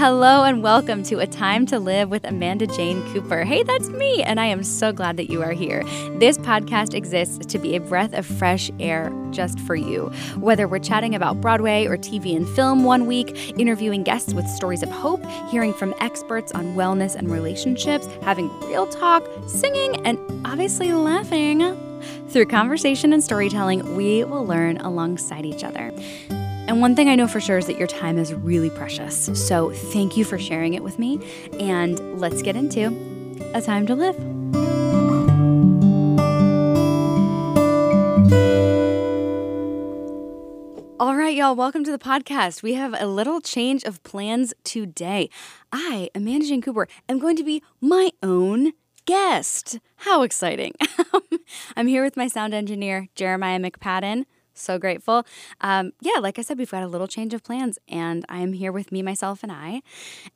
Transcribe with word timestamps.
Hello 0.00 0.44
and 0.44 0.62
welcome 0.62 1.02
to 1.02 1.18
A 1.18 1.26
Time 1.26 1.66
to 1.66 1.78
Live 1.78 2.08
with 2.08 2.24
Amanda 2.24 2.66
Jane 2.66 3.02
Cooper. 3.12 3.44
Hey, 3.44 3.62
that's 3.62 3.90
me, 3.90 4.22
and 4.22 4.40
I 4.40 4.46
am 4.46 4.64
so 4.64 4.94
glad 4.94 5.18
that 5.18 5.28
you 5.28 5.42
are 5.42 5.52
here. 5.52 5.84
This 6.18 6.38
podcast 6.38 6.94
exists 6.94 7.44
to 7.44 7.58
be 7.58 7.76
a 7.76 7.80
breath 7.80 8.14
of 8.14 8.24
fresh 8.24 8.70
air 8.80 9.12
just 9.30 9.60
for 9.60 9.74
you. 9.74 10.06
Whether 10.38 10.66
we're 10.66 10.78
chatting 10.78 11.14
about 11.14 11.42
Broadway 11.42 11.84
or 11.84 11.98
TV 11.98 12.34
and 12.34 12.48
film 12.48 12.82
one 12.82 13.06
week, 13.06 13.58
interviewing 13.58 14.02
guests 14.02 14.32
with 14.32 14.48
stories 14.48 14.82
of 14.82 14.88
hope, 14.88 15.22
hearing 15.50 15.74
from 15.74 15.94
experts 16.00 16.50
on 16.52 16.74
wellness 16.74 17.14
and 17.14 17.30
relationships, 17.30 18.08
having 18.22 18.48
real 18.60 18.86
talk, 18.86 19.22
singing, 19.48 19.96
and 20.06 20.18
obviously 20.46 20.94
laughing. 20.94 21.76
Through 22.30 22.46
conversation 22.46 23.12
and 23.12 23.22
storytelling, 23.22 23.96
we 23.96 24.24
will 24.24 24.46
learn 24.46 24.78
alongside 24.78 25.44
each 25.44 25.62
other. 25.62 25.92
And 26.70 26.80
one 26.80 26.94
thing 26.94 27.08
I 27.08 27.16
know 27.16 27.26
for 27.26 27.40
sure 27.40 27.58
is 27.58 27.66
that 27.66 27.78
your 27.78 27.88
time 27.88 28.16
is 28.16 28.32
really 28.32 28.70
precious. 28.70 29.28
So 29.34 29.72
thank 29.72 30.16
you 30.16 30.24
for 30.24 30.38
sharing 30.38 30.74
it 30.74 30.84
with 30.84 31.00
me. 31.00 31.18
And 31.58 32.20
let's 32.20 32.42
get 32.42 32.54
into 32.54 32.96
A 33.54 33.60
Time 33.60 33.88
to 33.88 33.96
Live. 33.96 34.14
All 41.00 41.16
right, 41.16 41.34
y'all, 41.34 41.56
welcome 41.56 41.82
to 41.82 41.90
the 41.90 41.98
podcast. 41.98 42.62
We 42.62 42.74
have 42.74 42.94
a 42.96 43.06
little 43.08 43.40
change 43.40 43.82
of 43.82 44.00
plans 44.04 44.54
today. 44.62 45.28
I, 45.72 46.08
Amanda 46.14 46.46
Jane 46.46 46.62
Cooper, 46.62 46.86
am 47.08 47.18
going 47.18 47.34
to 47.34 47.42
be 47.42 47.64
my 47.80 48.12
own 48.22 48.74
guest. 49.06 49.80
How 49.96 50.22
exciting! 50.22 50.74
I'm 51.76 51.88
here 51.88 52.04
with 52.04 52.16
my 52.16 52.28
sound 52.28 52.54
engineer, 52.54 53.08
Jeremiah 53.16 53.58
McPadden 53.58 54.24
so 54.60 54.78
grateful. 54.78 55.24
Um, 55.60 55.92
yeah, 56.00 56.18
like 56.20 56.38
I 56.38 56.42
said, 56.42 56.58
we've 56.58 56.70
got 56.70 56.82
a 56.82 56.88
little 56.88 57.08
change 57.08 57.34
of 57.34 57.42
plans, 57.42 57.78
and 57.88 58.24
I 58.28 58.38
am 58.40 58.52
here 58.52 58.72
with 58.72 58.92
me, 58.92 59.02
myself, 59.02 59.42
and 59.42 59.52
I. 59.52 59.82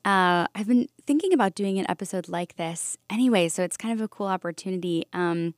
Uh, 0.03 0.47
I've 0.55 0.67
been 0.67 0.87
thinking 1.05 1.33
about 1.33 1.55
doing 1.55 1.79
an 1.79 1.85
episode 1.89 2.27
like 2.27 2.55
this 2.55 2.97
anyway, 3.09 3.49
so 3.49 3.63
it's 3.63 3.77
kind 3.77 3.93
of 3.93 4.03
a 4.03 4.07
cool 4.07 4.27
opportunity 4.27 5.05
um, 5.13 5.53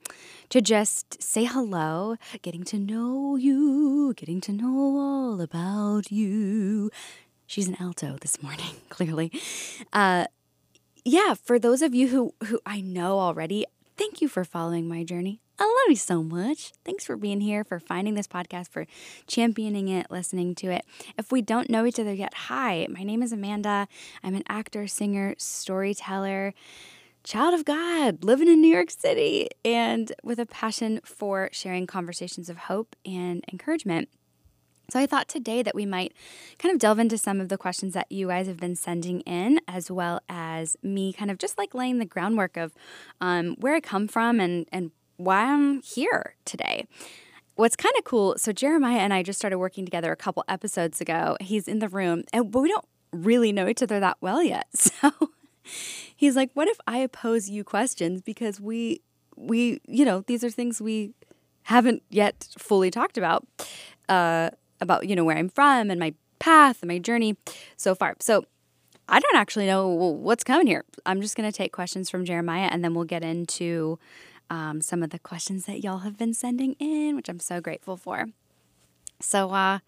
to 0.49 0.61
just 0.61 1.21
say 1.21 1.45
hello, 1.45 2.15
getting 2.41 2.63
to 2.65 2.77
know 2.77 3.35
you, 3.35 4.13
getting 4.15 4.41
to 4.41 4.51
know 4.51 4.97
all 4.97 5.41
about 5.41 6.11
you. 6.11 6.91
She's 7.45 7.67
an 7.67 7.77
alto 7.79 8.17
this 8.19 8.43
morning, 8.43 8.75
clearly. 8.89 9.31
Uh, 9.93 10.25
yeah, 11.05 11.35
for 11.35 11.57
those 11.57 11.81
of 11.81 11.95
you 11.95 12.09
who 12.09 12.33
who 12.47 12.59
I 12.65 12.81
know 12.81 13.19
already, 13.19 13.65
thank 13.97 14.21
you 14.21 14.27
for 14.27 14.45
following 14.45 14.87
my 14.87 15.03
journey. 15.03 15.41
I 15.59 15.63
love 15.63 15.89
you 15.89 15.95
so 15.95 16.21
much. 16.21 16.71
Thanks 16.85 17.03
for 17.03 17.17
being 17.17 17.41
here, 17.41 17.63
for 17.63 17.79
finding 17.79 18.13
this 18.13 18.27
podcast, 18.27 18.69
for 18.69 18.85
championing 19.25 19.87
it, 19.87 20.11
listening 20.11 20.53
to 20.55 20.67
it. 20.67 20.85
If 21.17 21.31
we 21.31 21.41
don't 21.41 21.69
know 21.69 21.85
each 21.85 21.99
other 21.99 22.13
yet, 22.13 22.33
hi, 22.33 22.85
my 22.89 23.03
name 23.03 23.23
is 23.23 23.31
Amanda. 23.31 23.87
I'm 24.23 24.35
an 24.35 24.43
actor, 24.47 24.85
singer, 24.85 25.33
storyteller, 25.39 26.53
child 27.23 27.55
of 27.55 27.65
God, 27.65 28.23
living 28.23 28.47
in 28.47 28.61
New 28.61 28.71
York 28.71 28.91
City, 28.91 29.49
and 29.65 30.11
with 30.23 30.39
a 30.39 30.45
passion 30.45 31.01
for 31.03 31.49
sharing 31.51 31.87
conversations 31.87 32.49
of 32.49 32.57
hope 32.57 32.95
and 33.03 33.43
encouragement. 33.51 34.09
So, 34.89 34.99
I 35.01 35.05
thought 35.05 35.27
today 35.27 35.63
that 35.63 35.75
we 35.75 35.85
might 35.85 36.13
kind 36.59 36.73
of 36.73 36.79
delve 36.79 36.99
into 36.99 37.17
some 37.17 37.41
of 37.41 37.49
the 37.49 37.57
questions 37.57 37.93
that 37.93 38.09
you 38.09 38.27
guys 38.27 38.47
have 38.47 38.55
been 38.55 38.75
sending 38.75 39.19
in, 39.21 39.59
as 39.67 39.91
well 39.91 40.21
as 40.29 40.77
me 40.81 41.11
kind 41.11 41.29
of 41.29 41.37
just 41.37 41.57
like 41.57 41.73
laying 41.73 41.97
the 41.97 42.05
groundwork 42.05 42.55
of 42.55 42.73
um, 43.19 43.57
where 43.59 43.75
I 43.75 43.81
come 43.81 44.07
from 44.07 44.39
and, 44.39 44.65
and 44.71 44.91
why 45.17 45.43
I'm 45.43 45.81
here 45.81 46.35
today. 46.45 46.85
What's 47.55 47.75
kind 47.75 47.93
of 47.97 48.05
cool, 48.05 48.35
so 48.37 48.53
Jeremiah 48.53 48.99
and 48.99 49.13
I 49.13 49.23
just 49.23 49.37
started 49.37 49.57
working 49.57 49.83
together 49.83 50.11
a 50.13 50.15
couple 50.15 50.45
episodes 50.47 51.01
ago. 51.01 51.35
He's 51.41 51.67
in 51.67 51.79
the 51.79 51.89
room, 51.89 52.23
and 52.31 52.49
but 52.49 52.61
we 52.61 52.69
don't 52.69 52.85
really 53.11 53.51
know 53.51 53.67
each 53.67 53.83
other 53.83 53.99
that 53.99 54.17
well 54.21 54.41
yet. 54.41 54.67
So 55.01 55.11
he's 56.15 56.37
like, 56.37 56.51
"What 56.53 56.69
if 56.69 56.79
I 56.87 57.07
pose 57.07 57.49
you 57.49 57.65
questions 57.65 58.21
because 58.21 58.61
we 58.61 59.01
we 59.35 59.81
you 59.85 60.05
know 60.05 60.21
these 60.27 60.45
are 60.45 60.49
things 60.49 60.81
we 60.81 61.13
haven't 61.63 62.03
yet 62.09 62.47
fully 62.57 62.89
talked 62.89 63.17
about 63.17 63.45
uh, 64.07 64.49
about 64.81 65.07
you 65.07 65.15
know 65.15 65.23
where 65.23 65.37
I'm 65.37 65.49
from 65.49 65.89
and 65.89 65.99
my 65.99 66.13
path 66.39 66.81
and 66.81 66.89
my 66.89 66.99
journey 66.99 67.37
so 67.75 67.95
far." 67.95 68.15
So 68.19 68.45
I 69.09 69.19
don't 69.19 69.35
actually 69.35 69.67
know 69.67 69.87
what's 69.87 70.43
coming 70.43 70.67
here. 70.67 70.83
I'm 71.05 71.21
just 71.21 71.37
going 71.37 71.49
to 71.49 71.55
take 71.55 71.71
questions 71.71 72.09
from 72.09 72.25
Jeremiah, 72.25 72.67
and 72.71 72.83
then 72.83 72.93
we'll 72.93 73.05
get 73.05 73.23
into 73.23 73.99
um, 74.49 74.81
some 74.81 75.01
of 75.01 75.11
the 75.11 75.19
questions 75.19 75.65
that 75.65 75.83
y'all 75.83 75.99
have 75.99 76.17
been 76.17 76.33
sending 76.33 76.73
in, 76.73 77.15
which 77.15 77.29
I'm 77.29 77.39
so 77.39 77.61
grateful 77.61 77.95
for. 77.95 78.27
So, 79.21 79.51
uh, 79.51 79.79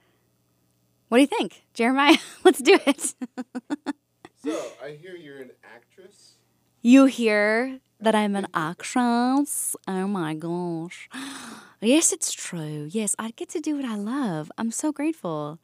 what 1.10 1.18
do 1.18 1.22
you 1.22 1.28
think, 1.28 1.64
Jeremiah? 1.74 2.18
Let's 2.44 2.62
do 2.62 2.80
it. 2.86 3.02
so, 4.44 4.62
I 4.84 4.92
hear 4.92 5.16
you're 5.16 5.42
an 5.42 5.52
actress. 5.64 6.34
You 6.82 7.06
hear 7.06 7.80
that 8.00 8.16
I'm 8.16 8.38
an 8.38 8.48
actress? 8.54 9.76
Oh 9.86 10.08
my 10.08 10.34
gosh. 10.34 11.10
Yes, 11.82 12.12
it's 12.12 12.34
true. 12.34 12.88
Yes, 12.92 13.16
I 13.18 13.32
get 13.32 13.50
to 13.50 13.62
do 13.62 13.76
what 13.78 13.86
I 13.86 13.96
love. 13.96 14.52
I'm 14.58 14.72
so 14.72 14.92
grateful. 14.92 15.60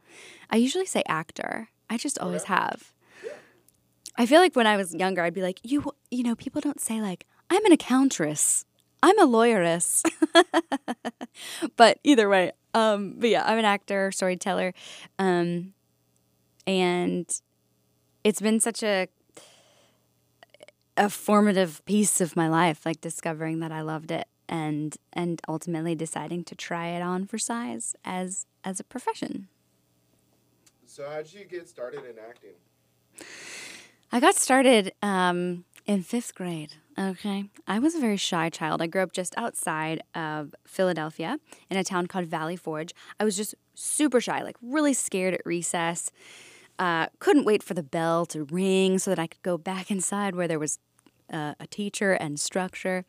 I 0.50 0.56
usually 0.56 0.86
say 0.86 1.04
actor. 1.08 1.70
I 1.90 1.98
just 1.98 2.18
always 2.20 2.46
have. 2.46 2.94
I 4.18 4.26
feel 4.26 4.40
like 4.40 4.56
when 4.56 4.66
I 4.66 4.78
was 4.78 4.96
younger, 4.96 5.22
I'd 5.24 5.34
be 5.34 5.42
like, 5.42 5.60
you, 5.64 5.84
you 6.10 6.24
know, 6.24 6.36
people 6.36 6.62
don't 6.62 6.80
say 6.80 7.02
like, 7.02 7.26
I'm 7.50 7.66
an 7.66 7.74
accountress. 7.74 8.66
I'm 9.04 9.20
a 9.20 9.26
lawyeress. 9.26 10.04
but 11.76 12.00
either 12.04 12.30
way, 12.30 12.54
um, 12.74 13.16
but 13.18 13.30
yeah, 13.30 13.44
I'm 13.46 13.58
an 13.58 13.66
actor, 13.66 14.12
storyteller. 14.14 14.74
Um, 15.20 15.74
and 16.66 17.30
it's 18.24 18.42
been 18.42 18.60
such 18.60 18.84
a 18.84 19.08
a 20.98 21.10
formative 21.10 21.84
piece 21.84 22.22
of 22.22 22.38
my 22.38 22.48
life, 22.48 22.86
like 22.86 23.02
discovering 23.02 23.60
that 23.60 23.70
I 23.70 23.82
loved 23.82 24.12
it 24.12 24.30
and 24.48 24.98
and 25.14 25.42
ultimately 25.48 25.96
deciding 25.96 26.44
to 26.46 26.56
try 26.56 26.88
it 26.88 27.02
on 27.02 27.26
for 27.26 27.38
size 27.38 27.96
as 28.04 28.46
as 28.64 28.80
a 28.80 28.84
profession. 28.84 29.48
So 30.86 31.10
how 31.10 31.18
did 31.18 31.34
you 31.34 31.46
get 31.46 31.68
started 31.68 32.06
in 32.06 32.16
acting? 32.18 32.54
I 34.12 34.20
got 34.20 34.36
started 34.36 34.94
um, 35.02 35.66
in 35.86 36.04
fifth 36.04 36.36
grade. 36.36 36.76
Okay. 36.98 37.46
I 37.68 37.80
was 37.80 37.96
a 37.96 38.00
very 38.00 38.16
shy 38.18 38.50
child. 38.50 38.82
I 38.82 38.88
grew 38.88 39.02
up 39.02 39.12
just 39.12 39.38
outside 39.38 40.02
of 40.14 40.56
Philadelphia 40.66 41.40
in 41.70 41.78
a 41.78 41.84
town 41.84 42.08
called 42.08 42.28
Valley 42.28 42.56
Forge. 42.56 42.94
I 43.20 43.26
was 43.26 43.36
just 43.36 43.56
super 43.74 44.22
shy, 44.22 44.42
like 44.42 44.56
really 44.62 44.94
scared 44.94 45.34
at 45.34 45.42
recess. 45.46 46.12
Uh, 46.80 47.08
couldn't 47.20 47.46
wait 47.46 47.64
for 47.64 47.74
the 47.74 47.84
bell 47.84 48.26
to 48.28 48.46
ring 48.46 49.00
so 49.00 49.12
that 49.12 49.20
I 49.20 49.28
could 49.28 49.42
go 49.42 49.58
back 49.58 49.92
inside 49.92 50.36
where 50.36 50.48
there 50.48 50.60
was 50.60 50.80
uh, 51.32 51.56
a 51.60 51.68
teacher 51.68 52.14
and 52.14 52.40
structure. 52.40 53.04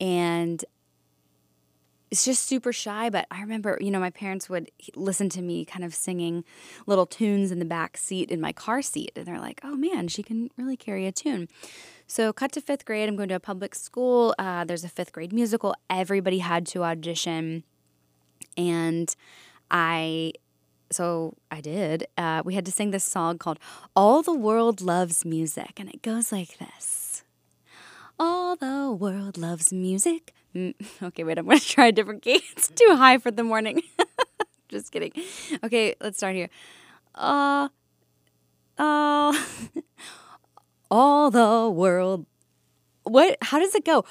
And 0.00 0.64
it's 2.10 2.24
just 2.24 2.44
super 2.44 2.72
shy, 2.72 3.08
but 3.08 3.26
I 3.30 3.40
remember, 3.40 3.78
you 3.80 3.90
know, 3.90 4.00
my 4.00 4.10
parents 4.10 4.48
would 4.48 4.70
listen 4.96 5.28
to 5.30 5.42
me 5.42 5.64
kind 5.64 5.84
of 5.84 5.94
singing 5.94 6.44
little 6.86 7.06
tunes 7.06 7.52
in 7.52 7.60
the 7.60 7.64
back 7.64 7.96
seat 7.96 8.30
in 8.30 8.40
my 8.40 8.52
car 8.52 8.82
seat. 8.82 9.12
And 9.14 9.26
they're 9.26 9.38
like, 9.38 9.60
oh 9.62 9.76
man, 9.76 10.08
she 10.08 10.22
can 10.22 10.50
really 10.56 10.76
carry 10.76 11.06
a 11.06 11.12
tune. 11.12 11.48
So, 12.08 12.32
cut 12.32 12.50
to 12.52 12.60
fifth 12.60 12.84
grade. 12.84 13.08
I'm 13.08 13.14
going 13.14 13.28
to 13.28 13.36
a 13.36 13.40
public 13.40 13.76
school. 13.76 14.34
Uh, 14.36 14.64
there's 14.64 14.82
a 14.82 14.88
fifth 14.88 15.12
grade 15.12 15.32
musical. 15.32 15.76
Everybody 15.88 16.38
had 16.38 16.66
to 16.68 16.82
audition. 16.82 17.62
And 18.56 19.14
I, 19.70 20.32
so 20.90 21.36
I 21.52 21.60
did. 21.60 22.08
Uh, 22.18 22.42
we 22.44 22.56
had 22.56 22.66
to 22.66 22.72
sing 22.72 22.90
this 22.90 23.04
song 23.04 23.38
called 23.38 23.60
All 23.94 24.22
the 24.22 24.34
World 24.34 24.80
Loves 24.80 25.24
Music. 25.24 25.78
And 25.78 25.88
it 25.88 26.02
goes 26.02 26.32
like 26.32 26.58
this 26.58 26.99
All 28.20 28.54
the 28.54 28.92
world 28.92 29.38
loves 29.38 29.72
music. 29.72 30.34
Mm, 30.54 30.74
okay, 31.02 31.24
wait, 31.24 31.38
I'm 31.38 31.46
going 31.46 31.58
to 31.58 31.66
try 31.66 31.86
a 31.86 31.92
different 31.92 32.20
key. 32.20 32.42
It's 32.52 32.68
too 32.68 32.94
high 32.94 33.16
for 33.16 33.30
the 33.30 33.42
morning. 33.42 33.80
Just 34.68 34.92
kidding. 34.92 35.12
Okay, 35.64 35.94
let's 36.02 36.18
start 36.18 36.34
here. 36.36 36.50
Uh, 37.14 37.70
uh, 38.76 39.32
all 40.90 41.30
the 41.30 41.70
world. 41.70 42.26
What? 43.04 43.38
How 43.40 43.58
does 43.58 43.74
it 43.74 43.86
go? 43.86 44.04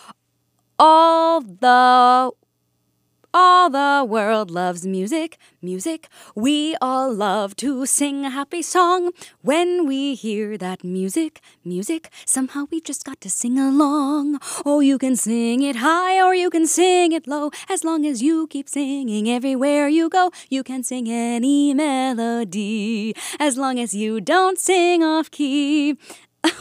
All 0.79 1.41
the 1.41 2.31
all 3.33 3.69
the 3.69 4.05
world 4.07 4.49
loves 4.49 4.85
music, 4.85 5.37
music. 5.61 6.07
We 6.35 6.75
all 6.81 7.13
love 7.13 7.55
to 7.57 7.85
sing 7.85 8.25
a 8.25 8.29
happy 8.29 8.61
song 8.61 9.11
when 9.41 9.85
we 9.85 10.15
hear 10.15 10.57
that 10.57 10.83
music, 10.83 11.41
music. 11.63 12.09
Somehow 12.25 12.65
we've 12.71 12.83
just 12.83 13.03
got 13.05 13.21
to 13.21 13.29
sing 13.29 13.59
along. 13.59 14.39
Oh, 14.65 14.79
you 14.79 14.97
can 14.97 15.15
sing 15.15 15.61
it 15.61 15.77
high 15.77 16.21
or 16.21 16.33
you 16.33 16.49
can 16.49 16.65
sing 16.65 17.11
it 17.11 17.27
low. 17.27 17.51
As 17.69 17.83
long 17.83 18.05
as 18.05 18.23
you 18.23 18.47
keep 18.47 18.67
singing 18.67 19.29
everywhere 19.29 19.87
you 19.87 20.09
go, 20.09 20.31
you 20.49 20.63
can 20.63 20.83
sing 20.83 21.07
any 21.07 21.73
melody. 21.73 23.15
As 23.39 23.57
long 23.57 23.79
as 23.79 23.93
you 23.93 24.21
don't 24.21 24.59
sing 24.59 25.03
off 25.03 25.31
key. 25.31 25.97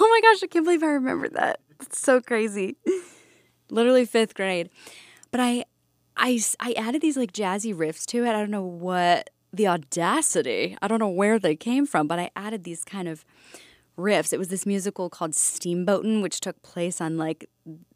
Oh 0.01 0.09
my 0.11 0.21
gosh, 0.21 0.43
I 0.43 0.49
can't 0.49 0.65
believe 0.65 0.83
I 0.83 0.87
remember 0.87 1.29
that. 1.29 1.61
It's 1.81 2.01
so 2.01 2.21
crazy. 2.21 2.77
Literally 3.71 4.05
fifth 4.05 4.35
grade. 4.35 4.71
But 5.31 5.41
I, 5.41 5.65
I, 6.19 6.41
I 6.61 6.73
added 6.73 7.01
these 7.01 7.17
like 7.17 7.33
jazzy 7.33 7.75
riffs 7.75 8.05
to 8.07 8.25
it. 8.25 8.29
I 8.29 8.33
don't 8.33 8.51
know 8.51 8.63
what 8.63 9.31
the 9.53 9.69
audacity, 9.69 10.77
I 10.83 10.89
don't 10.89 10.99
know 10.99 11.09
where 11.09 11.39
they 11.39 11.57
came 11.57 11.87
from, 11.87 12.07
but 12.07 12.19
I 12.19 12.31
added 12.37 12.65
these 12.65 12.85
kind 12.85 13.09
of 13.09 13.25
riffs. 13.97 14.33
It 14.33 14.39
was 14.39 14.49
this 14.49 14.67
musical 14.67 15.09
called 15.09 15.33
Steamboatin', 15.33 16.23
which 16.23 16.41
took 16.41 16.63
place 16.63 17.01
on 17.01 17.17
like 17.17 17.49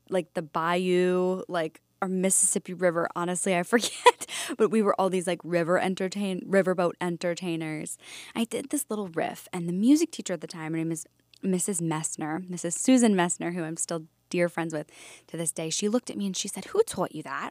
like 0.08 0.34
the 0.34 0.42
bayou, 0.42 1.42
like 1.48 1.80
or 2.00 2.08
Mississippi 2.08 2.74
River. 2.74 3.08
Honestly, 3.14 3.56
I 3.56 3.62
forget. 3.74 4.26
but 4.56 4.70
we 4.70 4.82
were 4.82 4.98
all 5.00 5.10
these 5.10 5.26
like 5.26 5.40
river 5.44 5.78
entertain 5.78 6.40
riverboat 6.48 6.92
entertainers. 7.00 7.98
I 8.34 8.44
did 8.44 8.70
this 8.70 8.86
little 8.88 9.08
riff, 9.08 9.48
and 9.52 9.68
the 9.68 9.72
music 9.72 10.10
teacher 10.10 10.32
at 10.32 10.40
the 10.40 10.46
time, 10.46 10.72
her 10.72 10.78
name 10.78 10.92
is 10.92 11.06
Mrs. 11.44 11.80
Messner, 11.80 12.48
Mrs. 12.48 12.74
Susan 12.74 13.14
Messner, 13.14 13.54
who 13.54 13.64
I'm 13.64 13.76
still 13.76 14.04
dear 14.30 14.48
friends 14.48 14.72
with 14.72 14.86
to 15.26 15.36
this 15.36 15.52
day. 15.52 15.70
She 15.70 15.88
looked 15.88 16.08
at 16.08 16.16
me 16.16 16.26
and 16.26 16.36
she 16.36 16.48
said, 16.48 16.66
"Who 16.66 16.82
taught 16.82 17.14
you 17.14 17.22
that?" 17.24 17.50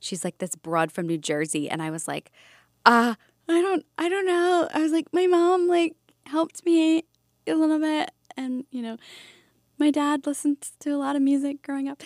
She's 0.00 0.24
like 0.24 0.38
this 0.38 0.54
broad 0.56 0.90
from 0.90 1.06
New 1.06 1.18
Jersey, 1.18 1.68
and 1.68 1.82
I 1.82 1.90
was 1.90 2.08
like, 2.08 2.32
"Uh, 2.84 3.14
I 3.48 3.62
don't, 3.62 3.84
I 3.98 4.08
don't 4.08 4.26
know." 4.26 4.68
I 4.72 4.80
was 4.80 4.92
like, 4.92 5.06
"My 5.12 5.26
mom 5.26 5.68
like 5.68 5.94
helped 6.26 6.64
me 6.64 7.04
a 7.46 7.54
little 7.54 7.78
bit, 7.78 8.10
and 8.36 8.64
you 8.70 8.82
know." 8.82 8.96
My 9.78 9.90
dad 9.90 10.26
listened 10.26 10.68
to 10.80 10.90
a 10.90 10.98
lot 10.98 11.16
of 11.16 11.22
music 11.22 11.62
growing 11.62 11.88
up. 11.88 12.02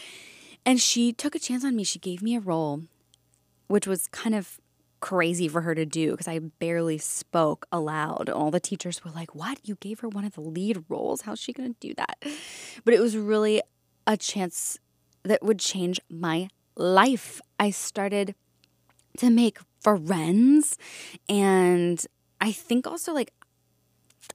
And 0.65 0.81
she 0.81 1.13
took 1.13 1.35
a 1.35 1.41
chance 1.41 1.65
on 1.65 1.75
me. 1.75 1.83
She 1.83 1.99
gave 1.99 2.23
me 2.23 2.37
a 2.37 2.41
role, 2.41 2.85
which 3.67 3.89
was 3.89 4.07
kind 4.07 4.33
of 4.33 4.61
crazy 5.01 5.49
for 5.49 5.61
her 5.63 5.75
to 5.75 5.85
do 5.85 6.13
because 6.13 6.29
I 6.29 6.39
barely 6.39 6.99
spoke 6.99 7.67
aloud. 7.73 8.31
All 8.31 8.51
the 8.51 8.61
teachers 8.61 9.05
were 9.05 9.11
like, 9.11 9.35
What? 9.35 9.59
You 9.65 9.75
gave 9.75 10.01
her 10.01 10.09
one 10.09 10.25
of 10.25 10.35
the 10.35 10.41
lead 10.41 10.85
roles? 10.89 11.23
How's 11.23 11.41
she 11.41 11.53
going 11.53 11.75
to 11.75 11.81
do 11.81 11.95
that? 11.95 12.17
But 12.85 12.95
it 12.95 13.01
was 13.01 13.17
really 13.17 13.61
a 14.07 14.17
chance 14.17 14.79
that 15.25 15.43
would 15.43 15.59
change 15.59 16.01
my 16.09 16.49
life. 16.77 17.41
I 17.65 17.71
started 17.71 18.35
to 19.17 19.31
make 19.31 19.59
friends. 19.81 20.77
And 21.31 22.05
I 22.39 22.53
think 22.53 22.87
also, 22.87 23.15
like, 23.15 23.33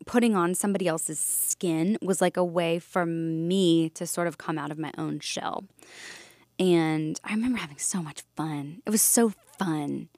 putting 0.08 0.36
on 0.36 0.56
somebody 0.56 0.88
else's 0.88 1.20
skin 1.20 2.00
was 2.02 2.22
like 2.22 2.38
a 2.38 2.44
way 2.44 2.80
for 2.80 3.06
me 3.06 3.90
to 3.92 4.08
sort 4.08 4.28
of 4.28 4.40
come 4.40 4.58
out 4.58 4.72
of 4.72 4.80
my 4.80 4.92
own 4.98 5.20
shell. 5.20 5.66
And 6.58 7.20
I 7.24 7.34
remember 7.34 7.60
having 7.60 7.78
so 7.78 8.02
much 8.02 8.24
fun. 8.36 8.82
It 8.88 8.90
was 8.90 9.04
so 9.04 9.32
fun. 9.60 10.10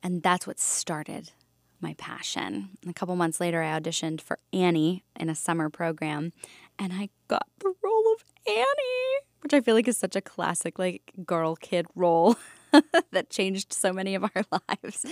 And 0.00 0.22
that's 0.22 0.46
what 0.46 0.60
started 0.60 1.32
my 1.80 1.94
passion. 1.94 2.70
a 2.88 2.92
couple 2.92 3.16
months 3.16 3.40
later, 3.40 3.64
I 3.64 3.80
auditioned 3.80 4.20
for 4.20 4.38
Annie 4.52 5.02
in 5.18 5.28
a 5.28 5.34
summer 5.34 5.70
program, 5.70 6.32
and 6.78 6.92
I 6.92 7.08
got 7.26 7.46
the 7.58 7.74
role 7.82 8.14
of 8.14 8.24
Annie, 8.46 9.27
which 9.40 9.52
I 9.52 9.60
feel 9.60 9.74
like 9.74 9.88
is 9.88 9.98
such 9.98 10.16
a 10.16 10.20
classic, 10.20 10.78
like, 10.78 11.12
girl 11.24 11.56
kid 11.56 11.86
role 11.94 12.36
that 13.12 13.30
changed 13.30 13.72
so 13.72 13.92
many 13.92 14.14
of 14.14 14.24
our 14.24 14.44
lives, 14.68 15.06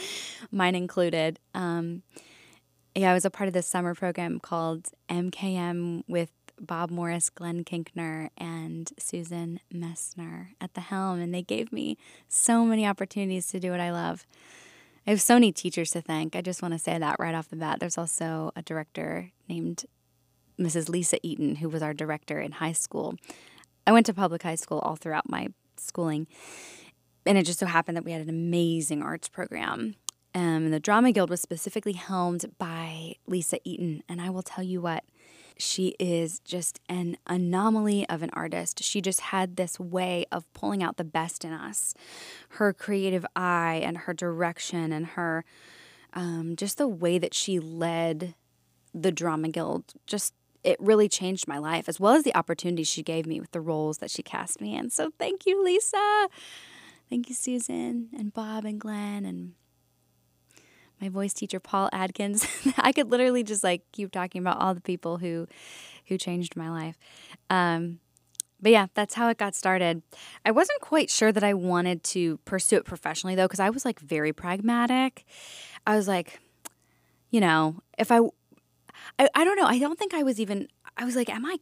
mine 0.50 0.75
included. 0.75 1.38
Um, 1.55 2.02
yeah, 2.94 3.11
I 3.11 3.14
was 3.14 3.25
a 3.25 3.31
part 3.31 3.49
of 3.49 3.52
this 3.52 3.67
summer 3.67 3.94
program 3.94 4.40
called 4.40 4.88
MKM 5.08 6.05
with 6.08 6.31
Bob 6.58 6.90
Morris, 6.90 7.28
Glenn 7.31 7.64
Kinkner, 7.64 8.31
and 8.38 8.90
Susan 8.99 9.61
Messner 9.73 10.49
at 10.61 10.75
the 10.75 10.81
helm, 10.81 11.20
and 11.20 11.34
they 11.34 11.43
gave 11.43 11.73
me 11.73 11.99
so 12.28 12.64
many 12.64 12.87
opportunities 12.87 13.49
to 13.49 13.61
do 13.61 13.70
what 13.70 13.81
I 13.81 13.93
love. 13.93 14.26
I 15.06 15.11
have 15.11 15.20
so 15.20 15.34
many 15.34 15.52
teachers 15.52 15.90
to 15.93 16.00
thank. 16.00 16.34
I 16.34 16.40
just 16.40 16.62
want 16.62 16.75
to 16.75 16.78
say 16.78 16.99
that 16.99 17.20
right 17.20 17.34
off 17.34 17.49
the 17.49 17.56
bat. 17.56 17.78
There's 17.78 17.99
also 17.99 18.52
a 18.56 18.62
director 18.62 19.31
named 19.49 19.84
Mrs. 20.58 20.88
Lisa 20.88 21.19
Eaton, 21.23 21.56
who 21.56 21.69
was 21.69 21.82
our 21.82 21.94
director 21.94 22.40
in 22.40 22.52
high 22.52 22.73
school. 22.73 23.14
I 23.87 23.93
went 23.93 24.06
to 24.06 24.15
public 24.15 24.43
high 24.43 24.55
school 24.56 24.79
all 24.81 24.97
throughout 24.97 25.29
my 25.29 25.49
schooling, 25.77 26.27
and 27.25 27.38
it 27.38 27.44
just 27.44 27.59
so 27.59 27.67
happened 27.67 27.97
that 27.97 28.05
we 28.05 28.12
had 28.12 28.23
an 28.23 28.29
amazing 28.29 29.03
arts 29.03 29.29
program. 29.29 29.94
Um, 30.37 30.67
and 30.67 30.73
the 30.73 30.81
Drama 30.81 31.12
Guild 31.12 31.31
was 31.31 31.41
specifically 31.41 31.94
helmed 31.94 32.44
by 32.59 33.15
Lisa 33.27 33.59
Eaton. 33.65 34.03
And 34.06 34.21
I 34.21 34.29
will 34.29 34.43
tell 34.43 34.62
you 34.62 34.83
what, 34.83 35.03
she 35.56 35.97
is 35.99 36.41
just 36.41 36.79
an 36.91 37.17
anomaly 37.27 38.06
of 38.11 38.23
an 38.23 38.29
artist. 38.35 38.85
She 38.85 39.00
just 39.00 39.21
had 39.21 39.56
this 39.56 39.81
way 39.81 40.27
of 40.31 40.53
pulling 40.53 40.83
out 40.83 40.99
the 40.99 41.05
best 41.05 41.43
in 41.43 41.55
us. 41.55 41.94
Her 42.50 42.75
creative 42.75 43.25
eye 43.35 43.81
and 43.83 43.97
her 43.97 44.12
direction 44.12 44.93
and 44.93 45.06
her 45.06 45.47
um, 46.12 46.55
just 46.55 46.77
the 46.77 46.88
way 46.88 47.19
that 47.19 47.33
she 47.33 47.59
led 47.59 48.35
the 48.93 49.12
Drama 49.12 49.49
Guild 49.49 49.85
just 50.06 50.35
it 50.66 50.76
really 50.80 51.08
changed 51.08 51.46
my 51.46 51.58
life 51.58 51.88
as 51.88 52.00
well 52.00 52.14
as 52.14 52.24
the 52.24 52.36
opportunities 52.36 52.88
she 52.88 53.02
gave 53.02 53.24
me 53.24 53.38
with 53.38 53.52
the 53.52 53.60
roles 53.60 53.98
that 53.98 54.10
she 54.10 54.22
cast 54.22 54.60
me 54.60 54.76
in. 54.76 54.90
So 54.90 55.12
thank 55.16 55.46
you, 55.46 55.64
Lisa. 55.64 56.28
Thank 57.08 57.28
you, 57.28 57.36
Susan 57.36 58.08
and 58.18 58.34
Bob 58.34 58.64
and 58.64 58.80
Glenn 58.80 59.24
and 59.24 59.52
my 61.00 61.08
voice 61.08 61.32
teacher 61.32 61.60
Paul 61.60 61.88
Adkins. 61.92 62.44
I 62.78 62.90
could 62.90 63.12
literally 63.12 63.44
just 63.44 63.62
like 63.62 63.82
keep 63.92 64.10
talking 64.10 64.40
about 64.40 64.58
all 64.60 64.74
the 64.74 64.80
people 64.80 65.18
who 65.18 65.46
who 66.06 66.18
changed 66.18 66.56
my 66.56 66.68
life. 66.68 66.98
Um, 67.48 68.00
but 68.60 68.72
yeah, 68.72 68.86
that's 68.94 69.14
how 69.14 69.28
it 69.28 69.38
got 69.38 69.54
started. 69.54 70.02
I 70.44 70.50
wasn't 70.50 70.80
quite 70.80 71.10
sure 71.10 71.30
that 71.30 71.44
I 71.44 71.54
wanted 71.54 72.02
to 72.04 72.38
pursue 72.38 72.76
it 72.76 72.84
professionally 72.84 73.36
though, 73.36 73.44
because 73.44 73.60
I 73.60 73.70
was 73.70 73.84
like 73.84 74.00
very 74.00 74.32
pragmatic. 74.32 75.24
I 75.86 75.94
was 75.94 76.08
like, 76.08 76.40
you 77.30 77.40
know, 77.40 77.82
if 77.98 78.10
I, 78.10 78.20
I, 79.19 79.29
I 79.35 79.44
don't 79.44 79.56
know. 79.56 79.67
I 79.67 79.79
don't 79.79 79.99
think 79.99 80.14
I 80.14 80.23
was 80.23 80.41
even. 80.41 80.69
I 80.97 81.05
was 81.05 81.17
like, 81.17 81.29
am 81.29 81.44
I 81.44 81.58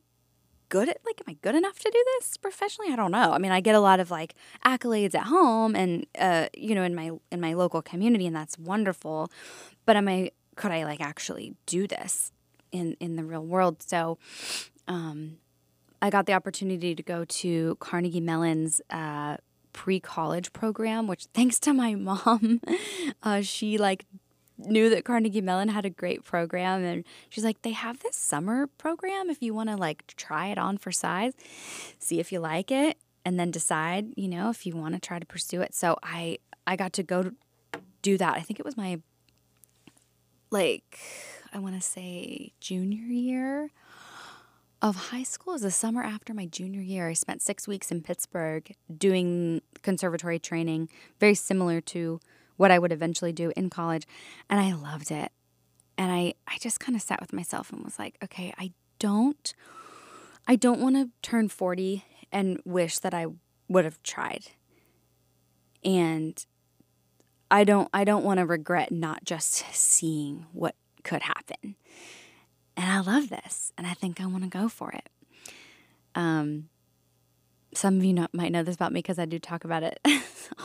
good 0.69 0.88
at 0.88 0.99
like 1.05 1.20
am 1.20 1.32
I 1.32 1.37
good 1.43 1.55
enough 1.55 1.79
to 1.79 1.91
do 1.91 2.05
this 2.17 2.37
professionally? 2.37 2.93
I 2.93 2.96
don't 2.96 3.11
know. 3.11 3.32
I 3.32 3.38
mean, 3.38 3.52
I 3.52 3.61
get 3.61 3.75
a 3.75 3.81
lot 3.81 4.00
of 4.00 4.11
like 4.11 4.35
accolades 4.64 5.14
at 5.14 5.25
home 5.25 5.76
and 5.76 6.06
uh, 6.19 6.49
you 6.56 6.75
know 6.75 6.82
in 6.82 6.94
my 6.94 7.11
in 7.31 7.41
my 7.41 7.55
local 7.55 7.82
community 7.82 8.26
and 8.26 8.35
that's 8.35 8.58
wonderful. 8.58 9.31
But 9.87 9.96
am 9.96 10.08
I 10.08 10.31
could 10.56 10.70
I 10.73 10.85
like 10.85 11.00
actually 11.00 11.55
do 11.67 11.87
this 11.87 12.32
in 12.73 12.96
in 13.00 13.17
the 13.17 13.25
real 13.25 13.44
world? 13.44 13.82
So 13.82 14.19
um 14.88 15.38
I 16.05 16.11
got 16.11 16.26
the 16.26 16.35
opportunity 16.35 16.94
to 16.94 17.02
go 17.02 17.25
to 17.25 17.76
Carnegie 17.81 18.20
Mellon's 18.20 18.82
uh, 18.90 19.38
pre-college 19.73 20.52
program, 20.52 21.06
which 21.06 21.29
thanks 21.32 21.58
to 21.61 21.73
my 21.73 21.94
mom, 22.11 22.61
uh, 23.23 23.40
she 23.40 23.79
like 23.79 24.05
knew 24.58 24.88
that 24.88 25.04
Carnegie 25.04 25.40
Mellon 25.40 25.68
had 25.68 25.84
a 25.84 25.90
great 25.90 26.24
program 26.24 26.84
and 26.84 27.04
she's 27.28 27.44
like 27.44 27.62
they 27.62 27.72
have 27.72 28.00
this 28.00 28.16
summer 28.16 28.68
program 28.78 29.28
if 29.28 29.42
you 29.42 29.52
want 29.52 29.68
to 29.68 29.76
like 29.76 30.06
try 30.16 30.46
it 30.46 30.58
on 30.58 30.78
for 30.78 30.92
size 30.92 31.32
see 31.98 32.20
if 32.20 32.30
you 32.30 32.38
like 32.38 32.70
it 32.70 32.96
and 33.24 33.40
then 33.40 33.50
decide 33.50 34.12
you 34.16 34.28
know 34.28 34.50
if 34.50 34.66
you 34.66 34.76
want 34.76 34.94
to 34.94 35.00
try 35.00 35.18
to 35.18 35.26
pursue 35.26 35.60
it. 35.60 35.74
So 35.74 35.96
I 36.02 36.38
I 36.66 36.76
got 36.76 36.92
to 36.94 37.02
go 37.02 37.30
do 38.02 38.18
that. 38.18 38.34
I 38.36 38.40
think 38.40 38.58
it 38.58 38.64
was 38.64 38.76
my 38.76 39.00
like 40.50 40.98
I 41.52 41.58
want 41.58 41.74
to 41.74 41.80
say 41.80 42.52
junior 42.60 43.04
year 43.04 43.70
of 44.82 44.96
high 44.96 45.23
school. 45.23 45.54
Is 45.54 45.62
the 45.62 45.70
summer 45.70 46.02
after 46.02 46.34
my 46.34 46.46
junior 46.46 46.80
year. 46.82 47.08
I 47.08 47.14
spent 47.14 47.42
six 47.42 47.66
weeks 47.66 47.90
in 47.90 48.02
Pittsburgh 48.02 48.75
doing 48.96 49.62
conservatory 49.82 50.38
training, 50.38 50.88
very 51.20 51.34
similar 51.34 51.80
to 51.80 52.20
what 52.56 52.70
I 52.70 52.78
would 52.78 52.92
eventually 52.92 53.32
do 53.32 53.52
in 53.56 53.70
college. 53.70 54.06
And 54.49 54.61
I 54.61 54.73
loved 54.73 55.11
it. 55.11 55.32
And 55.96 56.11
I, 56.11 56.34
I 56.46 56.58
just 56.58 56.80
kind 56.80 56.96
of 56.96 57.02
sat 57.02 57.20
with 57.20 57.32
myself 57.32 57.73
and 57.73 57.84
was 57.84 57.99
like, 57.99 58.16
okay, 58.23 58.52
I 58.58 58.73
don't 58.99 59.54
I 60.46 60.56
don't 60.56 60.80
want 60.80 60.96
to 60.96 61.11
turn 61.23 61.49
40 61.49 62.04
and 62.30 62.61
wish 62.64 62.99
that 62.99 63.14
I 63.14 63.26
would 63.68 63.84
have 63.84 64.02
tried. 64.02 64.49
And 65.82 66.44
I 67.50 67.64
don't 67.64 67.88
I 67.92 68.04
don't 68.04 68.25
want 68.25 68.38
to 68.38 68.46
regret 68.46 68.90
not 68.90 69.25
just 69.25 69.64
seeing 69.73 70.46
what 70.52 70.75
could 71.02 71.23
happen. 71.23 71.76
And 72.76 72.90
I 72.90 73.00
love 73.00 73.28
this 73.28 73.73
and 73.78 73.87
I 73.87 73.94
think 73.94 74.20
I 74.20 74.26
want 74.26 74.44
to 74.44 74.50
go 74.50 74.68
for 74.68 74.90
it. 74.90 75.08
Um 76.14 76.68
some 77.76 77.99
of 77.99 78.04
you 78.04 78.26
might 78.33 78.52
know 78.52 78.62
this 78.62 78.75
about 78.75 78.93
me 78.93 78.99
because 78.99 79.19
I 79.19 79.25
do 79.25 79.38
talk 79.38 79.64
about 79.64 79.83
it 79.83 79.99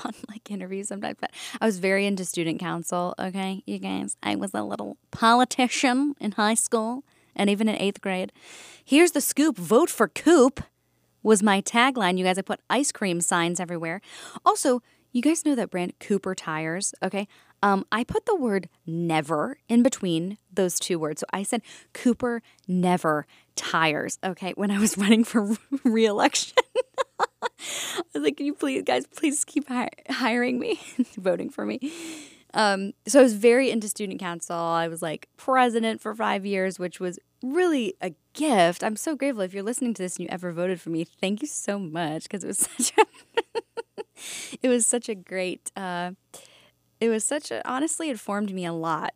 on 0.04 0.14
like 0.30 0.50
interviews 0.50 0.88
sometimes. 0.88 1.18
But 1.20 1.32
I 1.60 1.66
was 1.66 1.80
very 1.80 2.06
into 2.06 2.26
student 2.26 2.60
council. 2.60 3.16
Okay, 3.20 3.64
you 3.66 3.80
guys, 3.80 4.18
I 4.24 4.36
was 4.36 4.54
a 4.54 4.64
little 4.64 4.98
politician 5.12 6.16
in 6.20 6.34
high 6.34 6.54
school 6.56 7.04
and 7.36 7.50
even 7.50 7.70
in 7.70 7.76
eighth 7.76 8.02
grade. 8.02 8.32
Here's 8.84 9.12
the 9.12 9.22
scoop: 9.22 9.58
vote 9.58 9.90
for 9.90 10.08
Coop 10.08 10.62
was 11.24 11.44
my 11.44 11.62
tagline. 11.62 12.18
You 12.18 12.24
guys, 12.24 12.38
I 12.38 12.42
put 12.42 12.62
ice 12.70 12.92
cream 12.92 13.22
signs 13.22 13.60
everywhere. 13.60 14.02
Also, 14.46 14.82
you 15.12 15.22
guys 15.22 15.46
know 15.46 15.56
that 15.56 15.72
brand 15.72 15.94
Cooper 16.00 16.36
tires. 16.36 16.94
Okay, 17.02 17.28
um, 17.62 17.86
I 17.92 18.04
put 18.04 18.26
the 18.26 18.36
word 18.36 18.70
never 18.86 19.58
in 19.68 19.84
between 19.84 20.38
those 20.52 20.80
two 20.80 20.98
words. 21.00 21.22
So 21.22 21.28
I 21.34 21.44
said 21.44 21.62
Cooper 21.94 22.42
never 22.68 23.26
tires. 23.56 24.18
Okay, 24.24 24.54
when 24.56 24.72
I 24.72 24.80
was 24.80 24.98
running 24.98 25.24
for 25.24 25.56
reelection. 25.84 26.58
I 27.20 28.04
was 28.14 28.24
like, 28.24 28.38
can 28.38 28.46
you 28.46 28.54
please, 28.54 28.84
guys, 28.84 29.06
please 29.08 29.44
keep 29.46 29.68
hi- 29.68 29.90
hiring 30.10 30.60
me, 30.60 30.80
voting 31.18 31.50
for 31.50 31.66
me. 31.66 31.92
Um, 32.54 32.94
so 33.08 33.20
I 33.20 33.24
was 33.24 33.36
very 33.36 33.70
into 33.70 33.88
student 33.88 34.20
council. 34.20 34.56
I 34.56 34.88
was 34.88 35.02
like 35.02 35.28
president 35.38 36.02
for 36.02 36.16
five 36.16 36.46
years, 36.46 36.80
which 36.80 37.00
was 37.00 37.20
really 37.44 37.94
a 38.02 38.14
gift. 38.34 38.84
I'm 38.84 38.96
so 38.96 39.16
grateful 39.16 39.42
if 39.42 39.54
you're 39.54 39.64
listening 39.64 39.94
to 39.96 40.02
this 40.02 40.18
and 40.18 40.26
you 40.26 40.30
ever 40.32 40.52
voted 40.52 40.82
for 40.82 40.90
me. 40.90 41.04
Thank 41.04 41.42
you 41.42 41.48
so 41.48 41.78
much 41.78 42.24
because 42.24 42.44
it 42.44 42.48
was 42.48 42.58
such 42.78 42.94
a 42.98 43.06
it 44.62 44.68
was 44.68 44.86
such 44.86 45.08
a 45.08 45.16
great 45.16 45.72
uh, 45.78 46.12
it 47.00 47.10
was 47.10 47.24
such 47.24 47.52
a 47.52 47.68
honestly 47.70 48.10
it 48.10 48.20
formed 48.20 48.54
me 48.54 48.66
a 48.66 48.74
lot 48.74 49.14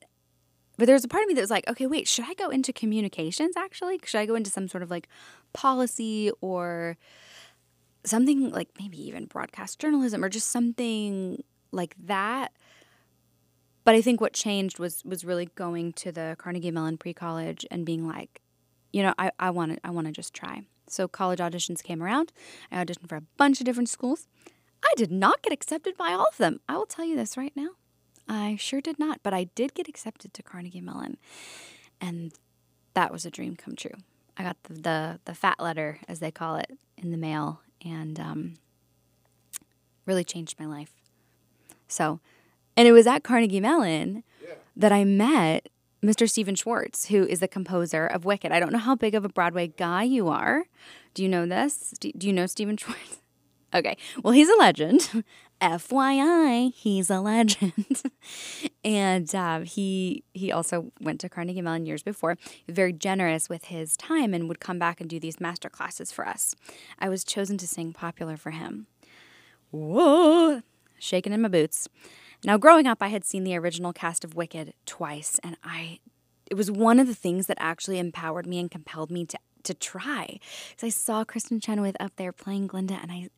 but 0.77 0.85
there 0.85 0.95
was 0.95 1.03
a 1.03 1.07
part 1.07 1.23
of 1.23 1.27
me 1.27 1.35
that 1.35 1.41
was 1.41 1.51
like, 1.51 1.69
okay, 1.69 1.85
wait, 1.85 2.07
should 2.07 2.25
I 2.27 2.33
go 2.33 2.49
into 2.49 2.73
communications 2.73 3.55
actually? 3.55 3.99
Should 4.03 4.19
I 4.19 4.25
go 4.25 4.35
into 4.35 4.49
some 4.49 4.67
sort 4.67 4.81
of 4.81 4.89
like 4.89 5.07
policy 5.53 6.31
or 6.41 6.97
something 8.05 8.51
like 8.51 8.69
maybe 8.79 9.01
even 9.07 9.25
broadcast 9.25 9.79
journalism 9.79 10.23
or 10.23 10.29
just 10.29 10.49
something 10.49 11.43
like 11.71 11.95
that? 12.05 12.51
But 13.83 13.95
I 13.95 14.01
think 14.01 14.21
what 14.21 14.33
changed 14.33 14.79
was 14.79 15.03
was 15.03 15.25
really 15.25 15.47
going 15.55 15.93
to 15.93 16.11
the 16.11 16.35
Carnegie 16.39 16.71
Mellon 16.71 16.97
pre-college 16.97 17.65
and 17.69 17.85
being 17.85 18.07
like, 18.07 18.41
you 18.91 19.03
know, 19.03 19.13
I, 19.17 19.31
I 19.39 19.49
want 19.49 19.73
to 19.73 19.79
I 19.83 19.89
want 19.89 20.07
to 20.07 20.13
just 20.13 20.33
try. 20.33 20.63
So 20.87 21.07
college 21.07 21.39
auditions 21.39 21.83
came 21.83 22.01
around. 22.01 22.31
I 22.71 22.83
auditioned 22.83 23.09
for 23.09 23.15
a 23.15 23.23
bunch 23.37 23.59
of 23.59 23.65
different 23.65 23.89
schools. 23.89 24.27
I 24.83 24.93
did 24.95 25.11
not 25.11 25.41
get 25.41 25.53
accepted 25.53 25.97
by 25.97 26.09
all 26.09 26.27
of 26.27 26.37
them. 26.37 26.59
I 26.67 26.77
will 26.77 26.85
tell 26.85 27.05
you 27.05 27.15
this 27.15 27.37
right 27.37 27.53
now. 27.55 27.69
I 28.27 28.57
sure 28.57 28.81
did 28.81 28.99
not, 28.99 29.19
but 29.23 29.33
I 29.33 29.45
did 29.55 29.73
get 29.73 29.87
accepted 29.87 30.33
to 30.33 30.43
Carnegie 30.43 30.81
Mellon. 30.81 31.17
And 31.99 32.33
that 32.93 33.11
was 33.11 33.25
a 33.25 33.31
dream 33.31 33.55
come 33.55 33.75
true. 33.75 33.95
I 34.37 34.43
got 34.43 34.61
the 34.63 34.73
the, 34.73 35.19
the 35.25 35.35
fat 35.35 35.59
letter, 35.59 35.99
as 36.07 36.19
they 36.19 36.31
call 36.31 36.55
it, 36.55 36.71
in 36.97 37.11
the 37.11 37.17
mail 37.17 37.62
and 37.85 38.19
um, 38.19 38.53
really 40.05 40.23
changed 40.23 40.59
my 40.59 40.65
life. 40.65 40.91
So, 41.87 42.19
and 42.75 42.87
it 42.87 42.91
was 42.91 43.07
at 43.07 43.23
Carnegie 43.23 43.59
Mellon 43.59 44.23
Yeah. 44.41 44.55
that 44.75 44.91
I 44.91 45.03
met 45.03 45.69
Mr. 46.03 46.29
Stephen 46.29 46.55
Schwartz, 46.55 47.07
who 47.07 47.25
is 47.25 47.39
the 47.39 47.47
composer 47.47 48.05
of 48.05 48.25
Wicked. 48.25 48.51
I 48.51 48.59
don't 48.59 48.73
know 48.73 48.79
how 48.79 48.95
big 48.95 49.15
of 49.15 49.23
a 49.23 49.29
Broadway 49.29 49.67
guy 49.67 50.03
you 50.03 50.27
are. 50.27 50.65
Do 51.13 51.23
you 51.23 51.29
know 51.29 51.45
this? 51.45 51.93
Do, 51.99 52.11
do 52.17 52.27
you 52.27 52.33
know 52.33 52.45
Stephen 52.45 52.75
Schwartz? 52.77 53.19
Okay. 53.73 53.97
Well, 54.23 54.33
he's 54.33 54.49
a 54.49 54.55
legend. 54.57 55.23
FYI, 55.63 56.73
he's 56.73 57.09
a 57.09 57.21
legend. 57.21 58.03
and 58.83 59.33
uh, 59.33 59.61
he 59.61 60.25
he 60.33 60.51
also 60.51 60.91
went 60.99 61.21
to 61.21 61.29
Carnegie 61.29 61.61
Mellon 61.61 61.85
years 61.85 62.03
before. 62.03 62.37
Very 62.67 62.91
generous 62.91 63.47
with 63.47 63.65
his 63.65 63.95
time 63.95 64.33
and 64.33 64.49
would 64.49 64.59
come 64.59 64.77
back 64.77 64.99
and 64.99 65.09
do 65.09 65.21
these 65.21 65.39
master 65.39 65.69
classes 65.69 66.11
for 66.11 66.27
us. 66.27 66.53
I 66.99 67.07
was 67.07 67.23
chosen 67.23 67.57
to 67.59 67.67
sing 67.67 67.93
popular 67.93 68.35
for 68.35 68.51
him. 68.51 68.87
Whoa, 69.71 70.63
shaking 70.99 71.31
in 71.31 71.41
my 71.41 71.47
boots. 71.47 71.87
Now, 72.43 72.57
growing 72.57 72.85
up, 72.85 72.97
I 72.99 73.07
had 73.07 73.23
seen 73.23 73.45
the 73.45 73.55
original 73.55 73.93
cast 73.93 74.25
of 74.25 74.35
Wicked 74.35 74.73
twice, 74.85 75.39
and 75.43 75.55
I 75.63 75.99
it 76.51 76.55
was 76.55 76.69
one 76.69 76.99
of 76.99 77.07
the 77.07 77.15
things 77.15 77.47
that 77.47 77.57
actually 77.61 77.99
empowered 77.99 78.45
me 78.45 78.59
and 78.59 78.69
compelled 78.69 79.09
me 79.09 79.25
to 79.27 79.39
to 79.63 79.73
try. 79.73 80.39
Because 80.71 80.83
I 80.83 80.89
saw 80.89 81.23
Kristin 81.23 81.63
Chenoweth 81.63 81.95
up 82.01 82.11
there 82.17 82.33
playing 82.33 82.67
Glinda, 82.67 82.99
and 83.01 83.13
I, 83.13 83.29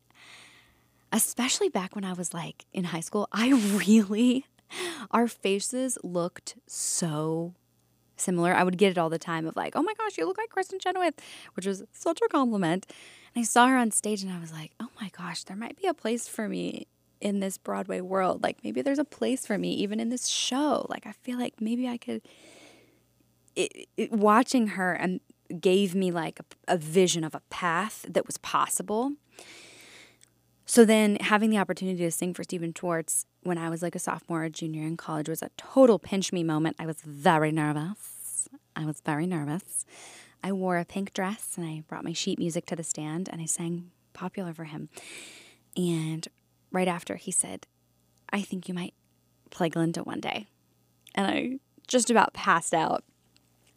especially 1.16 1.70
back 1.70 1.94
when 1.94 2.04
I 2.04 2.12
was 2.12 2.34
like 2.34 2.66
in 2.72 2.84
high 2.84 3.00
school, 3.00 3.26
I 3.32 3.50
really, 3.50 4.46
our 5.10 5.26
faces 5.26 5.98
looked 6.02 6.56
so 6.66 7.54
similar. 8.16 8.54
I 8.54 8.62
would 8.62 8.78
get 8.78 8.90
it 8.90 8.98
all 8.98 9.08
the 9.08 9.18
time 9.18 9.46
of 9.46 9.56
like, 9.56 9.74
oh 9.74 9.82
my 9.82 9.94
gosh, 9.94 10.18
you 10.18 10.26
look 10.26 10.38
like 10.38 10.50
Kristin 10.50 10.80
Chenoweth, 10.80 11.20
which 11.54 11.66
was 11.66 11.82
such 11.92 12.20
a 12.22 12.28
compliment. 12.28 12.86
And 13.34 13.42
I 13.42 13.44
saw 13.44 13.66
her 13.66 13.76
on 13.76 13.90
stage, 13.90 14.22
and 14.22 14.32
I 14.32 14.38
was 14.38 14.52
like, 14.52 14.72
oh 14.78 14.88
my 15.00 15.10
gosh, 15.16 15.44
there 15.44 15.56
might 15.56 15.80
be 15.80 15.86
a 15.86 15.94
place 15.94 16.28
for 16.28 16.48
me 16.48 16.86
in 17.20 17.40
this 17.40 17.56
Broadway 17.56 18.00
world. 18.02 18.42
Like 18.42 18.58
maybe 18.62 18.82
there's 18.82 18.98
a 18.98 19.04
place 19.04 19.46
for 19.46 19.56
me 19.56 19.72
even 19.74 20.00
in 20.00 20.10
this 20.10 20.28
show. 20.28 20.86
Like 20.90 21.06
I 21.06 21.12
feel 21.12 21.38
like 21.38 21.60
maybe 21.60 21.88
I 21.88 21.96
could. 21.96 22.22
It, 23.54 23.88
it, 23.96 24.12
watching 24.12 24.66
her 24.68 24.92
and 24.92 25.20
gave 25.60 25.94
me 25.94 26.10
like 26.10 26.40
a, 26.40 26.74
a 26.74 26.76
vision 26.76 27.24
of 27.24 27.34
a 27.34 27.40
path 27.48 28.04
that 28.06 28.26
was 28.26 28.36
possible. 28.36 29.12
So 30.76 30.84
then 30.84 31.16
having 31.22 31.48
the 31.48 31.56
opportunity 31.56 32.04
to 32.04 32.10
sing 32.10 32.34
for 32.34 32.44
Stephen 32.44 32.74
Schwartz 32.74 33.24
when 33.42 33.56
I 33.56 33.70
was 33.70 33.80
like 33.80 33.94
a 33.94 33.98
sophomore 33.98 34.44
or 34.44 34.50
junior 34.50 34.82
in 34.82 34.98
college 34.98 35.26
was 35.26 35.40
a 35.40 35.48
total 35.56 35.98
pinch 35.98 36.34
me 36.34 36.44
moment. 36.44 36.76
I 36.78 36.84
was 36.84 37.00
very 37.00 37.50
nervous. 37.50 38.46
I 38.76 38.84
was 38.84 39.00
very 39.00 39.26
nervous. 39.26 39.86
I 40.44 40.52
wore 40.52 40.76
a 40.76 40.84
pink 40.84 41.14
dress 41.14 41.54
and 41.56 41.66
I 41.66 41.82
brought 41.88 42.04
my 42.04 42.12
sheet 42.12 42.38
music 42.38 42.66
to 42.66 42.76
the 42.76 42.82
stand 42.82 43.30
and 43.32 43.40
I 43.40 43.46
sang 43.46 43.90
popular 44.12 44.52
for 44.52 44.64
him. 44.64 44.90
And 45.78 46.28
right 46.70 46.88
after 46.88 47.16
he 47.16 47.30
said, 47.30 47.66
I 48.30 48.42
think 48.42 48.68
you 48.68 48.74
might 48.74 48.92
play 49.48 49.70
Glinda 49.70 50.02
one 50.02 50.20
day. 50.20 50.46
And 51.14 51.26
I 51.26 51.58
just 51.88 52.10
about 52.10 52.34
passed 52.34 52.74
out. 52.74 53.02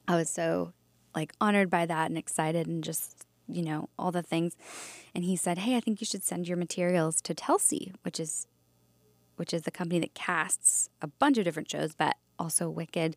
I 0.05 0.17
was 0.17 0.29
so 0.29 0.73
like 1.15 1.31
honored 1.39 1.69
by 1.69 1.85
that 1.85 2.09
and 2.09 2.17
excited 2.17 2.67
and 2.67 2.83
just, 2.83 3.25
you 3.51 3.61
know, 3.63 3.89
all 3.97 4.11
the 4.11 4.21
things. 4.21 4.55
And 5.13 5.23
he 5.23 5.35
said, 5.35 5.59
Hey, 5.59 5.75
I 5.75 5.79
think 5.79 6.01
you 6.01 6.05
should 6.05 6.23
send 6.23 6.47
your 6.47 6.57
materials 6.57 7.21
to 7.21 7.33
Telsey, 7.33 7.93
which 8.03 8.19
is 8.19 8.47
which 9.35 9.53
is 9.53 9.61
the 9.61 9.71
company 9.71 10.01
that 10.01 10.13
casts 10.13 10.89
a 11.01 11.07
bunch 11.07 11.37
of 11.37 11.45
different 11.45 11.71
shows, 11.71 11.95
but 11.95 12.17
also 12.37 12.69
Wicked. 12.69 13.15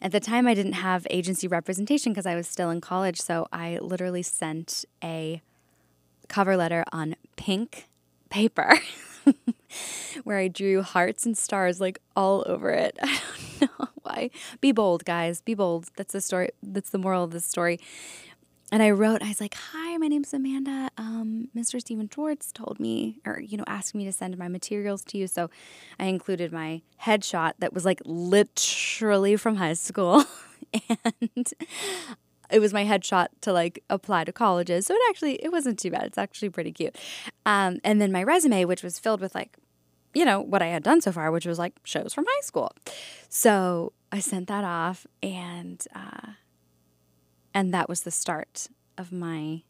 At 0.00 0.10
the 0.10 0.20
time 0.20 0.46
I 0.46 0.54
didn't 0.54 0.72
have 0.72 1.06
agency 1.10 1.46
representation 1.46 2.12
because 2.12 2.24
I 2.24 2.34
was 2.34 2.48
still 2.48 2.70
in 2.70 2.80
college, 2.80 3.20
so 3.20 3.46
I 3.52 3.78
literally 3.82 4.22
sent 4.22 4.86
a 5.04 5.42
cover 6.28 6.56
letter 6.56 6.84
on 6.90 7.16
pink 7.36 7.88
paper 8.30 8.78
where 10.24 10.38
I 10.38 10.48
drew 10.48 10.82
hearts 10.82 11.26
and 11.26 11.36
stars 11.36 11.80
like 11.80 11.98
all 12.16 12.44
over 12.46 12.70
it. 12.70 12.98
I 13.02 13.20
don't 13.60 13.78
know 13.78 13.88
why. 14.02 14.30
Be 14.60 14.72
bold, 14.72 15.04
guys. 15.04 15.40
Be 15.42 15.54
bold. 15.54 15.90
That's 15.96 16.12
the 16.14 16.20
story. 16.20 16.50
That's 16.62 16.90
the 16.90 16.98
moral 16.98 17.24
of 17.24 17.30
the 17.30 17.40
story. 17.40 17.78
And 18.72 18.82
I 18.82 18.90
wrote, 18.90 19.22
I 19.22 19.28
was 19.28 19.40
like, 19.40 19.54
"Hi, 19.54 19.98
my 19.98 20.08
name's 20.08 20.32
Amanda. 20.32 20.88
Um, 20.96 21.48
Mr. 21.54 21.78
Stephen 21.78 22.08
Schwartz 22.08 22.50
told 22.50 22.80
me, 22.80 23.20
or 23.26 23.38
you 23.38 23.58
know, 23.58 23.64
asked 23.66 23.94
me 23.94 24.06
to 24.06 24.12
send 24.12 24.38
my 24.38 24.48
materials 24.48 25.04
to 25.04 25.18
you. 25.18 25.26
So 25.26 25.50
I 26.00 26.06
included 26.06 26.52
my 26.52 26.80
headshot 27.02 27.52
that 27.58 27.74
was 27.74 27.84
like 27.84 28.00
literally 28.06 29.36
from 29.36 29.56
high 29.56 29.74
school, 29.74 30.24
and 30.88 31.52
it 32.50 32.60
was 32.60 32.72
my 32.72 32.86
headshot 32.86 33.28
to 33.42 33.52
like 33.52 33.84
apply 33.90 34.24
to 34.24 34.32
colleges. 34.32 34.86
So 34.86 34.94
it 34.94 35.00
actually 35.10 35.34
it 35.44 35.52
wasn't 35.52 35.78
too 35.78 35.90
bad. 35.90 36.04
It's 36.04 36.16
actually 36.16 36.48
pretty 36.48 36.72
cute. 36.72 36.96
Um, 37.44 37.78
and 37.84 38.00
then 38.00 38.10
my 38.10 38.22
resume, 38.22 38.64
which 38.64 38.82
was 38.82 38.98
filled 38.98 39.20
with 39.20 39.34
like, 39.34 39.58
you 40.14 40.24
know, 40.24 40.40
what 40.40 40.62
I 40.62 40.68
had 40.68 40.82
done 40.82 41.02
so 41.02 41.12
far, 41.12 41.30
which 41.30 41.44
was 41.44 41.58
like 41.58 41.74
shows 41.84 42.14
from 42.14 42.24
high 42.26 42.42
school. 42.42 42.72
So 43.28 43.92
I 44.10 44.20
sent 44.20 44.48
that 44.48 44.64
off, 44.64 45.06
and 45.22 45.84
uh, 45.94 46.32
and 47.54 47.72
that 47.72 47.88
was 47.88 48.02
the 48.02 48.10
start 48.10 48.68
of 48.96 49.12
my 49.12 49.62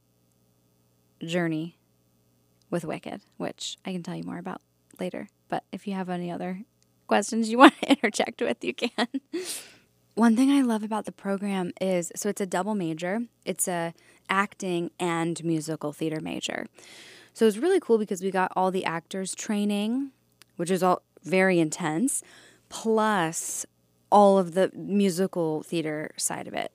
journey 1.24 1.78
with 2.70 2.84
Wicked, 2.84 3.20
which 3.36 3.76
I 3.84 3.92
can 3.92 4.02
tell 4.02 4.16
you 4.16 4.24
more 4.24 4.38
about 4.38 4.60
later. 4.98 5.28
But 5.48 5.64
if 5.72 5.86
you 5.86 5.94
have 5.94 6.08
any 6.08 6.30
other 6.30 6.62
questions 7.06 7.50
you 7.50 7.58
want 7.64 7.74
to 7.80 7.90
interject 7.90 8.40
with, 8.40 8.64
you 8.64 8.74
can. 8.74 9.08
One 10.14 10.36
thing 10.36 10.50
I 10.50 10.60
love 10.60 10.82
about 10.82 11.06
the 11.06 11.12
program 11.12 11.72
is 11.80 12.12
so 12.14 12.28
it's 12.28 12.40
a 12.40 12.46
double 12.46 12.74
major. 12.74 13.20
It's 13.44 13.66
a 13.66 13.94
acting 14.28 14.90
and 15.00 15.42
musical 15.42 15.92
theater 15.92 16.20
major. 16.20 16.66
So 17.34 17.46
it's 17.46 17.56
really 17.56 17.80
cool 17.80 17.98
because 17.98 18.22
we 18.22 18.30
got 18.30 18.52
all 18.54 18.70
the 18.70 18.84
actors 18.84 19.34
training, 19.34 20.10
which 20.56 20.70
is 20.70 20.82
all 20.82 21.02
very 21.24 21.58
intense, 21.58 22.22
plus 22.68 23.64
all 24.10 24.38
of 24.38 24.52
the 24.52 24.70
musical 24.74 25.62
theater 25.62 26.10
side 26.18 26.46
of 26.46 26.52
it. 26.52 26.72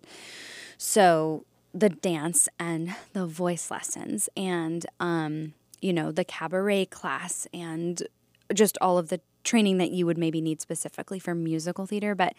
So 0.77 1.46
the 1.74 1.89
dance 1.89 2.48
and 2.60 2.96
the 3.13 3.25
voice 3.25 3.69
lessons 3.69 4.29
and 4.36 4.86
um, 5.00 5.53
you 5.81 5.93
know, 5.93 6.12
the 6.12 6.25
cabaret 6.25 6.86
class 6.86 7.48
and 7.53 8.01
just 8.53 8.77
all 8.81 8.98
of 8.98 9.10
the 9.10 9.22
training 9.43 9.77
that 9.77 9.91
you 9.91 10.05
would 10.05 10.17
maybe 10.17 10.41
need 10.41 10.62
specifically 10.62 11.19
for 11.19 11.36
musical 11.36 11.86
theater, 11.86 12.15
but 12.15 12.34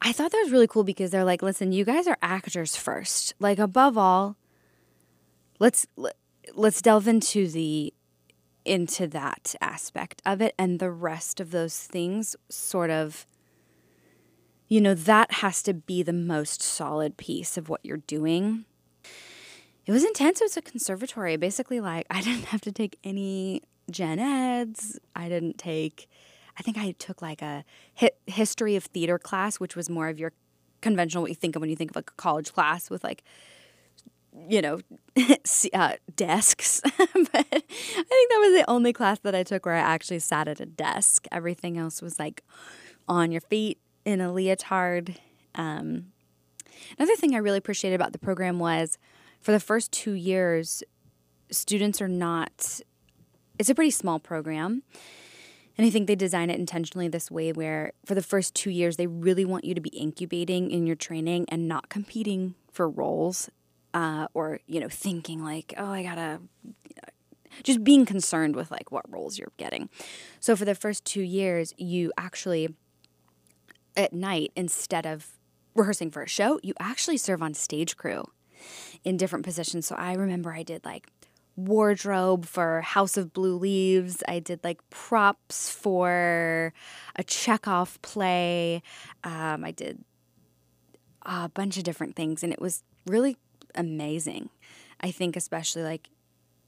I 0.00 0.12
thought 0.12 0.30
that 0.30 0.42
was 0.42 0.52
really 0.52 0.68
cool 0.68 0.84
because 0.84 1.10
they're 1.10 1.24
like, 1.24 1.42
listen, 1.42 1.72
you 1.72 1.84
guys 1.84 2.06
are 2.06 2.18
actors 2.22 2.76
first. 2.76 3.34
Like 3.40 3.58
above 3.58 3.98
all, 3.98 4.36
let's 5.58 5.86
let's 6.54 6.80
delve 6.80 7.08
into 7.08 7.48
the 7.48 7.92
into 8.64 9.06
that 9.08 9.54
aspect 9.60 10.22
of 10.26 10.40
it 10.40 10.54
and 10.58 10.78
the 10.78 10.90
rest 10.90 11.40
of 11.40 11.50
those 11.50 11.78
things 11.78 12.36
sort 12.48 12.90
of 12.90 13.26
you 14.68 14.80
know 14.80 14.94
that 14.94 15.32
has 15.32 15.62
to 15.62 15.74
be 15.74 16.02
the 16.02 16.12
most 16.12 16.62
solid 16.62 17.16
piece 17.16 17.56
of 17.56 17.68
what 17.68 17.80
you're 17.84 17.96
doing. 17.96 18.64
It 19.86 19.92
was 19.92 20.04
intense. 20.04 20.40
It 20.40 20.44
was 20.44 20.56
a 20.56 20.62
conservatory. 20.62 21.36
Basically 21.36 21.80
like 21.80 22.06
i 22.10 22.20
didn't 22.20 22.46
have 22.46 22.60
to 22.62 22.72
take 22.72 22.98
any 23.02 23.62
gen 23.90 24.18
eds. 24.18 24.98
I 25.16 25.28
didn't 25.28 25.58
take 25.58 26.08
I 26.58 26.62
think 26.62 26.76
I 26.76 26.92
took 26.98 27.22
like 27.22 27.40
a 27.40 27.64
hi- 27.94 28.10
history 28.26 28.74
of 28.74 28.84
theater 28.84 29.18
class, 29.18 29.60
which 29.60 29.76
was 29.76 29.88
more 29.88 30.08
of 30.08 30.18
your 30.18 30.32
conventional 30.80 31.22
what 31.22 31.30
you 31.30 31.34
think 31.34 31.56
of 31.56 31.60
when 31.60 31.70
you 31.70 31.76
think 31.76 31.90
of 31.90 31.96
like 31.96 32.10
a 32.10 32.14
college 32.14 32.52
class 32.52 32.90
with 32.90 33.04
like, 33.04 33.22
you 34.48 34.60
know, 34.60 34.80
uh, 35.74 35.92
desks. 36.16 36.80
but 36.98 36.98
I 36.98 37.42
think 37.42 38.30
that 38.30 38.40
was 38.40 38.60
the 38.60 38.64
only 38.68 38.92
class 38.92 39.20
that 39.20 39.36
I 39.36 39.44
took 39.44 39.66
where 39.66 39.76
I 39.76 39.80
actually 39.80 40.18
sat 40.18 40.48
at 40.48 40.60
a 40.60 40.66
desk. 40.66 41.26
Everything 41.30 41.78
else 41.78 42.02
was 42.02 42.18
like 42.18 42.42
on 43.06 43.30
your 43.30 43.40
feet 43.40 43.78
in 44.08 44.22
a 44.22 44.32
leotard. 44.32 45.16
Um, 45.54 46.12
another 46.98 47.14
thing 47.16 47.34
I 47.34 47.38
really 47.38 47.58
appreciated 47.58 47.96
about 47.96 48.12
the 48.12 48.18
program 48.18 48.58
was 48.58 48.96
for 49.38 49.52
the 49.52 49.60
first 49.60 49.92
two 49.92 50.12
years, 50.12 50.82
students 51.50 52.00
are 52.00 52.08
not, 52.08 52.80
it's 53.58 53.68
a 53.68 53.74
pretty 53.74 53.90
small 53.90 54.18
program 54.18 54.82
And 55.78 55.86
I 55.86 55.90
think 55.90 56.08
they 56.08 56.16
design 56.16 56.50
it 56.50 56.58
intentionally 56.58 57.06
this 57.06 57.30
way 57.30 57.52
where 57.52 57.92
for 58.04 58.16
the 58.16 58.22
first 58.22 58.54
two 58.54 58.70
years, 58.70 58.96
they 58.96 59.06
really 59.06 59.44
want 59.44 59.64
you 59.64 59.74
to 59.74 59.80
be 59.80 59.90
incubating 59.90 60.72
in 60.72 60.86
your 60.86 60.96
training 60.96 61.46
and 61.48 61.68
not 61.68 61.88
competing 61.88 62.56
for 62.72 62.90
roles 62.90 63.48
uh, 63.94 64.26
or, 64.34 64.58
you 64.66 64.80
know, 64.80 64.88
thinking 64.88 65.42
like, 65.42 65.72
oh, 65.78 65.92
I 65.92 66.02
gotta, 66.02 66.40
just 67.62 67.84
being 67.84 68.04
concerned 68.04 68.56
with 68.56 68.72
like 68.72 68.90
what 68.90 69.10
roles 69.10 69.38
you're 69.38 69.52
getting. 69.56 69.88
So 70.40 70.56
for 70.56 70.64
the 70.64 70.74
first 70.74 71.04
two 71.04 71.22
years, 71.22 71.72
you 71.78 72.12
actually, 72.18 72.74
at 73.98 74.12
night, 74.12 74.52
instead 74.56 75.04
of 75.04 75.26
rehearsing 75.74 76.10
for 76.10 76.22
a 76.22 76.28
show, 76.28 76.58
you 76.62 76.72
actually 76.80 77.18
serve 77.18 77.42
on 77.42 77.52
stage 77.52 77.96
crew 77.96 78.24
in 79.04 79.16
different 79.16 79.44
positions. 79.44 79.86
So 79.86 79.94
I 79.96 80.14
remember 80.14 80.52
I 80.52 80.62
did 80.62 80.84
like 80.84 81.08
wardrobe 81.56 82.46
for 82.46 82.80
House 82.80 83.16
of 83.16 83.32
Blue 83.32 83.56
Leaves. 83.56 84.22
I 84.28 84.38
did 84.38 84.62
like 84.62 84.78
props 84.90 85.70
for 85.70 86.72
a 87.16 87.24
Chekhov 87.24 88.00
play. 88.00 88.82
Um, 89.24 89.64
I 89.64 89.72
did 89.72 90.04
a 91.22 91.48
bunch 91.48 91.76
of 91.76 91.82
different 91.82 92.16
things, 92.16 92.42
and 92.42 92.52
it 92.52 92.60
was 92.60 92.84
really 93.06 93.36
amazing. 93.74 94.50
I 95.00 95.10
think, 95.10 95.36
especially 95.36 95.82
like 95.82 96.08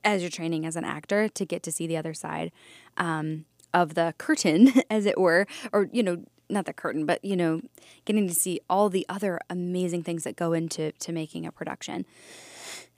as 0.05 0.23
you're 0.23 0.31
training 0.31 0.67
as 0.67 0.77
an 0.77 0.85
actor, 0.85 1.29
to 1.29 1.45
get 1.45 1.63
to 1.65 1.73
see 1.73 1.87
the 1.87 1.97
other 1.97 2.15
side 2.15 2.53
um, 2.97 3.45
of 3.73 3.95
the 3.95 4.15
curtain, 4.19 4.73
as 4.91 5.07
it 5.07 5.19
were, 5.19 5.47
or, 5.73 5.89
you 5.93 6.03
know, 6.03 6.25
not 6.51 6.67
the 6.67 6.73
curtain, 6.73 7.07
but 7.07 7.25
you 7.25 7.37
know, 7.37 7.61
getting 8.05 8.29
to 8.29 8.35
see 8.35 8.61
all 8.69 8.89
the 8.89 9.07
other 9.09 9.41
amazing 9.49 10.03
things 10.03 10.25
that 10.25 10.37
go 10.37 10.53
into 10.53 10.93
to 10.93 11.13
making 11.13 11.47
a 11.47 11.53
production. 11.53 12.05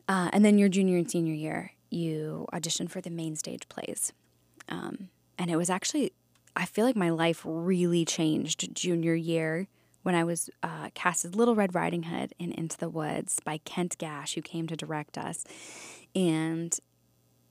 Uh, 0.08 0.30
and 0.32 0.44
then 0.44 0.58
your 0.58 0.68
junior 0.68 0.96
and 0.96 1.10
senior 1.10 1.34
year, 1.34 1.72
you 1.90 2.46
audition 2.52 2.88
for 2.88 3.00
the 3.00 3.10
main 3.10 3.36
stage 3.36 3.68
plays. 3.68 4.12
Um, 4.68 5.08
and 5.38 5.50
it 5.50 5.56
was 5.56 5.70
actually, 5.70 6.12
I 6.56 6.64
feel 6.64 6.84
like 6.84 6.96
my 6.96 7.10
life 7.10 7.42
really 7.44 8.04
changed 8.04 8.74
junior 8.74 9.14
year 9.14 9.68
when 10.02 10.14
I 10.14 10.24
was 10.24 10.50
uh, 10.62 10.90
cast 10.94 11.24
as 11.24 11.34
Little 11.34 11.54
Red 11.54 11.74
Riding 11.74 12.04
Hood 12.04 12.34
in 12.38 12.52
Into 12.52 12.76
the 12.76 12.88
Woods 12.88 13.38
by 13.44 13.58
Kent 13.58 13.98
Gash, 13.98 14.34
who 14.34 14.42
came 14.42 14.66
to 14.66 14.76
direct 14.76 15.16
us. 15.16 15.44
And 16.14 16.76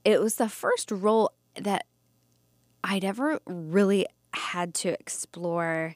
it 0.03 0.21
was 0.21 0.35
the 0.35 0.49
first 0.49 0.91
role 0.91 1.31
that 1.55 1.85
I'd 2.83 3.05
ever 3.05 3.39
really 3.45 4.05
had 4.33 4.73
to 4.75 4.89
explore, 4.89 5.95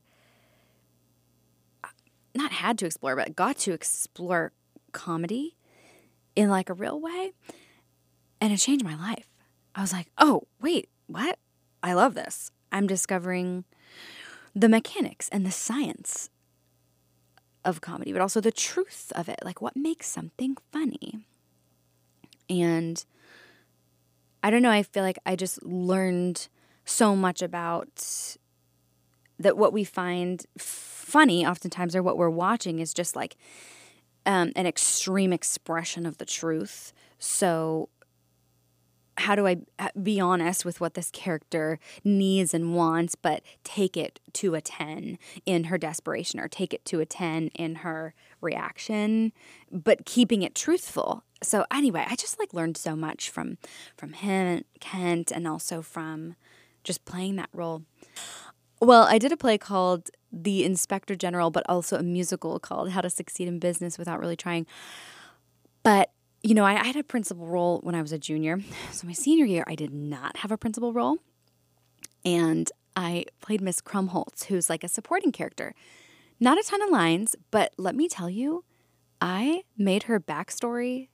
uh, 1.84 1.90
not 2.34 2.52
had 2.52 2.78
to 2.80 2.86
explore, 2.86 3.16
but 3.16 3.36
got 3.36 3.58
to 3.60 3.74
explore 3.74 4.52
comedy 4.92 5.56
in 6.36 6.50
like 6.50 6.70
a 6.70 6.74
real 6.74 7.00
way. 7.00 7.32
And 8.42 8.52
it 8.52 8.58
changed 8.58 8.84
my 8.84 8.96
life. 8.96 9.28
I 9.74 9.82
was 9.82 9.94
like, 9.94 10.08
oh, 10.18 10.44
wait, 10.62 10.90
what? 11.08 11.40
I 11.82 11.94
love 11.94 12.16
this. 12.16 12.52
I'm 12.72 12.88
discovering 12.88 13.66
the 14.54 14.70
mechanics 14.70 15.30
and 15.30 15.46
the 15.46 15.52
science 15.52 16.30
of 17.64 17.82
comedy, 17.82 18.14
but 18.14 18.22
also 18.22 18.40
the 18.40 18.52
truth 18.52 19.12
of 19.16 19.28
it. 19.28 19.40
Like, 19.44 19.62
what 19.62 19.76
makes 19.76 20.08
something 20.08 20.56
funny? 20.72 21.26
And 22.50 23.04
I 24.44 24.50
don't 24.52 24.62
know, 24.62 24.70
I 24.70 24.84
feel 24.84 25.04
like 25.04 25.18
I 25.26 25.36
just 25.36 25.64
learned 25.64 26.48
so 26.86 27.16
much 27.16 27.42
about 27.42 28.38
that 29.38 29.58
what 29.58 29.74
we 29.74 29.84
find 29.84 30.46
funny 30.58 31.46
oftentimes 31.46 31.96
or 31.96 32.04
what 32.04 32.18
we're 32.18 32.30
watching 32.30 32.80
is 32.80 32.94
just 32.94 33.16
like 33.16 33.36
um, 34.26 34.52
an 34.56 34.66
extreme 34.66 35.34
expression 35.34 36.06
of 36.06 36.18
the 36.18 36.26
truth. 36.26 36.94
So 37.20 37.90
how 39.18 39.36
do 39.36 39.48
I 39.48 39.58
uh, 39.80 39.90
be 40.02 40.20
honest 40.20 40.66
with 40.66 40.82
what 40.82 40.94
this 40.96 41.10
character 41.12 41.80
needs 42.04 42.54
and 42.54 42.76
wants, 42.76 43.16
but 43.16 43.44
take 43.64 43.96
it 43.96 44.20
to 44.34 44.56
a 44.56 44.62
10 44.62 45.18
in 45.46 45.66
her 45.66 45.78
desperation 45.78 46.40
or 46.40 46.48
take 46.48 46.74
it 46.74 46.84
to 46.86 47.00
a 47.00 47.06
10 47.06 47.50
in 47.56 47.76
her 47.76 48.14
reaction, 48.42 49.32
but 49.72 50.06
keeping 50.06 50.42
it 50.42 50.54
truthful. 50.54 51.24
So 51.42 51.66
anyway, 51.72 52.06
I 52.08 52.16
just 52.16 52.40
like 52.40 52.54
learned 52.54 52.78
so 52.78 52.96
much 52.96 53.30
from 53.30 53.58
from 53.96 54.14
him, 54.14 54.66
Kent, 54.80 55.32
and 55.32 55.48
also 55.48 55.82
from 55.82 56.36
just 56.86 57.04
playing 57.04 57.36
that 57.36 57.50
role. 57.52 57.84
Well, 58.82 59.04
I 59.04 59.18
did 59.18 59.34
a 59.34 59.38
play 59.38 59.58
called 59.58 60.10
The 60.32 60.64
Inspector 60.64 61.16
General, 61.16 61.52
but 61.52 61.66
also 61.68 61.98
a 61.98 62.04
musical 62.04 62.60
called 62.60 62.92
How 62.92 63.02
to 63.02 63.10
Succeed 63.10 63.50
in 63.50 63.60
Business 63.60 63.98
Without 63.98 64.20
Really 64.20 64.38
Trying. 64.38 64.66
But 65.84 66.12
you 66.46 66.54
know, 66.54 66.64
I, 66.64 66.80
I 66.80 66.86
had 66.86 66.96
a 66.96 67.04
principal 67.04 67.48
role 67.48 67.80
when 67.82 67.96
I 67.96 68.04
was 68.04 68.12
a 68.12 68.20
junior. 68.20 68.60
So 68.92 69.08
my 69.08 69.14
senior 69.14 69.46
year, 69.46 69.64
I 69.66 69.74
did 69.74 69.92
not 69.92 70.38
have 70.38 70.52
a 70.52 70.58
principal 70.58 70.94
role. 70.94 71.18
And 72.24 72.72
I 72.96 73.26
played 73.42 73.62
Miss 73.62 73.82
Krumholtz, 73.82 74.46
who's 74.46 74.70
like 74.70 74.84
a 74.84 74.88
supporting 74.88 75.32
character. 75.32 75.74
Not 76.40 76.60
a 76.60 76.64
ton 76.64 76.84
of 76.84 76.92
lines, 76.92 77.36
but 77.50 77.74
let 77.78 77.96
me 77.96 78.08
tell 78.08 78.30
you, 78.30 78.64
I 79.20 79.64
made 79.76 80.04
her 80.04 80.20
backstory 80.20 81.10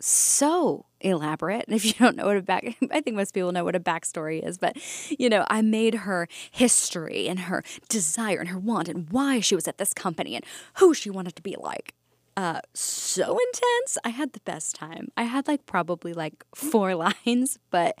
so 0.00 0.86
elaborate. 1.00 1.64
If 1.78 1.84
you 1.84 1.92
don't 1.92 2.16
know 2.16 2.26
what 2.26 2.36
a 2.36 2.42
back, 2.42 2.76
I 2.90 3.00
think 3.00 3.16
most 3.16 3.32
people 3.32 3.52
know 3.52 3.64
what 3.64 3.76
a 3.76 3.80
backstory 3.80 4.44
is, 4.44 4.58
but 4.58 4.76
you 5.16 5.28
know, 5.28 5.44
I 5.48 5.62
made 5.62 5.94
her 5.94 6.28
history 6.50 7.28
and 7.28 7.40
her 7.40 7.62
desire 7.88 8.38
and 8.38 8.48
her 8.48 8.58
want 8.58 8.88
and 8.88 9.08
why 9.10 9.40
she 9.40 9.54
was 9.54 9.68
at 9.68 9.78
this 9.78 9.94
company 9.94 10.34
and 10.34 10.44
who 10.74 10.94
she 10.94 11.10
wanted 11.10 11.36
to 11.36 11.42
be 11.42 11.56
like 11.58 11.94
uh, 12.38 12.60
so 12.72 13.36
intense. 13.48 13.98
I 14.04 14.10
had 14.10 14.32
the 14.32 14.40
best 14.44 14.76
time. 14.76 15.08
I 15.16 15.24
had 15.24 15.48
like 15.48 15.66
probably 15.66 16.12
like 16.12 16.44
four 16.54 16.94
lines, 17.26 17.58
but 17.70 17.98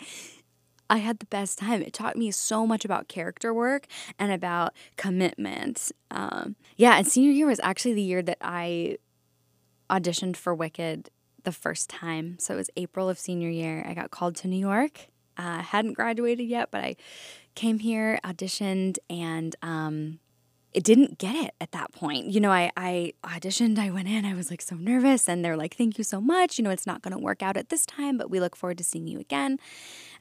I 0.88 0.98
had 0.98 1.18
the 1.18 1.26
best 1.26 1.58
time. 1.58 1.82
It 1.82 1.92
taught 1.92 2.16
me 2.16 2.30
so 2.30 2.64
much 2.66 2.84
about 2.84 3.08
character 3.08 3.52
work 3.52 3.86
and 4.16 4.30
about 4.30 4.74
commitment. 4.96 5.90
Um, 6.12 6.54
yeah, 6.76 6.96
and 6.96 7.06
senior 7.06 7.32
year 7.32 7.48
was 7.48 7.60
actually 7.64 7.94
the 7.94 8.02
year 8.02 8.22
that 8.22 8.38
I 8.40 8.98
auditioned 9.90 10.36
for 10.36 10.54
Wicked 10.54 11.10
the 11.44 11.52
first 11.52 11.88
time. 11.88 12.38
So 12.38 12.54
it 12.54 12.56
was 12.56 12.70
April 12.76 13.08
of 13.08 13.18
senior 13.18 13.48
year. 13.48 13.84
I 13.88 13.94
got 13.94 14.10
called 14.10 14.36
to 14.36 14.48
New 14.48 14.58
York. 14.58 15.08
I 15.36 15.58
uh, 15.58 15.62
hadn't 15.62 15.92
graduated 15.92 16.48
yet, 16.48 16.70
but 16.70 16.82
I 16.82 16.96
came 17.54 17.78
here, 17.78 18.18
auditioned, 18.24 18.98
and 19.08 19.54
um, 19.62 20.18
it 20.74 20.84
didn't 20.84 21.18
get 21.18 21.36
it 21.36 21.54
at 21.60 21.72
that 21.72 21.92
point. 21.92 22.26
You 22.26 22.40
know, 22.40 22.50
I, 22.50 22.70
I 22.76 23.12
auditioned, 23.24 23.78
I 23.78 23.90
went 23.90 24.08
in, 24.08 24.24
I 24.24 24.34
was 24.34 24.50
like 24.50 24.60
so 24.60 24.74
nervous, 24.76 25.28
and 25.28 25.44
they're 25.44 25.56
like, 25.56 25.76
thank 25.76 25.96
you 25.96 26.04
so 26.04 26.20
much. 26.20 26.58
You 26.58 26.64
know, 26.64 26.70
it's 26.70 26.86
not 26.86 27.02
going 27.02 27.12
to 27.12 27.22
work 27.22 27.42
out 27.42 27.56
at 27.56 27.68
this 27.68 27.86
time, 27.86 28.18
but 28.18 28.30
we 28.30 28.40
look 28.40 28.56
forward 28.56 28.78
to 28.78 28.84
seeing 28.84 29.06
you 29.06 29.20
again. 29.20 29.58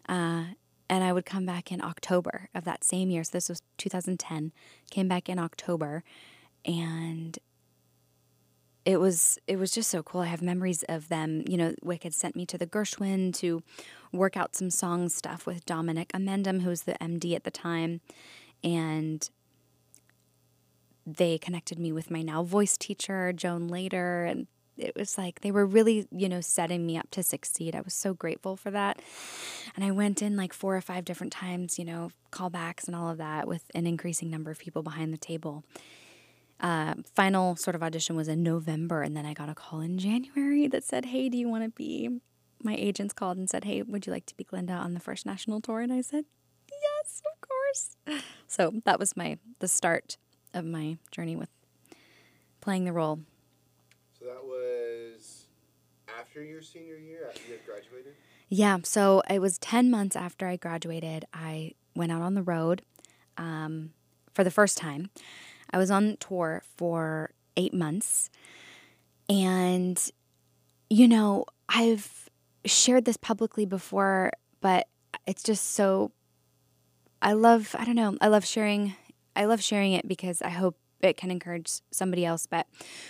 Uh, 0.08 0.46
and 0.90 1.04
I 1.04 1.12
would 1.12 1.26
come 1.26 1.46
back 1.46 1.72
in 1.72 1.82
October 1.82 2.50
of 2.56 2.64
that 2.64 2.84
same 2.84 3.10
year. 3.10 3.24
So 3.24 3.32
this 3.34 3.50
was 3.50 3.62
2010. 3.78 4.52
Came 4.90 5.08
back 5.08 5.28
in 5.30 5.38
October, 5.40 6.04
and 6.64 7.38
it 8.88 9.02
was 9.02 9.38
it 9.48 9.58
was 9.58 9.72
just 9.72 9.90
so 9.90 10.02
cool. 10.02 10.22
I 10.22 10.28
have 10.28 10.42
memories 10.42 10.84
of 10.84 11.10
them. 11.10 11.44
You 11.46 11.58
know, 11.58 11.76
Wicked 11.84 12.14
sent 12.14 12.38
me 12.38 12.46
to 12.46 12.58
the 12.58 12.66
Gershwin 12.66 13.36
to 13.36 13.62
work 14.14 14.38
out 14.38 14.56
some 14.56 14.70
song 14.70 15.10
stuff 15.10 15.46
with 15.46 15.66
Dominick 15.66 16.10
Amendum, 16.14 16.62
who 16.62 16.70
was 16.70 16.84
the 16.84 16.94
MD 16.94 17.36
at 17.36 17.44
the 17.44 17.52
time, 17.52 18.00
and 18.64 19.30
they 21.06 21.38
connected 21.38 21.78
me 21.78 21.92
with 21.92 22.10
my 22.10 22.22
now 22.22 22.44
voice 22.44 22.78
teacher, 22.78 23.34
Joan 23.34 23.68
Lader, 23.68 24.24
and 24.24 24.48
it 24.78 24.96
was 24.96 25.18
like 25.18 25.42
they 25.42 25.52
were 25.52 25.66
really, 25.66 26.08
you 26.10 26.30
know, 26.30 26.40
setting 26.40 26.86
me 26.86 26.98
up 26.98 27.12
to 27.12 27.24
succeed. 27.24 27.76
I 27.76 27.82
was 27.82 27.94
so 27.94 28.14
grateful 28.14 28.56
for 28.56 28.72
that. 28.72 29.02
And 29.76 29.84
I 29.84 29.92
went 29.92 30.22
in 30.22 30.38
like 30.38 30.54
four 30.54 30.78
or 30.78 30.82
five 30.82 31.04
different 31.04 31.34
times, 31.34 31.78
you 31.78 31.84
know, 31.84 32.12
callbacks 32.32 32.88
and 32.88 32.96
all 32.96 33.10
of 33.10 33.18
that 33.18 33.50
with 33.50 33.70
an 33.76 33.86
increasing 33.86 34.30
number 34.30 34.50
of 34.50 34.60
people 34.60 34.82
behind 34.82 35.12
the 35.12 35.18
table. 35.18 35.66
Uh, 36.60 36.96
final 37.14 37.56
sort 37.56 37.76
of 37.76 37.84
audition 37.84 38.16
was 38.16 38.28
in 38.28 38.42
November, 38.42 39.02
and 39.02 39.16
then 39.16 39.26
I 39.26 39.34
got 39.34 39.50
a 39.50 39.56
call 39.56 39.80
in 39.80 39.98
January 39.98 40.68
that 40.68 40.84
said, 40.84 41.06
Hey, 41.06 41.30
do 41.30 41.38
you 41.38 41.48
want 41.48 41.64
to 41.64 41.70
be? 41.70 42.20
My 42.64 42.76
agents 42.76 43.14
called 43.14 43.38
and 43.38 43.50
said, 43.50 43.66
Hey, 43.66 43.84
would 43.84 44.08
you 44.08 44.12
like 44.12 44.26
to 44.26 44.36
be 44.36 44.44
Glinda 44.44 44.74
on 44.74 44.94
the 44.94 45.00
first 45.00 45.26
national 45.26 45.62
tour? 45.62 45.82
And 45.82 45.94
I 45.94 46.02
said, 46.02 46.26
Yes, 46.72 47.22
of 47.26 47.48
course. 47.48 48.24
So 48.48 48.72
that 48.86 48.98
was 48.98 49.16
my 49.18 49.38
the 49.60 49.68
start 49.68 50.18
of 50.54 50.66
my 50.66 50.98
journey 51.12 51.36
with 51.36 51.50
playing 52.62 52.86
the 52.86 52.94
role. 52.94 53.20
So 54.18 54.26
that 54.26 54.44
was 54.44 55.46
after 56.20 56.44
your 56.44 56.62
senior 56.62 56.98
year, 56.98 57.28
after 57.30 57.42
you 57.48 57.54
had 57.54 57.66
graduated? 57.66 58.14
Yeah, 58.50 58.78
so 58.84 59.22
it 59.30 59.40
was 59.40 59.58
10 59.60 59.92
months 59.92 60.16
after 60.16 60.48
I 60.48 60.56
graduated. 60.56 61.26
I 61.34 61.74
went 61.96 62.12
out 62.12 62.22
on 62.22 62.34
the 62.34 62.42
road 62.42 62.82
um, 63.38 63.92
for 64.34 64.44
the 64.44 64.52
first 64.52 64.78
time. 64.78 65.10
I 65.72 65.78
was 65.78 65.92
on 65.92 66.18
tour 66.20 66.64
for 66.78 67.32
eight 67.56 67.74
months. 67.74 68.30
And, 69.30 70.02
you 70.90 71.08
know, 71.08 71.46
I've 71.68 72.30
shared 72.66 73.06
this 73.06 73.18
publicly 73.18 73.66
before, 73.66 74.32
but 74.62 74.88
it's 75.26 75.44
just 75.44 75.74
so. 75.74 76.12
I 77.20 77.34
love, 77.34 77.76
I 77.78 77.84
don't 77.84 77.96
know, 77.96 78.16
I 78.22 78.28
love 78.28 78.46
sharing 78.46 78.94
I 79.38 79.46
love 79.46 79.62
sharing 79.62 79.94
it 79.94 80.08
because 80.08 80.42
I 80.42 80.50
hope 80.50 80.78
it 81.00 81.16
can 81.16 81.30
encourage 81.30 81.72
somebody 81.92 82.26
else. 82.26 82.48
But 82.48 82.66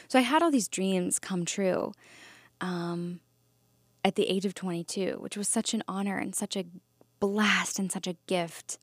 so 0.09 0.19
I 0.19 0.23
had 0.23 0.43
all 0.43 0.51
these 0.51 0.67
dreams 0.67 1.19
come 1.19 1.45
true 1.45 1.93
um, 2.59 3.21
at 4.03 4.15
the 4.15 4.25
age 4.25 4.45
of 4.45 4.53
22, 4.53 5.17
which 5.19 5.37
was 5.37 5.47
such 5.47 5.73
an 5.73 5.83
honor 5.87 6.17
and 6.17 6.35
such 6.35 6.57
a 6.57 6.65
blast 7.21 7.79
and 7.79 7.89
such 7.89 8.07
a 8.07 8.17
gift. 8.27 8.77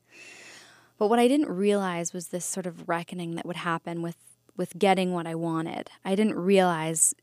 But 0.97 1.09
what 1.09 1.19
I 1.19 1.27
didn't 1.27 1.49
realize 1.49 2.13
was 2.13 2.27
this 2.27 2.45
sort 2.45 2.65
of 2.65 2.87
reckoning 2.87 3.35
that 3.35 3.45
would 3.45 3.57
happen 3.57 4.01
with 4.01 4.17
with 4.57 4.77
getting 4.79 5.11
what 5.11 5.27
I 5.27 5.35
wanted. 5.35 5.89
I 6.05 6.15
didn't 6.15 6.35
realize 6.35 7.13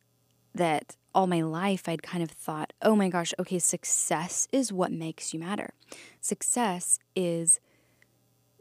that 0.55 0.97
all 1.15 1.27
my 1.27 1.41
life 1.41 1.89
I'd 1.89 2.03
kind 2.03 2.23
of 2.23 2.31
thought, 2.31 2.75
"Oh 2.83 2.95
my 2.95 3.09
gosh, 3.09 3.33
okay, 3.39 3.59
success 3.59 4.49
is 4.53 4.73
what 4.73 4.93
makes 4.93 5.33
you 5.33 5.41
matter. 5.41 5.73
Success 6.21 6.99
is 7.17 7.59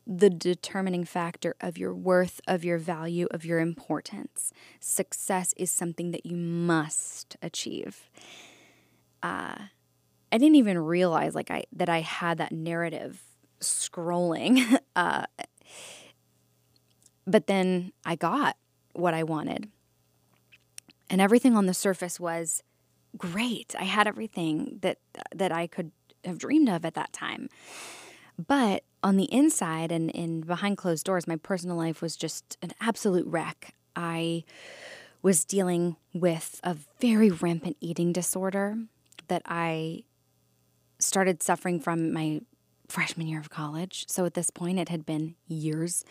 the 0.07 0.29
determining 0.29 1.03
factor 1.05 1.55
of 1.61 1.77
your 1.77 1.93
worth, 1.93 2.39
of 2.47 2.63
your 2.63 2.77
value, 2.77 3.27
of 3.31 3.45
your 3.45 3.59
importance. 3.59 4.51
Success 4.79 5.53
is 5.57 5.69
something 5.71 6.11
that 6.11 6.25
you 6.25 6.37
must 6.37 7.35
achieve." 7.41 8.09
Uh, 9.21 9.55
I 10.31 10.37
didn't 10.37 10.55
even 10.55 10.77
realize 10.77 11.35
like 11.35 11.51
I 11.51 11.65
that 11.73 11.89
I 11.89 11.99
had 12.01 12.37
that 12.37 12.53
narrative 12.53 13.21
scrolling. 13.59 14.79
Uh, 14.95 15.25
but 17.25 17.47
then 17.47 17.93
I 18.05 18.15
got 18.15 18.57
what 18.93 19.13
I 19.13 19.23
wanted. 19.23 19.69
And 21.09 21.21
everything 21.21 21.55
on 21.55 21.65
the 21.65 21.73
surface 21.73 22.19
was 22.19 22.63
great. 23.17 23.75
I 23.77 23.83
had 23.83 24.07
everything 24.07 24.79
that 24.81 24.97
that 25.35 25.51
I 25.51 25.67
could 25.67 25.91
have 26.23 26.37
dreamed 26.37 26.69
of 26.69 26.85
at 26.85 26.93
that 26.93 27.11
time. 27.11 27.49
But 28.37 28.83
on 29.03 29.17
the 29.17 29.31
inside 29.33 29.91
and 29.91 30.09
in 30.11 30.41
behind 30.41 30.77
closed 30.77 31.05
doors, 31.05 31.27
my 31.27 31.35
personal 31.35 31.75
life 31.75 32.01
was 32.01 32.15
just 32.15 32.57
an 32.61 32.71
absolute 32.79 33.27
wreck. 33.27 33.73
I 33.95 34.43
was 35.21 35.43
dealing 35.45 35.97
with 36.13 36.59
a 36.63 36.75
very 36.99 37.29
rampant 37.29 37.77
eating 37.79 38.13
disorder 38.13 38.77
that 39.27 39.41
I 39.45 40.03
started 40.99 41.43
suffering 41.43 41.79
from 41.79 42.13
my 42.13 42.41
freshman 42.91 43.27
year 43.27 43.39
of 43.39 43.49
college. 43.49 44.05
So 44.07 44.25
at 44.25 44.33
this 44.33 44.49
point, 44.49 44.79
it 44.79 44.89
had 44.89 45.05
been 45.05 45.35
years. 45.47 46.03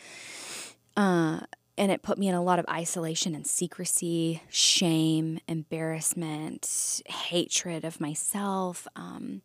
Uh, 0.97 1.41
and 1.79 1.91
it 1.91 2.03
put 2.03 2.19
me 2.19 2.29
in 2.29 2.35
a 2.35 2.43
lot 2.43 2.59
of 2.59 2.67
isolation 2.69 3.35
and 3.35 3.47
secrecy, 3.47 4.43
shame, 4.51 5.39
embarrassment, 5.49 7.03
hatred 7.07 7.85
of 7.85 8.01
myself. 8.01 8.87
Um, 8.97 9.43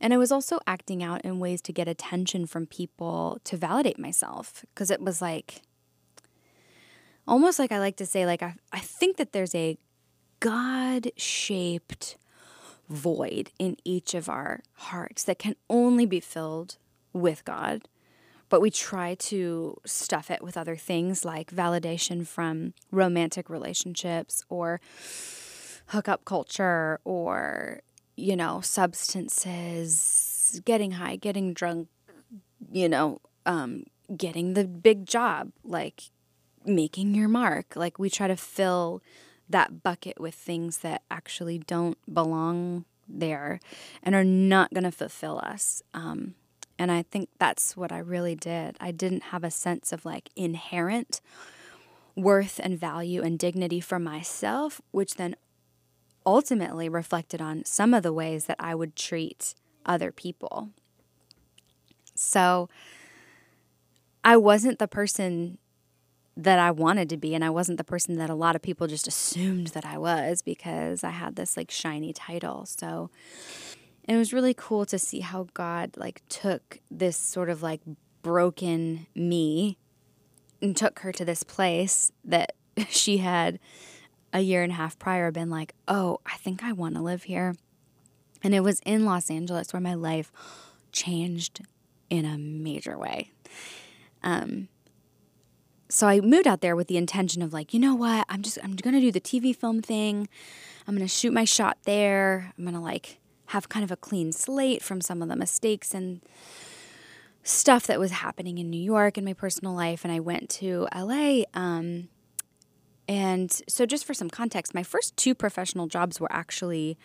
and 0.00 0.14
I 0.14 0.16
was 0.16 0.32
also 0.32 0.58
acting 0.66 1.02
out 1.02 1.20
in 1.22 1.38
ways 1.38 1.60
to 1.62 1.72
get 1.72 1.86
attention 1.86 2.46
from 2.46 2.66
people 2.66 3.38
to 3.44 3.56
validate 3.56 3.98
myself 3.98 4.64
because 4.74 4.90
it 4.90 5.00
was 5.00 5.20
like 5.20 5.62
almost 7.28 7.58
like 7.58 7.70
I 7.70 7.78
like 7.78 7.96
to 7.96 8.06
say, 8.06 8.26
like, 8.26 8.42
I, 8.42 8.54
I 8.72 8.80
think 8.80 9.16
that 9.18 9.32
there's 9.32 9.54
a 9.54 9.78
God 10.40 11.12
shaped 11.16 12.16
void 12.90 13.52
in 13.58 13.76
each 13.84 14.14
of 14.14 14.28
our 14.28 14.62
hearts 14.74 15.22
that 15.24 15.38
can 15.38 15.54
only 15.70 16.04
be 16.04 16.20
filled 16.20 16.76
with 17.12 17.44
God. 17.44 17.88
But 18.48 18.60
we 18.60 18.70
try 18.70 19.14
to 19.14 19.76
stuff 19.86 20.30
it 20.30 20.42
with 20.42 20.56
other 20.56 20.74
things 20.74 21.24
like 21.24 21.52
validation 21.52 22.26
from 22.26 22.74
romantic 22.90 23.48
relationships 23.48 24.44
or 24.48 24.80
hookup 25.86 26.24
culture 26.24 26.98
or, 27.04 27.80
you 28.16 28.34
know, 28.34 28.60
substances, 28.60 30.60
getting 30.64 30.92
high, 30.92 31.14
getting 31.14 31.54
drunk, 31.54 31.88
you 32.72 32.88
know, 32.88 33.20
um, 33.46 33.84
getting 34.16 34.54
the 34.54 34.64
big 34.64 35.06
job, 35.06 35.52
like 35.62 36.10
making 36.64 37.14
your 37.14 37.28
mark. 37.28 37.76
Like 37.76 38.00
we 38.00 38.10
try 38.10 38.26
to 38.26 38.36
fill 38.36 39.00
that 39.50 39.82
bucket 39.82 40.20
with 40.20 40.34
things 40.34 40.78
that 40.78 41.02
actually 41.10 41.58
don't 41.58 41.98
belong 42.12 42.84
there 43.08 43.60
and 44.02 44.14
are 44.14 44.24
not 44.24 44.72
going 44.72 44.84
to 44.84 44.92
fulfill 44.92 45.38
us. 45.38 45.82
Um, 45.92 46.34
and 46.78 46.90
I 46.90 47.02
think 47.02 47.28
that's 47.38 47.76
what 47.76 47.92
I 47.92 47.98
really 47.98 48.34
did. 48.34 48.76
I 48.80 48.90
didn't 48.90 49.24
have 49.24 49.44
a 49.44 49.50
sense 49.50 49.92
of 49.92 50.04
like 50.04 50.30
inherent 50.36 51.20
worth 52.16 52.60
and 52.62 52.78
value 52.78 53.22
and 53.22 53.38
dignity 53.38 53.80
for 53.80 53.98
myself, 53.98 54.80
which 54.90 55.14
then 55.14 55.36
ultimately 56.24 56.88
reflected 56.88 57.40
on 57.40 57.64
some 57.64 57.92
of 57.94 58.02
the 58.02 58.12
ways 58.12 58.46
that 58.46 58.56
I 58.58 58.74
would 58.74 58.96
treat 58.96 59.54
other 59.84 60.12
people. 60.12 60.70
So 62.14 62.68
I 64.22 64.36
wasn't 64.36 64.78
the 64.78 64.88
person 64.88 65.58
that 66.42 66.58
I 66.58 66.70
wanted 66.70 67.08
to 67.10 67.16
be 67.16 67.34
and 67.34 67.44
I 67.44 67.50
wasn't 67.50 67.78
the 67.78 67.84
person 67.84 68.16
that 68.16 68.30
a 68.30 68.34
lot 68.34 68.56
of 68.56 68.62
people 68.62 68.86
just 68.86 69.06
assumed 69.06 69.68
that 69.68 69.84
I 69.84 69.98
was 69.98 70.40
because 70.42 71.04
I 71.04 71.10
had 71.10 71.36
this 71.36 71.56
like 71.56 71.70
shiny 71.70 72.12
title. 72.12 72.64
So 72.66 73.10
it 74.08 74.16
was 74.16 74.32
really 74.32 74.54
cool 74.54 74.86
to 74.86 74.98
see 74.98 75.20
how 75.20 75.48
God 75.52 75.96
like 75.96 76.22
took 76.28 76.80
this 76.90 77.16
sort 77.16 77.50
of 77.50 77.62
like 77.62 77.82
broken 78.22 79.06
me 79.14 79.76
and 80.62 80.76
took 80.76 81.00
her 81.00 81.12
to 81.12 81.24
this 81.24 81.42
place 81.42 82.10
that 82.24 82.52
she 82.88 83.18
had 83.18 83.58
a 84.32 84.40
year 84.40 84.62
and 84.62 84.72
a 84.72 84.76
half 84.76 84.98
prior 84.98 85.30
been 85.30 85.50
like, 85.50 85.74
"Oh, 85.88 86.20
I 86.24 86.36
think 86.36 86.62
I 86.62 86.72
want 86.72 86.94
to 86.94 87.02
live 87.02 87.24
here." 87.24 87.54
And 88.42 88.54
it 88.54 88.60
was 88.60 88.80
in 88.86 89.04
Los 89.04 89.30
Angeles 89.30 89.72
where 89.72 89.80
my 89.80 89.94
life 89.94 90.32
changed 90.92 91.62
in 92.08 92.24
a 92.24 92.38
major 92.38 92.96
way. 92.96 93.32
Um, 94.22 94.68
so 95.90 96.06
I 96.06 96.20
moved 96.20 96.46
out 96.46 96.60
there 96.60 96.76
with 96.76 96.88
the 96.88 96.96
intention 96.96 97.42
of 97.42 97.52
like, 97.52 97.74
you 97.74 97.80
know 97.80 97.94
what? 97.94 98.24
I'm 98.28 98.42
just 98.42 98.58
I'm 98.62 98.76
going 98.76 98.94
to 98.94 99.00
do 99.00 99.12
the 99.12 99.20
TV 99.20 99.54
film 99.54 99.82
thing. 99.82 100.28
I'm 100.86 100.96
going 100.96 101.06
to 101.06 101.12
shoot 101.12 101.32
my 101.32 101.44
shot 101.44 101.78
there. 101.84 102.52
I'm 102.56 102.64
going 102.64 102.74
to 102.74 102.80
like 102.80 103.18
have 103.46 103.68
kind 103.68 103.84
of 103.84 103.90
a 103.90 103.96
clean 103.96 104.32
slate 104.32 104.82
from 104.82 105.00
some 105.00 105.22
of 105.22 105.28
the 105.28 105.36
mistakes 105.36 105.92
and 105.92 106.20
stuff 107.42 107.86
that 107.86 107.98
was 107.98 108.12
happening 108.12 108.58
in 108.58 108.70
New 108.70 108.80
York 108.80 109.18
in 109.18 109.24
my 109.24 109.32
personal 109.32 109.74
life 109.74 110.04
and 110.04 110.12
I 110.12 110.20
went 110.20 110.50
to 110.50 110.86
LA 110.94 111.42
um, 111.54 112.08
and 113.08 113.50
so 113.66 113.86
just 113.86 114.04
for 114.04 114.14
some 114.14 114.30
context, 114.30 114.72
my 114.72 114.84
first 114.84 115.16
two 115.16 115.34
professional 115.34 115.88
jobs 115.88 116.20
were 116.20 116.30
actually 116.30 116.96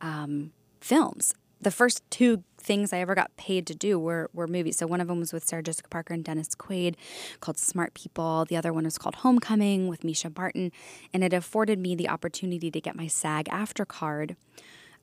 um, 0.00 0.52
films 0.82 1.32
the 1.64 1.70
first 1.70 2.02
two 2.10 2.44
things 2.58 2.92
I 2.92 2.98
ever 2.98 3.14
got 3.14 3.36
paid 3.36 3.66
to 3.66 3.74
do 3.74 3.98
were, 3.98 4.30
were 4.32 4.46
movies. 4.46 4.76
So 4.76 4.86
one 4.86 5.00
of 5.00 5.08
them 5.08 5.20
was 5.20 5.32
with 5.32 5.44
Sarah 5.44 5.62
Jessica 5.62 5.88
Parker 5.88 6.14
and 6.14 6.24
Dennis 6.24 6.48
Quaid 6.54 6.94
called 7.40 7.58
Smart 7.58 7.94
People. 7.94 8.44
The 8.44 8.56
other 8.56 8.72
one 8.72 8.84
was 8.84 8.96
called 8.96 9.16
Homecoming 9.16 9.88
with 9.88 10.00
Mischa 10.00 10.32
Barton. 10.32 10.72
And 11.12 11.22
it 11.24 11.32
afforded 11.32 11.78
me 11.78 11.94
the 11.94 12.08
opportunity 12.08 12.70
to 12.70 12.80
get 12.80 12.96
my 12.96 13.06
SAG-AFTRA 13.06 13.88
card, 13.88 14.36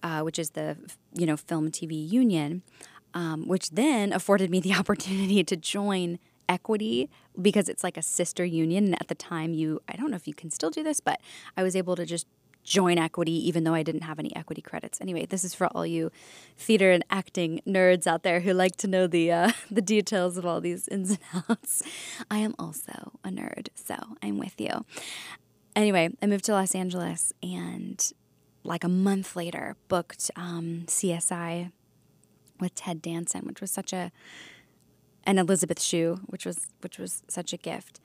uh, 0.01 0.21
which 0.21 0.39
is 0.39 0.51
the 0.51 0.77
you 1.13 1.25
know 1.25 1.37
film 1.37 1.69
TV 1.71 2.09
union, 2.09 2.63
um, 3.13 3.47
which 3.47 3.71
then 3.71 4.13
afforded 4.13 4.49
me 4.49 4.59
the 4.59 4.73
opportunity 4.79 5.43
to 5.43 5.55
join 5.55 6.19
equity 6.49 7.09
because 7.41 7.69
it's 7.69 7.83
like 7.83 7.95
a 7.95 8.01
sister 8.01 8.43
union 8.43 8.83
and 8.85 8.95
at 8.95 9.07
the 9.07 9.15
time 9.15 9.53
you 9.53 9.79
i 9.87 9.95
don't 9.95 10.09
know 10.11 10.17
if 10.17 10.27
you 10.27 10.33
can 10.33 10.51
still 10.51 10.69
do 10.69 10.83
this 10.83 10.99
but 10.99 11.21
i 11.55 11.63
was 11.63 11.77
able 11.77 11.95
to 11.95 12.05
just 12.05 12.27
join 12.63 12.97
equity, 12.97 13.33
even 13.47 13.63
though 13.63 13.73
I 13.73 13.83
didn't 13.83 14.03
have 14.03 14.19
any 14.19 14.35
equity 14.35 14.61
credits. 14.61 15.01
Anyway, 15.01 15.25
this 15.25 15.43
is 15.43 15.53
for 15.53 15.67
all 15.67 15.85
you 15.85 16.11
theater 16.57 16.91
and 16.91 17.03
acting 17.09 17.61
nerds 17.67 18.07
out 18.07 18.23
there 18.23 18.41
who 18.41 18.53
like 18.53 18.75
to 18.77 18.87
know 18.87 19.07
the 19.07 19.31
uh, 19.31 19.51
the 19.71 19.81
details 19.81 20.37
of 20.37 20.45
all 20.45 20.61
these 20.61 20.87
ins 20.87 21.11
and 21.11 21.45
outs. 21.49 21.83
I 22.29 22.37
am 22.39 22.55
also 22.59 23.13
a 23.23 23.29
nerd, 23.29 23.67
so 23.75 23.95
I'm 24.21 24.37
with 24.37 24.59
you. 24.59 24.85
Anyway, 25.75 26.09
I 26.21 26.25
moved 26.25 26.45
to 26.45 26.53
Los 26.53 26.75
Angeles 26.75 27.31
and 27.41 28.11
like 28.63 28.83
a 28.83 28.89
month 28.89 29.35
later 29.35 29.75
booked 29.87 30.29
um, 30.35 30.83
CSI 30.87 31.71
with 32.59 32.75
Ted 32.75 33.01
Danson, 33.01 33.45
which 33.45 33.61
was 33.61 33.71
such 33.71 33.91
a 33.93 34.11
and 35.23 35.39
Elizabeth 35.39 35.81
Shue, 35.81 36.19
which 36.25 36.45
was 36.45 36.67
which 36.81 36.97
was 36.97 37.23
such 37.27 37.53
a 37.53 37.57
gift. 37.57 37.99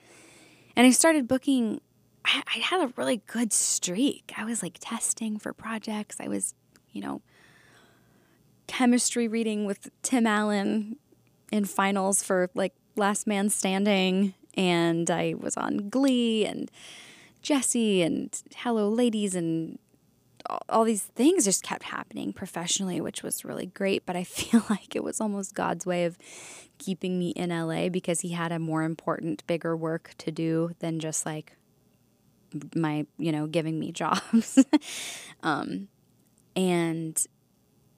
And 0.74 0.86
I 0.86 0.90
started 0.90 1.26
booking 1.26 1.80
I, 2.26 2.58
had 2.58 2.82
a 2.82 2.92
really 2.96 3.22
good 3.26 3.52
streak. 3.52 4.32
I 4.36 4.44
was 4.44 4.62
like 4.62 4.78
testing 4.80 5.38
for 5.38 5.52
projects. 5.52 6.16
I 6.20 6.28
was, 6.28 6.54
you 6.92 7.00
know, 7.00 7.22
chemistry 8.66 9.28
reading 9.28 9.64
with 9.64 9.90
Tim 10.02 10.26
Allen 10.26 10.96
in 11.52 11.64
finals 11.64 12.22
for 12.22 12.50
like 12.54 12.74
Last 12.96 13.26
Man 13.26 13.48
Standing. 13.48 14.34
And 14.54 15.10
I 15.10 15.34
was 15.38 15.56
on 15.56 15.88
Glee 15.88 16.46
and 16.46 16.70
Jessie 17.42 18.02
and 18.02 18.42
Hello 18.56 18.88
Ladies 18.88 19.34
and 19.34 19.78
all 20.68 20.84
these 20.84 21.02
things 21.02 21.44
just 21.44 21.62
kept 21.62 21.84
happening 21.84 22.32
professionally, 22.32 23.00
which 23.00 23.22
was 23.22 23.44
really 23.44 23.66
great. 23.66 24.06
But 24.06 24.16
I 24.16 24.24
feel 24.24 24.64
like 24.68 24.96
it 24.96 25.04
was 25.04 25.20
almost 25.20 25.54
God's 25.54 25.86
way 25.86 26.04
of 26.04 26.18
keeping 26.78 27.18
me 27.18 27.30
in 27.30 27.50
LA 27.50 27.88
because 27.88 28.20
He 28.20 28.30
had 28.30 28.52
a 28.52 28.58
more 28.58 28.82
important, 28.82 29.46
bigger 29.46 29.76
work 29.76 30.14
to 30.18 30.30
do 30.30 30.72
than 30.80 30.98
just 30.98 31.24
like 31.24 31.56
my 32.74 33.06
you 33.18 33.32
know 33.32 33.46
giving 33.46 33.78
me 33.78 33.92
jobs. 34.02 34.64
Um, 35.42 35.88
and 36.54 37.22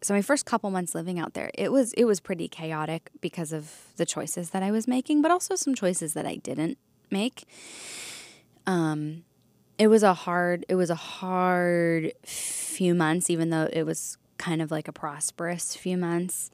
so 0.02 0.14
my 0.14 0.22
first 0.22 0.46
couple 0.46 0.70
months 0.70 0.94
living 0.94 1.18
out 1.18 1.34
there 1.34 1.50
it 1.54 1.72
was 1.72 1.92
it 1.94 2.04
was 2.04 2.20
pretty 2.20 2.46
chaotic 2.46 3.10
because 3.20 3.52
of 3.52 3.72
the 3.96 4.06
choices 4.06 4.50
that 4.50 4.62
i 4.62 4.70
was 4.70 4.86
making 4.86 5.20
but 5.20 5.30
also 5.32 5.56
some 5.56 5.74
choices 5.74 6.14
that 6.14 6.24
i 6.24 6.36
didn't 6.36 6.78
make. 7.10 7.44
Um 8.66 9.24
it 9.78 9.86
was 9.86 10.02
a 10.02 10.14
hard 10.14 10.66
it 10.68 10.74
was 10.74 10.90
a 10.90 10.94
hard 10.94 12.12
few 12.24 12.94
months 12.94 13.30
even 13.30 13.50
though 13.50 13.68
it 13.72 13.84
was 13.84 14.18
kind 14.38 14.62
of 14.62 14.70
like 14.70 14.88
a 14.88 14.92
prosperous 14.92 15.76
few 15.76 15.96
months. 15.96 16.50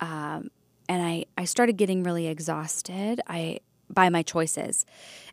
Um, 0.00 0.50
and 0.88 1.02
I, 1.02 1.26
I 1.36 1.44
started 1.44 1.76
getting 1.76 2.02
really 2.02 2.26
exhausted. 2.26 3.20
I 3.26 3.60
by 3.90 4.08
my 4.08 4.22
choices. 4.22 4.84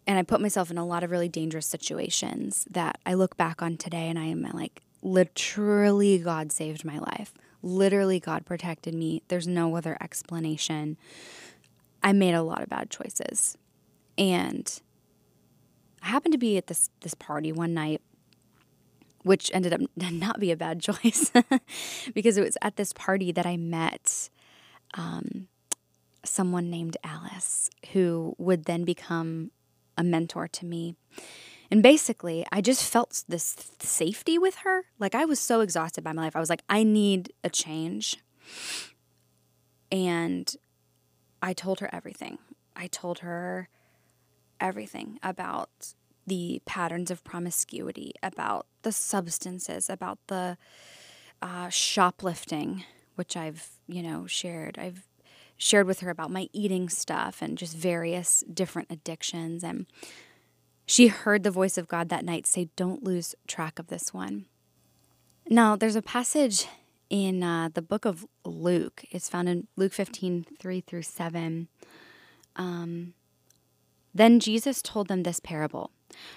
And 0.07 0.17
I 0.17 0.23
put 0.23 0.41
myself 0.41 0.71
in 0.71 0.77
a 0.77 0.85
lot 0.85 1.03
of 1.03 1.11
really 1.11 1.29
dangerous 1.29 1.65
situations 1.65 2.67
that 2.69 2.99
I 3.05 3.13
look 3.13 3.37
back 3.37 3.61
on 3.61 3.77
today 3.77 4.07
and 4.09 4.19
I 4.19 4.25
am 4.25 4.43
like, 4.53 4.81
literally, 5.01 6.19
God 6.19 6.51
saved 6.51 6.85
my 6.85 6.99
life. 6.99 7.33
Literally, 7.61 8.19
God 8.19 8.45
protected 8.45 8.93
me. 8.93 9.23
There's 9.27 9.47
no 9.47 9.75
other 9.75 9.97
explanation. 9.99 10.97
I 12.03 12.13
made 12.13 12.35
a 12.35 12.43
lot 12.43 12.61
of 12.61 12.69
bad 12.69 12.89
choices. 12.91 13.57
And 14.17 14.79
I 16.03 16.07
happened 16.07 16.33
to 16.33 16.37
be 16.37 16.57
at 16.57 16.67
this 16.67 16.89
this 17.01 17.15
party 17.15 17.51
one 17.51 17.73
night 17.73 18.01
which 19.23 19.49
ended 19.55 19.73
up 19.73 19.81
not 20.11 20.39
be 20.39 20.51
a 20.51 20.55
bad 20.55 20.79
choice 20.81 21.31
because 22.13 22.37
it 22.37 22.43
was 22.43 22.57
at 22.61 22.77
this 22.77 22.93
party 22.93 23.31
that 23.31 23.45
I 23.45 23.57
met 23.57 24.29
um, 24.93 25.47
someone 26.27 26.69
named 26.69 26.97
Alice 27.03 27.69
who 27.93 28.35
would 28.37 28.65
then 28.65 28.83
become 28.83 29.51
a 29.97 30.03
mentor 30.03 30.47
to 30.47 30.65
me. 30.65 30.95
And 31.71 31.81
basically, 31.81 32.45
I 32.51 32.61
just 32.61 32.83
felt 32.83 33.23
this 33.27 33.55
safety 33.79 34.37
with 34.37 34.57
her. 34.57 34.85
Like 34.99 35.15
I 35.15 35.25
was 35.25 35.39
so 35.39 35.61
exhausted 35.61 36.03
by 36.03 36.13
my 36.13 36.23
life. 36.23 36.35
I 36.35 36.39
was 36.39 36.49
like, 36.49 36.63
I 36.69 36.83
need 36.83 37.33
a 37.43 37.49
change. 37.49 38.17
And 39.91 40.53
I 41.41 41.53
told 41.53 41.79
her 41.79 41.89
everything. 41.93 42.37
I 42.75 42.87
told 42.87 43.19
her 43.19 43.69
everything 44.59 45.19
about 45.23 45.69
the 46.27 46.61
patterns 46.65 47.11
of 47.11 47.23
promiscuity, 47.23 48.13
about 48.23 48.67
the 48.81 48.91
substances, 48.91 49.89
about 49.89 50.19
the 50.27 50.57
uh, 51.41 51.69
shoplifting, 51.69 52.83
which 53.15 53.37
I've, 53.37 53.69
you 53.87 54.01
know, 54.01 54.25
shared. 54.25 54.77
I've 54.79 55.07
shared 55.57 55.87
with 55.87 56.01
her 56.01 56.09
about 56.09 56.31
my 56.31 56.47
eating 56.53 56.89
stuff 56.89 57.41
and 57.41 57.57
just 57.57 57.75
various 57.75 58.43
different 58.51 58.91
addictions. 58.91 59.63
And 59.63 59.85
she 60.85 61.07
heard 61.07 61.43
the 61.43 61.51
voice 61.51 61.77
of 61.77 61.87
God 61.87 62.09
that 62.09 62.25
night 62.25 62.45
say, 62.45 62.69
Don't 62.75 63.03
lose 63.03 63.35
track 63.47 63.79
of 63.79 63.87
this 63.87 64.13
one. 64.13 64.45
Now, 65.47 65.75
there's 65.75 65.95
a 65.95 66.01
passage 66.01 66.67
in 67.09 67.43
uh, 67.43 67.69
the 67.73 67.81
book 67.81 68.05
of 68.05 68.25
Luke. 68.43 69.03
It's 69.11 69.29
found 69.29 69.47
in 69.47 69.67
Luke 69.75 69.93
15, 69.93 70.45
3 70.59 70.81
through 70.81 71.03
7. 71.03 71.67
Um, 72.55 73.13
then 74.13 74.39
Jesus 74.39 74.81
told 74.81 75.07
them 75.07 75.23
this 75.23 75.39
parable 75.39 75.91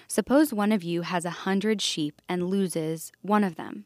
Suppose 0.07 0.53
one 0.53 0.71
of 0.71 0.83
you 0.83 1.03
has 1.03 1.25
a 1.25 1.29
hundred 1.29 1.81
sheep 1.81 2.21
and 2.27 2.49
loses 2.49 3.11
one 3.21 3.43
of 3.43 3.55
them. 3.55 3.85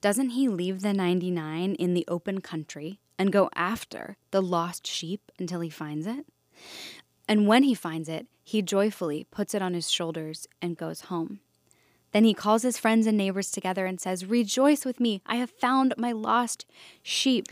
Doesn't 0.00 0.30
he 0.30 0.48
leave 0.48 0.82
the 0.82 0.92
99 0.92 1.74
in 1.74 1.94
the 1.94 2.04
open 2.08 2.40
country 2.40 2.98
and 3.20 3.30
go 3.30 3.50
after 3.54 4.16
the 4.30 4.40
lost 4.40 4.86
sheep 4.86 5.30
until 5.38 5.60
he 5.60 5.68
finds 5.68 6.06
it. 6.06 6.24
And 7.28 7.46
when 7.46 7.64
he 7.64 7.74
finds 7.74 8.08
it, 8.08 8.26
he 8.42 8.62
joyfully 8.62 9.26
puts 9.30 9.52
it 9.52 9.60
on 9.60 9.74
his 9.74 9.90
shoulders 9.90 10.48
and 10.62 10.74
goes 10.74 11.02
home. 11.02 11.40
Then 12.12 12.24
he 12.24 12.32
calls 12.32 12.62
his 12.62 12.78
friends 12.78 13.06
and 13.06 13.18
neighbors 13.18 13.50
together 13.50 13.84
and 13.84 14.00
says, 14.00 14.24
Rejoice 14.24 14.86
with 14.86 14.98
me, 14.98 15.20
I 15.26 15.36
have 15.36 15.50
found 15.50 15.92
my 15.98 16.12
lost 16.12 16.64
sheep. 17.02 17.48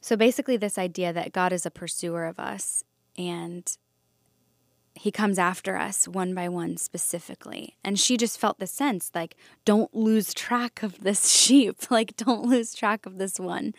So 0.00 0.16
basically, 0.16 0.56
this 0.56 0.78
idea 0.78 1.12
that 1.12 1.32
God 1.32 1.52
is 1.52 1.66
a 1.66 1.70
pursuer 1.70 2.24
of 2.24 2.40
us 2.40 2.84
and 3.18 3.70
he 5.04 5.12
comes 5.12 5.38
after 5.38 5.76
us 5.76 6.08
one 6.08 6.32
by 6.32 6.48
one 6.48 6.78
specifically. 6.78 7.76
And 7.84 8.00
she 8.00 8.16
just 8.16 8.40
felt 8.40 8.58
the 8.58 8.66
sense 8.66 9.10
like, 9.14 9.36
don't 9.66 9.94
lose 9.94 10.32
track 10.32 10.82
of 10.82 11.02
this 11.02 11.28
sheep. 11.40 11.90
Like, 11.90 12.16
don't 12.16 12.46
lose 12.46 12.74
track 12.74 13.04
of 13.04 13.18
this 13.18 13.38
one 13.38 13.74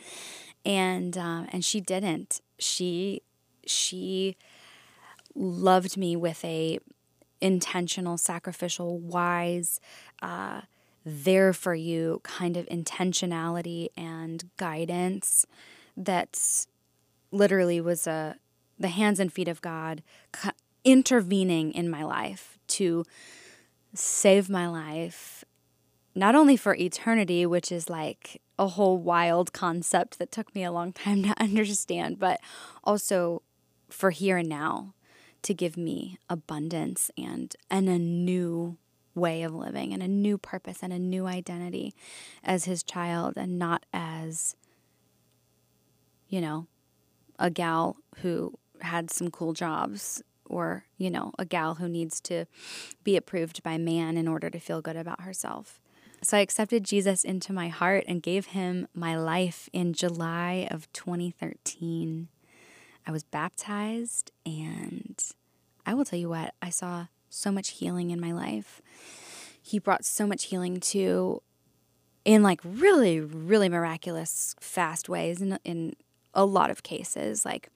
and 0.63 1.17
uh, 1.17 1.45
and 1.49 1.65
she 1.65 1.81
didn't. 1.81 2.41
She 2.59 3.23
she 3.65 4.37
loved 5.33 5.97
me 5.97 6.15
with 6.15 6.45
a 6.45 6.77
intentional, 7.41 8.19
sacrificial, 8.19 8.99
wise, 8.99 9.79
uh, 10.21 10.61
there 11.03 11.53
for 11.53 11.73
you 11.73 12.21
kind 12.21 12.55
of 12.55 12.67
intentionality 12.67 13.87
and 13.97 14.47
guidance 14.57 15.47
that 15.97 16.67
literally 17.31 17.81
was 17.81 18.05
a 18.05 18.35
the 18.77 18.89
hands 18.89 19.19
and 19.19 19.33
feet 19.33 19.47
of 19.47 19.59
God 19.63 20.03
intervening 20.85 21.73
in 21.73 21.89
my 21.89 22.03
life 22.03 22.57
to 22.67 23.03
save 23.93 24.49
my 24.49 24.67
life 24.67 25.43
not 26.13 26.35
only 26.35 26.55
for 26.55 26.75
eternity 26.75 27.45
which 27.45 27.71
is 27.71 27.89
like 27.89 28.41
a 28.57 28.67
whole 28.67 28.97
wild 28.97 29.53
concept 29.53 30.17
that 30.19 30.31
took 30.31 30.53
me 30.55 30.63
a 30.63 30.71
long 30.71 30.93
time 30.93 31.23
to 31.23 31.41
understand, 31.41 32.19
but 32.19 32.39
also 32.83 33.41
for 33.89 34.11
here 34.11 34.37
and 34.37 34.49
now 34.49 34.93
to 35.41 35.53
give 35.53 35.77
me 35.77 36.17
abundance 36.29 37.11
and 37.17 37.55
and 37.69 37.87
a 37.87 37.99
new 37.99 38.77
way 39.13 39.43
of 39.43 39.53
living 39.53 39.93
and 39.93 40.01
a 40.01 40.07
new 40.07 40.37
purpose 40.37 40.79
and 40.81 40.91
a 40.91 40.99
new 40.99 41.27
identity 41.27 41.93
as 42.43 42.65
his 42.65 42.83
child 42.83 43.33
and 43.37 43.59
not 43.59 43.85
as 43.93 44.55
you 46.27 46.41
know 46.41 46.65
a 47.37 47.49
gal 47.49 47.95
who 48.17 48.57
had 48.81 49.11
some 49.11 49.29
cool 49.29 49.53
jobs 49.53 50.21
or 50.55 50.85
you 50.97 51.09
know 51.09 51.33
a 51.37 51.45
gal 51.45 51.75
who 51.75 51.87
needs 51.87 52.19
to 52.21 52.45
be 53.03 53.17
approved 53.17 53.61
by 53.61 53.77
man 53.77 54.17
in 54.17 54.27
order 54.27 54.49
to 54.49 54.59
feel 54.59 54.81
good 54.81 54.95
about 54.95 55.21
herself 55.21 55.79
so 56.21 56.37
I 56.37 56.41
accepted 56.41 56.83
Jesus 56.83 57.23
into 57.23 57.53
my 57.53 57.67
heart 57.67 58.03
and 58.07 58.23
gave 58.23 58.47
him 58.47 58.87
my 58.95 59.15
life 59.15 59.69
in 59.73 59.93
July 59.93 60.67
of 60.71 60.91
2013. 60.91 62.29
I 63.05 63.11
was 63.11 63.23
baptized, 63.23 64.31
and 64.43 65.23
I 65.85 65.93
will 65.93 66.03
tell 66.03 66.17
you 66.17 66.29
what, 66.29 66.55
I 66.63 66.71
saw 66.71 67.07
so 67.29 67.51
much 67.51 67.69
healing 67.71 68.09
in 68.09 68.19
my 68.19 68.31
life. 68.31 68.81
He 69.61 69.77
brought 69.77 70.03
so 70.03 70.25
much 70.25 70.45
healing 70.45 70.79
to 70.79 71.43
in 72.23 72.41
like 72.41 72.59
really 72.63 73.19
really 73.19 73.69
miraculous 73.69 74.55
fast 74.59 75.07
ways 75.07 75.41
in 75.41 75.59
in 75.63 75.95
a 76.33 76.43
lot 76.43 76.71
of 76.71 76.81
cases 76.81 77.45
like 77.45 77.69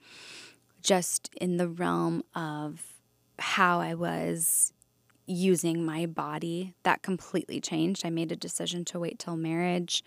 just 0.82 1.30
in 1.40 1.56
the 1.56 1.68
realm 1.68 2.22
of 2.34 2.82
how 3.38 3.80
I 3.80 3.94
was 3.94 4.72
using 5.26 5.84
my 5.84 6.06
body, 6.06 6.74
that 6.82 7.02
completely 7.02 7.60
changed. 7.60 8.04
I 8.04 8.10
made 8.10 8.32
a 8.32 8.36
decision 8.36 8.84
to 8.86 8.98
wait 8.98 9.18
till 9.18 9.36
marriage. 9.36 10.02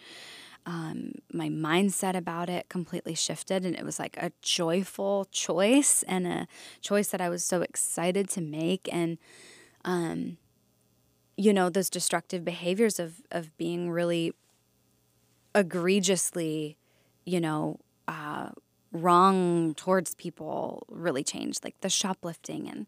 Um, 0.65 1.13
my 1.33 1.49
mindset 1.49 2.15
about 2.15 2.49
it 2.49 2.69
completely 2.69 3.15
shifted, 3.15 3.65
and 3.65 3.75
it 3.75 3.83
was 3.83 3.99
like 3.99 4.15
a 4.17 4.31
joyful 4.41 5.25
choice 5.31 6.03
and 6.03 6.25
a 6.25 6.47
choice 6.81 7.09
that 7.09 7.21
I 7.21 7.29
was 7.29 7.43
so 7.43 7.61
excited 7.61 8.29
to 8.29 8.41
make. 8.41 8.87
And, 8.91 9.17
um, 9.83 10.37
you 11.35 11.53
know, 11.53 11.69
those 11.69 11.89
destructive 11.89 12.45
behaviors 12.45 12.99
of, 12.99 13.21
of 13.31 13.55
being 13.57 13.89
really 13.89 14.33
egregiously, 15.55 16.77
you 17.25 17.41
know, 17.41 17.79
uh, 18.07 18.49
wrong 18.93 19.73
towards 19.75 20.15
people 20.15 20.85
really 20.87 21.23
changed, 21.23 21.63
like 21.63 21.79
the 21.81 21.89
shoplifting 21.89 22.69
and 22.69 22.87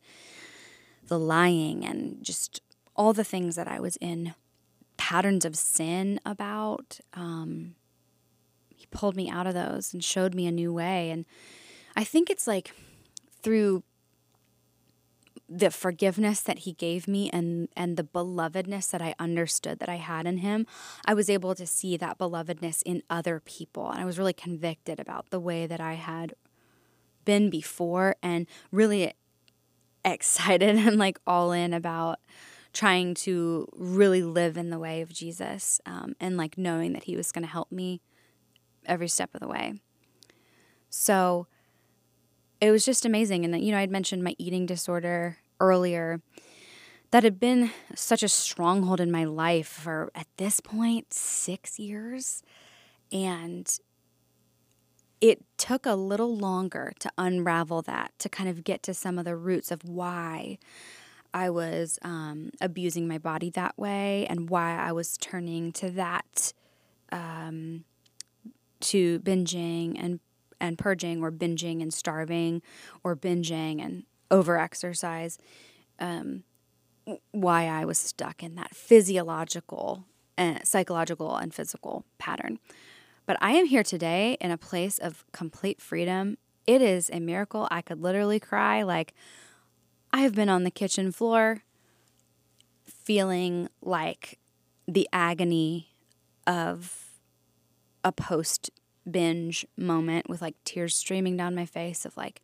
the 1.08 1.20
lying 1.20 1.84
and 1.86 2.24
just 2.24 2.62
all 2.96 3.12
the 3.12 3.24
things 3.24 3.56
that 3.56 3.68
I 3.68 3.80
was 3.80 3.98
in 3.98 4.34
patterns 4.98 5.44
of 5.44 5.58
sin 5.58 6.20
about. 6.26 7.00
Um, 7.14 7.76
he 8.70 8.86
pulled 8.92 9.16
me 9.16 9.30
out 9.30 9.48
of 9.48 9.54
those 9.54 9.94
and 9.94 10.04
showed 10.04 10.34
me 10.34 10.48
a 10.48 10.52
new 10.52 10.72
way. 10.72 11.10
And 11.10 11.26
I 11.96 12.04
think 12.04 12.30
it's 12.30 12.48
like 12.48 12.72
through 13.42 13.84
the 15.48 15.70
forgiveness 15.70 16.42
that 16.42 16.60
he 16.60 16.74
gave 16.74 17.08
me 17.08 17.30
and 17.32 17.70
and 17.76 17.98
the 17.98 18.04
belovedness 18.04 18.90
that 18.92 19.02
I 19.02 19.14
understood 19.20 19.80
that 19.80 19.90
I 19.90 19.96
had 19.96 20.26
in 20.26 20.38
him, 20.38 20.66
I 21.06 21.14
was 21.14 21.30
able 21.30 21.54
to 21.56 21.68
see 21.68 21.98
that 21.98 22.18
belovedness 22.18 22.82
in 22.86 23.04
other 23.10 23.40
people. 23.40 23.90
And 23.92 24.02
I 24.02 24.06
was 24.06 24.18
really 24.18 24.34
convicted 24.34 25.00
about 25.00 25.30
the 25.30 25.40
way 25.40 25.68
that 25.68 25.80
I 25.80 25.94
had 25.94 26.34
been 27.26 27.50
before 27.50 28.16
and 28.24 28.48
really 28.72 29.14
excited 30.06 30.76
and 30.76 30.98
like 30.98 31.20
all 31.26 31.52
in 31.52 31.74
about 31.74 32.20
trying 32.74 33.14
to 33.14 33.68
really 33.74 34.22
live 34.22 34.58
in 34.58 34.70
the 34.70 34.78
way 34.78 35.02
of 35.02 35.12
Jesus 35.12 35.80
um, 35.86 36.16
and 36.20 36.38
like 36.38 36.58
knowing 36.58 36.94
that 36.94 37.06
He 37.06 37.16
was 37.16 37.32
going 37.32 37.46
to 37.46 37.52
help 37.52 37.72
me 37.72 38.02
every 38.86 39.08
step 39.08 39.30
of 39.34 39.42
the 39.42 39.48
way. 39.48 39.76
So 40.90 41.48
it 42.62 42.72
was 42.72 42.86
just 42.86 43.06
amazing. 43.06 43.46
And, 43.46 43.64
you 43.64 43.72
know, 43.72 43.78
I'd 43.78 43.92
mentioned 43.92 44.24
my 44.24 44.36
eating 44.38 44.66
disorder 44.66 45.38
earlier 45.60 46.22
that 47.12 47.24
had 47.24 47.40
been 47.40 47.72
such 47.94 48.24
a 48.24 48.28
stronghold 48.28 49.00
in 49.00 49.12
my 49.12 49.24
life 49.24 49.68
for 49.68 50.12
at 50.16 50.28
this 50.38 50.60
point 50.60 51.14
six 51.14 51.80
years. 51.80 52.44
And 53.12 53.72
it 55.22 55.44
took 55.58 55.86
a 55.86 55.96
little 55.96 56.36
longer 56.36 56.92
to 57.00 57.10
unravel 57.18 57.82
that, 57.84 58.12
to 58.20 58.30
kind 58.30 58.50
of 58.50 58.64
get 58.64 58.84
to 58.84 58.94
some 58.94 59.18
of 59.18 59.26
the 59.26 59.36
roots 59.36 59.72
of 59.72 59.84
why 59.84 60.58
I 61.34 61.50
was 61.50 62.00
um, 62.02 62.52
abusing 62.62 63.08
my 63.08 63.18
body 63.18 63.50
that 63.52 63.78
way 63.78 64.26
and 64.30 64.50
why 64.50 64.78
I 64.78 64.92
was 64.92 65.18
turning 65.18 65.72
to 65.74 65.90
that, 65.92 66.54
um, 67.12 67.86
to 68.82 69.20
binging 69.20 69.96
and 69.98 70.20
and 70.60 70.78
purging 70.78 71.22
or 71.22 71.32
binging 71.32 71.82
and 71.82 71.94
starving 71.94 72.62
or 73.04 73.16
binging 73.16 73.84
and 73.84 74.04
overexercise. 74.32 75.38
Um, 76.00 76.44
why 77.32 77.68
I 77.68 77.86
was 77.86 77.98
stuck 77.98 78.42
in 78.42 78.56
that 78.56 78.76
physiological, 78.76 80.06
and 80.38 80.66
psychological, 80.66 81.36
and 81.36 81.54
physical 81.54 82.06
pattern. 82.18 82.60
But 83.26 83.38
I 83.42 83.52
am 83.52 83.66
here 83.66 83.84
today 83.84 84.38
in 84.42 84.52
a 84.52 84.58
place 84.58 84.98
of 84.98 85.24
complete 85.32 85.82
freedom. 85.82 86.38
It 86.68 86.82
is 86.82 87.10
a 87.14 87.20
miracle. 87.20 87.68
I 87.72 87.82
could 87.82 88.02
literally 88.02 88.40
cry. 88.40 88.84
Like, 88.84 89.14
I 90.12 90.22
have 90.22 90.34
been 90.34 90.50
on 90.50 90.64
the 90.64 90.72
kitchen 90.72 91.12
floor 91.12 91.64
feeling 92.84 93.70
like 93.82 94.40
the 94.88 95.08
agony 95.12 95.90
of 96.48 97.06
a 98.04 98.12
post 98.12 98.70
binge 99.10 99.66
moment 99.78 100.30
with 100.30 100.42
like 100.42 100.56
tears 100.64 100.96
streaming 100.96 101.38
down 101.38 101.56
my 101.56 101.66
face 101.66 102.06
of 102.06 102.16
like 102.18 102.42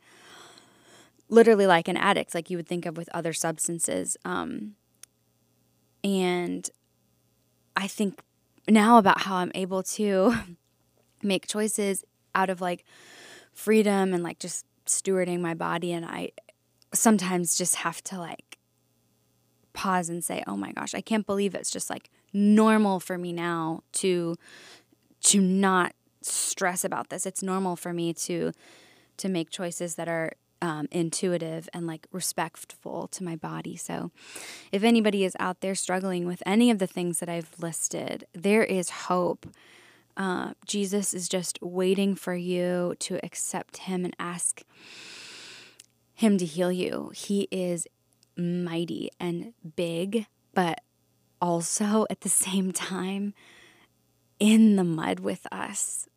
literally 1.30 1.66
like 1.66 1.88
an 1.88 1.98
addict 1.98 2.36
like 2.36 2.50
you 2.50 2.58
would 2.58 2.68
think 2.68 2.86
of 2.86 2.98
with 2.98 3.10
other 3.14 3.34
substances 3.34 4.18
um 4.26 4.76
and 6.04 6.70
i 7.76 7.88
think 7.88 8.20
now 8.70 8.98
about 8.98 9.22
how 9.22 9.36
i'm 9.36 9.52
able 9.56 9.82
to 9.82 10.34
make 11.24 11.48
choices 11.48 12.04
out 12.36 12.50
of 12.50 12.62
like 12.62 12.86
freedom 13.54 14.14
and 14.14 14.24
like 14.24 14.40
just 14.40 14.66
stewarding 14.86 15.40
my 15.40 15.54
body 15.54 15.92
and 15.92 16.06
i 16.06 16.32
sometimes 16.94 17.58
just 17.58 17.76
have 17.76 18.04
to 18.04 18.18
like 18.18 18.58
pause 19.74 20.10
and 20.10 20.24
say 20.24 20.44
oh 20.48 20.58
my 20.58 20.72
gosh 20.74 20.94
i 20.94 21.02
can't 21.02 21.26
believe 21.26 21.56
it's 21.56 21.72
just 21.72 21.90
like 21.90 22.10
normal 22.34 23.00
for 23.00 23.18
me 23.18 23.32
now 23.32 23.82
to 23.94 24.36
to 25.22 25.40
not 25.40 25.94
stress 26.22 26.84
about 26.84 27.10
this. 27.10 27.26
It's 27.26 27.44
normal 27.44 27.76
for 27.76 27.94
me 27.94 28.14
to 28.14 28.52
to 29.18 29.30
make 29.30 29.50
choices 29.52 29.96
that 29.96 30.08
are 30.08 30.34
um, 30.62 30.88
intuitive 30.92 31.68
and 31.74 31.88
like 31.88 32.08
respectful 32.12 33.08
to 33.08 33.24
my 33.24 33.36
body. 33.36 33.76
So, 33.76 34.12
if 34.72 34.84
anybody 34.84 35.24
is 35.24 35.36
out 35.40 35.62
there 35.62 35.76
struggling 35.76 36.26
with 36.28 36.44
any 36.46 36.70
of 36.70 36.80
the 36.80 36.88
things 36.88 37.20
that 37.20 37.30
I've 37.30 37.52
listed, 37.60 38.26
there 38.34 38.64
is 38.64 38.90
hope. 38.90 39.48
Uh, 40.16 40.54
Jesus 40.66 41.14
is 41.14 41.28
just 41.28 41.58
waiting 41.62 42.16
for 42.16 42.36
you 42.36 42.96
to 43.00 43.20
accept 43.24 43.78
Him 43.78 44.06
and 44.06 44.16
ask 44.20 44.64
Him 46.14 46.38
to 46.38 46.46
heal 46.46 46.72
you. 46.72 47.12
He 47.16 47.48
is 47.50 47.88
mighty 48.38 49.10
and 49.20 49.54
big, 49.76 50.28
but 50.54 50.82
also 51.42 52.06
at 52.10 52.22
the 52.22 52.30
same 52.48 52.72
time 52.72 53.34
in 54.42 54.76
the 54.76 54.84
mud 54.84 55.20
with 55.20 55.46
us. 55.52 56.10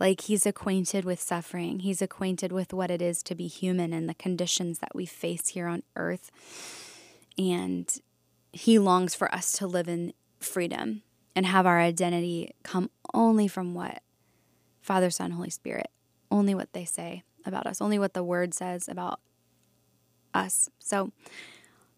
Like 0.00 0.22
he's 0.22 0.44
acquainted 0.44 1.04
with 1.04 1.20
suffering, 1.20 1.80
he's 1.80 2.02
acquainted 2.02 2.50
with 2.50 2.72
what 2.72 2.90
it 2.90 3.00
is 3.00 3.22
to 3.22 3.34
be 3.34 3.46
human 3.46 3.92
and 3.92 4.08
the 4.08 4.14
conditions 4.14 4.80
that 4.80 4.94
we 4.94 5.06
face 5.06 5.48
here 5.48 5.68
on 5.68 5.84
earth. 5.94 6.32
And 7.38 7.88
he 8.52 8.78
longs 8.78 9.14
for 9.14 9.32
us 9.32 9.52
to 9.52 9.68
live 9.68 9.88
in 9.88 10.14
freedom 10.40 11.02
and 11.36 11.46
have 11.46 11.64
our 11.64 11.78
identity 11.78 12.54
come 12.64 12.90
only 13.14 13.46
from 13.46 13.72
what 13.72 14.02
Father, 14.80 15.10
Son, 15.10 15.32
Holy 15.32 15.50
Spirit, 15.50 15.90
only 16.30 16.54
what 16.54 16.72
they 16.72 16.84
say 16.84 17.22
about 17.46 17.66
us, 17.66 17.80
only 17.80 17.98
what 17.98 18.14
the 18.14 18.24
word 18.24 18.52
says 18.52 18.88
about 18.88 19.20
us. 20.34 20.70
So 20.80 21.12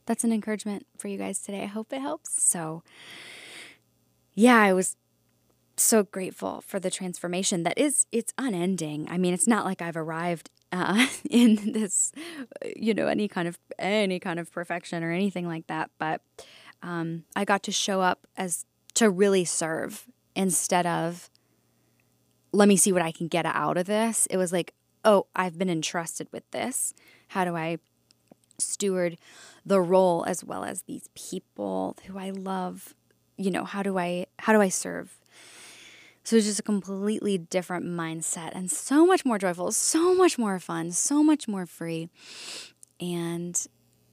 that's 0.05 0.25
an 0.25 0.33
encouragement 0.33 0.87
for 0.99 1.09
you 1.09 1.17
guys 1.17 1.39
today. 1.39 1.63
I 1.63 1.67
hope 1.67 1.93
it 1.95 2.01
helps. 2.01 2.43
So, 2.43 2.83
yeah, 4.35 4.61
I 4.61 4.75
was 4.75 4.97
so 5.83 6.03
grateful 6.03 6.63
for 6.67 6.79
the 6.81 6.91
transformation 6.91 7.63
that 7.65 7.79
is 7.79 8.07
it's 8.13 8.33
unending. 8.39 9.07
I 9.11 9.19
mean 9.19 9.35
it's 9.35 9.47
not 9.47 9.65
like 9.65 9.83
i've 9.83 9.97
arrived 9.97 10.51
uh, 10.73 11.07
in 11.31 11.73
this 11.73 12.13
you 12.77 12.95
know 12.95 13.07
any 13.07 13.29
kind 13.29 13.47
of 13.47 13.59
any 13.79 14.19
kind 14.19 14.41
of 14.41 14.51
perfection 14.51 15.05
or 15.05 15.13
anything 15.13 15.47
like 15.47 15.67
that 15.67 15.91
but 15.99 16.23
um, 16.83 17.25
i 17.37 17.45
got 17.45 17.63
to 17.65 17.73
show 17.73 18.01
up 18.01 18.27
as 18.37 18.65
to 18.95 19.11
really 19.11 19.45
serve 19.45 20.07
instead 20.35 20.87
of 20.87 21.31
let 22.53 22.69
me 22.69 22.77
see 22.77 22.93
what 22.93 23.03
i 23.03 23.13
can 23.13 23.29
get 23.29 23.47
out 23.47 23.77
of 23.77 23.87
this. 23.87 24.27
It 24.27 24.37
was 24.37 24.53
like 24.53 24.75
oh 25.05 25.27
i've 25.37 25.59
been 25.59 25.71
entrusted 25.71 26.29
with 26.33 26.49
this. 26.51 26.95
How 27.29 27.45
do 27.45 27.57
i 27.57 27.79
steward 28.59 29.19
the 29.67 29.81
role 29.81 30.25
as 30.27 30.45
well 30.45 30.65
as 30.65 30.83
these 30.83 31.09
people 31.15 31.97
who 32.07 32.19
i 32.19 32.31
love? 32.31 32.95
You 33.37 33.51
know 33.51 33.65
how 33.65 33.83
do 33.83 33.99
i 33.99 34.27
how 34.39 34.53
do 34.53 34.61
i 34.61 34.69
serve 34.69 35.19
so 36.25 36.37
it's 36.37 36.47
just 36.47 36.61
a 36.61 36.63
completely 36.63 37.39
different 37.39 37.85
mindset 37.85 38.51
and 38.55 38.71
so 38.71 39.05
much 39.07 39.25
more 39.25 39.39
joyful, 39.39 39.73
so 39.73 40.15
much 40.15 40.39
more 40.39 40.59
fun, 40.59 40.93
so 40.93 41.23
much 41.23 41.49
more 41.49 41.67
free. 41.67 42.09
And 43.01 43.61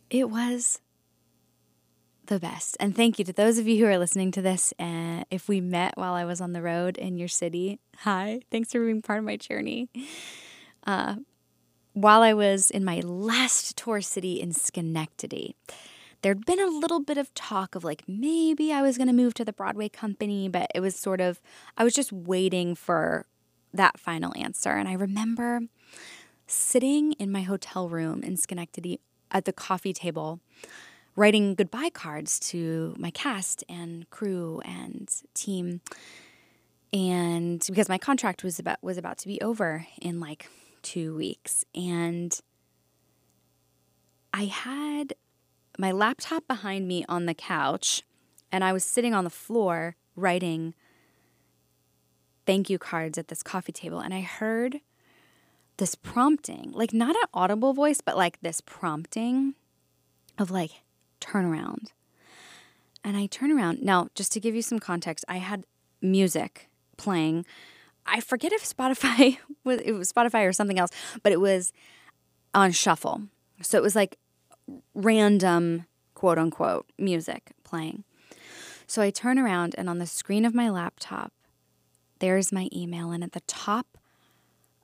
it 0.09 0.29
was 0.29 0.81
the 2.25 2.39
best. 2.39 2.77
And 2.79 2.95
thank 2.95 3.19
you 3.19 3.25
to 3.25 3.33
those 3.33 3.57
of 3.57 3.67
you 3.67 3.77
who 3.83 3.91
are 3.91 3.97
listening 3.97 4.31
to 4.31 4.41
this. 4.41 4.73
Uh, 4.79 5.23
if 5.29 5.47
we 5.47 5.61
met 5.61 5.97
while 5.97 6.13
I 6.13 6.25
was 6.25 6.41
on 6.41 6.53
the 6.53 6.61
road 6.61 6.97
in 6.97 7.17
your 7.17 7.27
city, 7.27 7.79
hi, 7.97 8.41
thanks 8.51 8.71
for 8.71 8.83
being 8.83 9.01
part 9.01 9.19
of 9.19 9.25
my 9.25 9.35
journey. 9.35 9.89
Uh, 10.85 11.15
while 11.93 12.21
I 12.21 12.33
was 12.33 12.71
in 12.71 12.85
my 12.85 13.01
last 13.01 13.75
tour 13.77 14.01
city 14.01 14.39
in 14.39 14.53
Schenectady, 14.53 15.55
there'd 16.21 16.45
been 16.45 16.59
a 16.59 16.67
little 16.67 16.99
bit 16.99 17.17
of 17.17 17.33
talk 17.33 17.75
of 17.75 17.83
like 17.83 18.03
maybe 18.07 18.73
I 18.73 18.81
was 18.81 18.97
going 18.97 19.07
to 19.07 19.13
move 19.13 19.33
to 19.35 19.45
the 19.45 19.53
Broadway 19.53 19.89
company, 19.89 20.49
but 20.49 20.69
it 20.75 20.79
was 20.79 20.95
sort 20.95 21.21
of, 21.21 21.41
I 21.77 21.83
was 21.83 21.93
just 21.93 22.11
waiting 22.11 22.75
for 22.75 23.25
that 23.73 23.99
final 23.99 24.33
answer. 24.35 24.71
And 24.71 24.87
I 24.87 24.93
remember 24.93 25.61
sitting 26.47 27.13
in 27.13 27.31
my 27.31 27.41
hotel 27.41 27.89
room 27.89 28.23
in 28.23 28.35
Schenectady 28.37 28.99
at 29.31 29.45
the 29.45 29.53
coffee 29.53 29.93
table, 29.93 30.39
writing 31.15 31.55
goodbye 31.55 31.91
cards 31.91 32.39
to 32.39 32.95
my 32.97 33.11
cast 33.11 33.63
and 33.69 34.09
crew 34.09 34.61
and 34.65 35.09
team. 35.33 35.81
And 36.91 37.63
because 37.67 37.87
my 37.87 37.99
contract 37.99 38.43
was 38.43 38.57
about 38.57 38.81
was 38.81 38.97
about 38.97 39.19
to 39.19 39.27
be 39.27 39.39
over 39.41 39.85
in 40.01 40.19
like 40.19 40.49
2 40.81 41.15
weeks 41.15 41.65
and 41.75 42.39
I 44.33 44.45
had 44.45 45.13
my 45.79 45.91
laptop 45.93 46.45
behind 46.45 46.87
me 46.87 47.05
on 47.07 47.25
the 47.25 47.33
couch, 47.33 48.03
and 48.51 48.63
I 48.63 48.73
was 48.73 48.83
sitting 48.83 49.13
on 49.13 49.23
the 49.23 49.29
floor 49.29 49.95
writing 50.15 50.75
thank 52.45 52.69
you 52.69 52.77
cards 52.77 53.17
at 53.17 53.29
this 53.29 53.43
coffee 53.43 53.71
table. 53.71 53.99
And 53.99 54.13
I 54.13 54.21
heard 54.21 54.81
this 55.77 55.95
prompting, 55.95 56.71
like 56.73 56.93
not 56.93 57.15
an 57.15 57.29
audible 57.33 57.73
voice, 57.73 58.01
but 58.01 58.17
like 58.17 58.41
this 58.41 58.59
prompting 58.59 59.55
of 60.37 60.51
like, 60.51 60.71
turn 61.19 61.45
around. 61.45 61.93
And 63.03 63.15
I 63.15 63.27
turn 63.27 63.51
around. 63.51 63.81
Now, 63.81 64.09
just 64.15 64.31
to 64.33 64.39
give 64.39 64.55
you 64.55 64.61
some 64.61 64.79
context, 64.79 65.23
I 65.29 65.37
had 65.37 65.63
music 66.01 66.69
playing. 66.97 67.45
I 68.05 68.19
forget 68.19 68.51
if 68.51 68.67
Spotify 68.67 69.37
was 69.63 69.79
it 69.79 69.93
was 69.93 70.11
Spotify 70.11 70.45
or 70.45 70.51
something 70.51 70.77
else, 70.77 70.91
but 71.23 71.31
it 71.31 71.39
was 71.39 71.71
on 72.53 72.71
shuffle. 72.71 73.21
So 73.61 73.77
it 73.77 73.83
was 73.83 73.95
like 73.95 74.17
random 74.93 75.85
quote 76.13 76.37
unquote 76.37 76.91
music 76.97 77.51
playing. 77.63 78.03
So 78.87 79.01
I 79.01 79.09
turn 79.09 79.37
around 79.37 79.75
and 79.77 79.89
on 79.89 79.99
the 79.99 80.07
screen 80.07 80.45
of 80.45 80.55
my 80.55 80.69
laptop, 80.69 81.31
there's 82.19 82.51
my 82.51 82.69
email. 82.73 83.11
And 83.11 83.23
at 83.23 83.33
the 83.33 83.41
top 83.41 83.97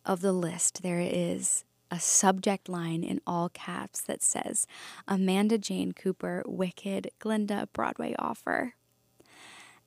of 0.05 0.21
the 0.21 0.31
list, 0.31 0.83
there 0.83 1.01
is 1.01 1.63
a 1.91 1.99
subject 1.99 2.69
line 2.69 3.03
in 3.03 3.21
all 3.25 3.49
caps 3.49 4.01
that 4.01 4.23
says 4.23 4.67
Amanda 5.07 5.57
Jane 5.57 5.91
Cooper, 5.91 6.43
Wicked, 6.45 7.11
Glinda 7.19 7.67
Broadway 7.73 8.15
offer. 8.17 8.75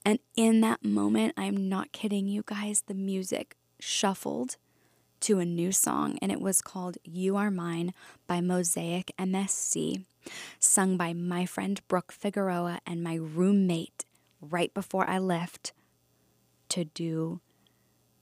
And 0.04 0.18
in 0.36 0.60
that 0.62 0.84
moment, 0.84 1.34
I'm 1.36 1.68
not 1.68 1.92
kidding 1.92 2.26
you 2.26 2.42
guys, 2.46 2.82
the 2.86 2.94
music 2.94 3.56
shuffled 3.80 4.56
to 5.20 5.38
a 5.38 5.44
new 5.44 5.72
song, 5.72 6.18
and 6.20 6.30
it 6.30 6.40
was 6.40 6.60
called 6.60 6.98
You 7.04 7.36
Are 7.36 7.50
Mine 7.50 7.92
by 8.26 8.40
Mosaic 8.40 9.12
MSC, 9.18 10.04
sung 10.58 10.96
by 10.96 11.12
my 11.12 11.46
friend 11.46 11.80
Brooke 11.88 12.12
Figueroa 12.12 12.80
and 12.86 13.02
my 13.02 13.14
roommate 13.14 14.04
right 14.40 14.72
before 14.72 15.08
I 15.08 15.18
left 15.18 15.72
to 16.70 16.84
do 16.84 17.40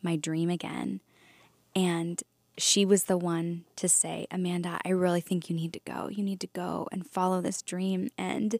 my 0.02 0.16
dream 0.16 0.50
again. 0.50 1.00
And 1.74 2.22
she 2.58 2.84
was 2.84 3.04
the 3.04 3.18
one 3.18 3.64
to 3.76 3.88
say, 3.88 4.26
Amanda, 4.30 4.80
I 4.84 4.90
really 4.90 5.20
think 5.20 5.50
you 5.50 5.56
need 5.56 5.72
to 5.74 5.80
go. 5.80 6.08
You 6.10 6.22
need 6.22 6.40
to 6.40 6.46
go 6.48 6.88
and 6.90 7.06
follow 7.06 7.40
this 7.40 7.60
dream. 7.60 8.08
And 8.16 8.56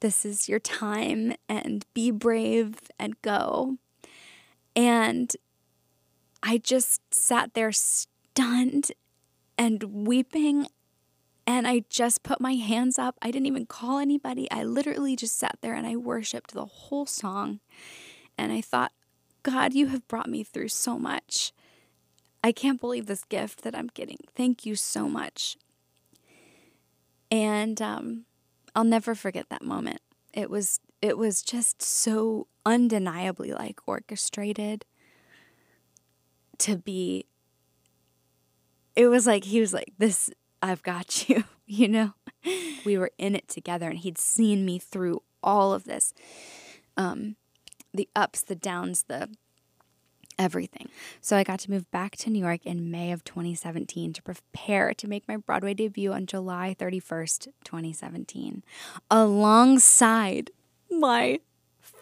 this 0.00 0.24
is 0.24 0.48
your 0.48 0.60
time. 0.60 1.34
And 1.48 1.84
be 1.94 2.10
brave 2.10 2.76
and 2.98 3.20
go. 3.22 3.78
And 4.76 5.34
I 6.42 6.58
just 6.58 7.14
sat 7.14 7.54
there 7.54 7.72
stunned 7.72 8.92
and 9.56 9.82
weeping. 10.06 10.66
And 11.44 11.66
I 11.66 11.82
just 11.88 12.22
put 12.22 12.40
my 12.40 12.54
hands 12.54 12.98
up. 12.98 13.16
I 13.20 13.30
didn't 13.32 13.46
even 13.46 13.66
call 13.66 13.98
anybody. 13.98 14.48
I 14.50 14.62
literally 14.62 15.16
just 15.16 15.36
sat 15.38 15.58
there 15.60 15.74
and 15.74 15.86
I 15.86 15.96
worshiped 15.96 16.52
the 16.52 16.66
whole 16.66 17.04
song. 17.06 17.58
And 18.38 18.52
I 18.52 18.60
thought, 18.60 18.92
God, 19.42 19.74
you 19.74 19.88
have 19.88 20.06
brought 20.06 20.28
me 20.28 20.44
through 20.44 20.68
so 20.68 20.98
much. 20.98 21.52
I 22.44 22.52
can't 22.52 22.80
believe 22.80 23.06
this 23.06 23.24
gift 23.24 23.62
that 23.62 23.74
I'm 23.74 23.88
getting. 23.88 24.18
Thank 24.36 24.64
you 24.64 24.76
so 24.76 25.08
much. 25.08 25.56
And 27.30 27.80
um, 27.82 28.24
I'll 28.74 28.84
never 28.84 29.14
forget 29.14 29.48
that 29.48 29.62
moment. 29.62 30.00
It 30.32 30.50
was 30.50 30.80
it 31.00 31.18
was 31.18 31.42
just 31.42 31.82
so 31.82 32.46
undeniably 32.64 33.52
like 33.52 33.80
orchestrated 33.86 34.84
to 36.58 36.76
be 36.76 37.26
it 38.94 39.06
was 39.06 39.26
like 39.26 39.44
he 39.44 39.60
was 39.60 39.72
like 39.72 39.92
this 39.98 40.30
I've 40.62 40.82
got 40.82 41.28
you, 41.28 41.44
you 41.66 41.88
know. 41.88 42.14
We 42.84 42.98
were 42.98 43.12
in 43.18 43.36
it 43.36 43.48
together 43.48 43.88
and 43.88 43.98
he'd 43.98 44.18
seen 44.18 44.64
me 44.64 44.78
through 44.78 45.22
all 45.42 45.72
of 45.72 45.84
this. 45.84 46.12
Um 46.96 47.36
the 47.94 48.08
ups, 48.16 48.42
the 48.42 48.54
downs, 48.54 49.04
the 49.06 49.28
everything. 50.38 50.88
So 51.20 51.36
I 51.36 51.44
got 51.44 51.60
to 51.60 51.70
move 51.70 51.90
back 51.90 52.16
to 52.16 52.30
New 52.30 52.38
York 52.40 52.64
in 52.64 52.90
May 52.90 53.12
of 53.12 53.22
2017 53.22 54.14
to 54.14 54.22
prepare 54.22 54.94
to 54.94 55.06
make 55.06 55.28
my 55.28 55.36
Broadway 55.36 55.74
debut 55.74 56.12
on 56.12 56.26
July 56.26 56.74
31st, 56.78 57.48
2017, 57.64 58.62
alongside 59.10 60.50
my 60.90 61.40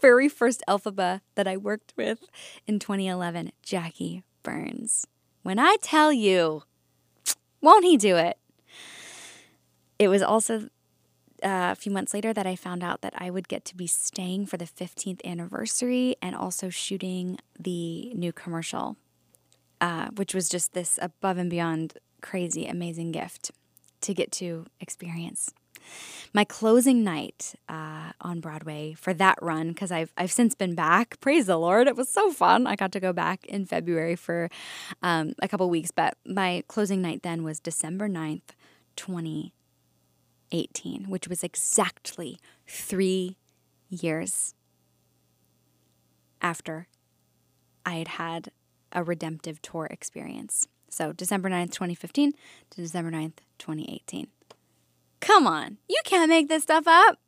very 0.01 0.28
first 0.28 0.62
Elphaba 0.68 1.20
that 1.34 1.48
I 1.48 1.57
worked 1.57 1.92
with 1.96 2.20
in 2.66 2.78
2011, 2.78 3.53
Jackie 3.62 4.22
Burns. 4.43 5.07
When 5.43 5.59
I 5.59 5.76
tell 5.82 6.12
you, 6.12 6.62
won't 7.61 7.84
he 7.84 7.97
do 7.97 8.16
it? 8.16 8.38
It 9.99 10.09
was 10.09 10.22
also 10.22 10.68
uh, 11.43 11.72
a 11.72 11.74
few 11.74 11.93
months 11.93 12.14
later 12.14 12.32
that 12.32 12.47
I 12.47 12.57
found 12.57 12.82
out 12.82 13.01
that 13.03 13.14
I 13.16 13.30
would 13.30 13.49
get 13.49 13.64
to 13.66 13.76
be 13.76 13.86
staying 13.86 14.47
for 14.47 14.57
the 14.57 14.64
15th 14.64 15.24
anniversary 15.24 16.16
and 16.20 16.34
also 16.34 16.68
shooting 16.68 17.38
the 17.59 18.12
new 18.14 18.32
commercial, 18.32 18.97
uh, 19.80 20.09
which 20.16 20.34
was 20.34 20.49
just 20.49 20.72
this 20.72 20.99
above 21.01 21.38
and 21.38 21.51
beyond 21.51 21.95
crazy, 22.20 22.66
amazing 22.66 23.12
gift 23.12 23.51
to 24.03 24.14
get 24.14 24.32
to 24.32 24.66
experience. 24.80 25.53
My 26.33 26.45
closing 26.45 27.03
night 27.03 27.55
uh, 27.68 28.12
on 28.20 28.41
Broadway 28.41 28.95
for 28.95 29.12
that 29.14 29.39
run, 29.43 29.68
because 29.68 29.91
I've, 29.91 30.12
I've 30.16 30.31
since 30.31 30.55
been 30.55 30.74
back. 30.74 31.20
Praise 31.20 31.47
the 31.47 31.57
Lord. 31.57 31.89
It 31.89 31.97
was 31.97 32.09
so 32.09 32.31
fun. 32.33 32.66
I 32.66 32.76
got 32.76 32.93
to 32.93 33.01
go 33.01 33.12
back 33.12 33.45
in 33.47 33.66
February 33.66 34.16
for 34.16 34.49
um, 35.03 35.35
a 35.43 35.49
couple 35.49 35.68
weeks, 35.68 35.91
but 35.91 36.16
my 36.24 36.62
closing 36.68 37.03
night 37.03 37.22
then 37.22 37.43
was 37.43 37.61
December 37.61 38.09
9th, 38.09 38.55
twenty 38.97 39.53
eighteen, 40.53 41.05
which 41.09 41.28
was 41.28 41.45
exactly 41.45 42.39
three 42.66 43.37
years 43.89 44.55
after 46.43 46.89
I 47.85 47.95
had 47.95 48.09
had 48.09 48.51
a 48.93 49.03
redemptive 49.03 49.62
tour 49.62 49.87
experience. 49.91 50.66
So 50.89 51.12
December 51.12 51.49
9th, 51.49 51.72
2015 51.72 52.33
to 52.70 52.81
December 52.81 53.11
9th, 53.11 53.39
2018. 53.59 54.26
Come 55.20 55.46
on, 55.46 55.78
you 55.88 56.00
can't 56.04 56.28
make 56.28 56.48
this 56.48 56.62
stuff 56.62 56.84
up. 56.86 57.18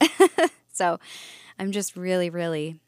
so 0.72 0.98
I'm 1.58 1.72
just 1.72 1.96
really, 1.96 2.30
really 2.30 2.80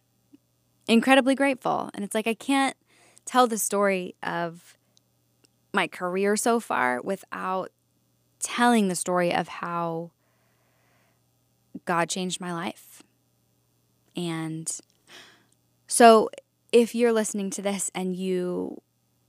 incredibly 0.87 1.35
grateful. 1.35 1.91
And 1.95 2.05
it's 2.05 2.15
like 2.15 2.27
I 2.27 2.35
can't 2.35 2.77
tell 3.25 3.47
the 3.47 3.59
story 3.59 4.15
of 4.23 4.77
my 5.73 5.89
career 5.89 6.37
so 6.37 6.61
far 6.61 7.01
without 7.03 7.71
telling 8.39 8.89
the 8.89 8.95
story 8.95 9.35
of 9.35 9.49
how 9.49 10.11
God 11.85 12.09
changed 12.09 12.41
my 12.41 12.53
life. 12.53 13.03
And 14.17 14.71
so 15.87 16.31
if 16.73 16.95
you're 16.95 17.13
listening 17.13 17.51
to 17.51 17.63
this 17.63 17.91
and 17.95 18.15
you 18.15 18.81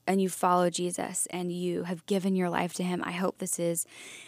and 0.07 0.21
you 0.21 0.29
follow 0.29 0.69
Jesus 0.69 1.27
and 1.31 1.51
you 1.51 1.83
have 1.83 2.05
given 2.05 2.35
your 2.35 2.49
life 2.49 2.73
to 2.75 2.83
him, 2.83 3.01
I 3.05 3.11
hope 3.11 3.37
this 3.37 3.59
is 3.59 3.85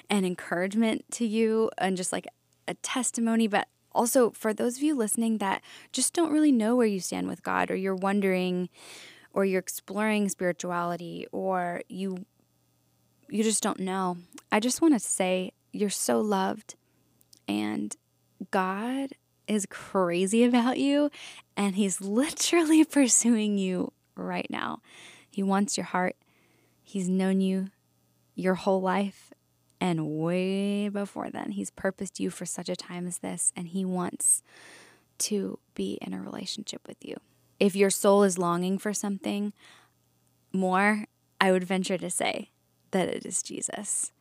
an 0.10 0.26
encouragement 0.26 1.06
to 1.12 1.26
you 1.26 1.70
and 1.78 1.98
just 1.98 2.12
like 2.12 2.28
a 2.68 2.74
testimony, 2.76 3.48
but 3.48 3.68
also 3.94 4.30
for 4.32 4.54
those 4.54 4.78
of 4.78 4.84
you 4.84 4.96
listening 4.96 5.40
that 5.40 5.62
just 5.92 6.14
don't 6.14 6.32
really 6.32 6.52
know 6.52 6.76
where 6.76 6.88
you 6.88 7.00
stand 7.00 7.28
with 7.28 7.44
God 7.44 7.72
or 7.72 7.76
you're 7.76 7.96
wondering 7.96 8.70
or 9.34 9.46
you're 9.46 9.60
exploring 9.60 10.30
spirituality 10.30 11.28
or 11.32 11.82
you 11.90 12.26
you 13.30 13.44
just 13.44 13.62
don't 13.62 13.80
know. 13.80 14.18
I 14.54 14.62
just 14.62 14.82
want 14.82 14.94
to 14.94 15.00
say 15.00 15.52
you're 15.74 15.90
so 15.90 16.22
loved 16.22 16.76
and 17.48 17.94
God 18.52 19.10
is 19.48 19.66
crazy 19.70 20.44
about 20.44 20.78
you 20.78 21.12
and 21.56 21.76
he's 21.76 22.00
literally 22.02 22.86
pursuing 22.86 23.58
you 23.58 23.92
right 24.16 24.48
now. 24.50 24.82
He 25.38 25.44
wants 25.44 25.78
your 25.78 25.86
heart. 25.86 26.16
He's 26.84 27.08
known 27.08 27.42
you 27.42 27.68
your 28.34 28.56
whole 28.56 28.82
life 28.82 29.32
and 29.80 30.18
way 30.18 30.90
before 30.90 31.30
then. 31.30 31.52
He's 31.52 31.70
purposed 31.70 32.20
you 32.20 32.32
for 32.32 32.48
such 32.48 32.70
a 32.70 32.76
time 32.76 33.06
as 33.06 33.20
this 33.20 33.54
and 33.56 33.68
he 33.68 33.86
wants 33.86 34.42
to 35.20 35.60
be 35.76 36.00
in 36.02 36.16
a 36.16 36.24
relationship 36.24 36.88
with 36.88 37.06
you. 37.06 37.18
If 37.60 37.76
your 37.76 37.92
soul 37.92 38.24
is 38.24 38.40
longing 38.40 38.80
for 38.80 38.96
something 38.96 39.54
more, 40.52 41.06
I 41.40 41.52
would 41.52 41.66
venture 41.66 42.00
to 42.00 42.10
say 42.10 42.50
that 42.90 43.08
it 43.08 43.24
is 43.24 43.44
Jesus. 43.44 44.14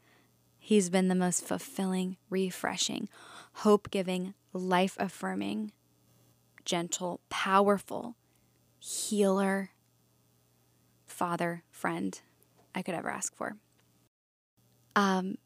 He's 0.58 0.90
been 0.90 1.08
the 1.08 1.14
most 1.14 1.42
fulfilling, 1.42 2.18
refreshing, 2.28 3.08
hope 3.54 3.90
giving, 3.90 4.34
life 4.52 4.98
affirming, 5.00 5.72
gentle, 6.66 7.22
powerful 7.30 8.16
healer, 8.78 9.70
father, 11.16 11.62
friend 11.70 12.20
I 12.74 12.82
could 12.82 12.94
ever 12.94 13.10
ask 13.10 13.34
for. 13.34 13.56
Um, 14.94 15.38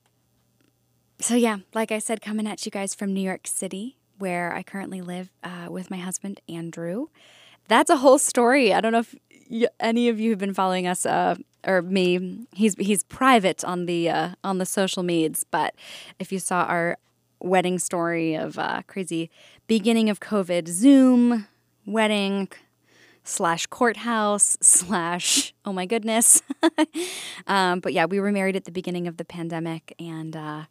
so, 1.21 1.35
yeah, 1.35 1.59
like 1.75 1.93
I 1.93 1.99
said, 1.99 2.21
coming 2.21 2.47
at 2.47 2.65
you 2.67 2.73
guys 2.73 2.95
from 2.95 3.15
New 3.15 3.21
York 3.21 3.47
City, 3.47 3.97
where 4.19 4.53
I 4.53 4.63
currently 4.63 5.01
live 5.01 5.31
uh, 5.45 5.67
with 5.71 5.91
my 5.91 5.99
husband, 5.99 6.41
Andrew. 6.49 7.07
That's 7.69 7.89
a 7.89 7.99
whole 7.99 8.19
story. 8.19 8.75
I 8.75 8.81
don't 8.81 8.93
know 8.93 9.01
if 9.01 9.15
any 9.79 10.09
of 10.09 10.19
you 10.19 10.31
have 10.31 10.41
been 10.41 10.55
following 10.55 10.87
us 10.89 11.07
uh, 11.07 11.37
or 11.65 11.83
me. 11.83 12.47
He's 12.53 12.75
he's 12.75 13.05
private 13.05 13.65
on 13.65 13.87
the 13.87 14.11
uh, 14.11 14.31
on 14.43 14.59
the 14.59 14.67
social 14.67 15.03
medias, 15.03 15.45
but 15.51 15.75
if 16.19 16.33
you 16.33 16.41
saw 16.41 16.65
our 16.65 16.99
wedding 17.39 17.79
story 17.79 18.35
of 18.35 18.59
uh, 18.59 18.83
crazy 18.87 19.31
beginning 19.67 20.11
of 20.11 20.19
COVID 20.21 20.69
Zoom 20.69 21.47
wedding 21.87 22.49
slash 23.31 23.67
courthouse 23.67 24.59
slash 24.61 25.55
oh 25.65 25.73
my 25.73 25.87
goodness, 25.87 26.43
um, 27.47 27.81
but 27.81 27.93
yeah, 27.93 28.05
we 28.05 28.21
were 28.21 28.33
married 28.33 28.57
at 28.57 28.65
the 28.65 28.73
beginning 28.73 29.07
of 29.07 29.17
the 29.17 29.25
pandemic, 29.25 29.95
and 29.99 30.37
uh, 30.37 30.65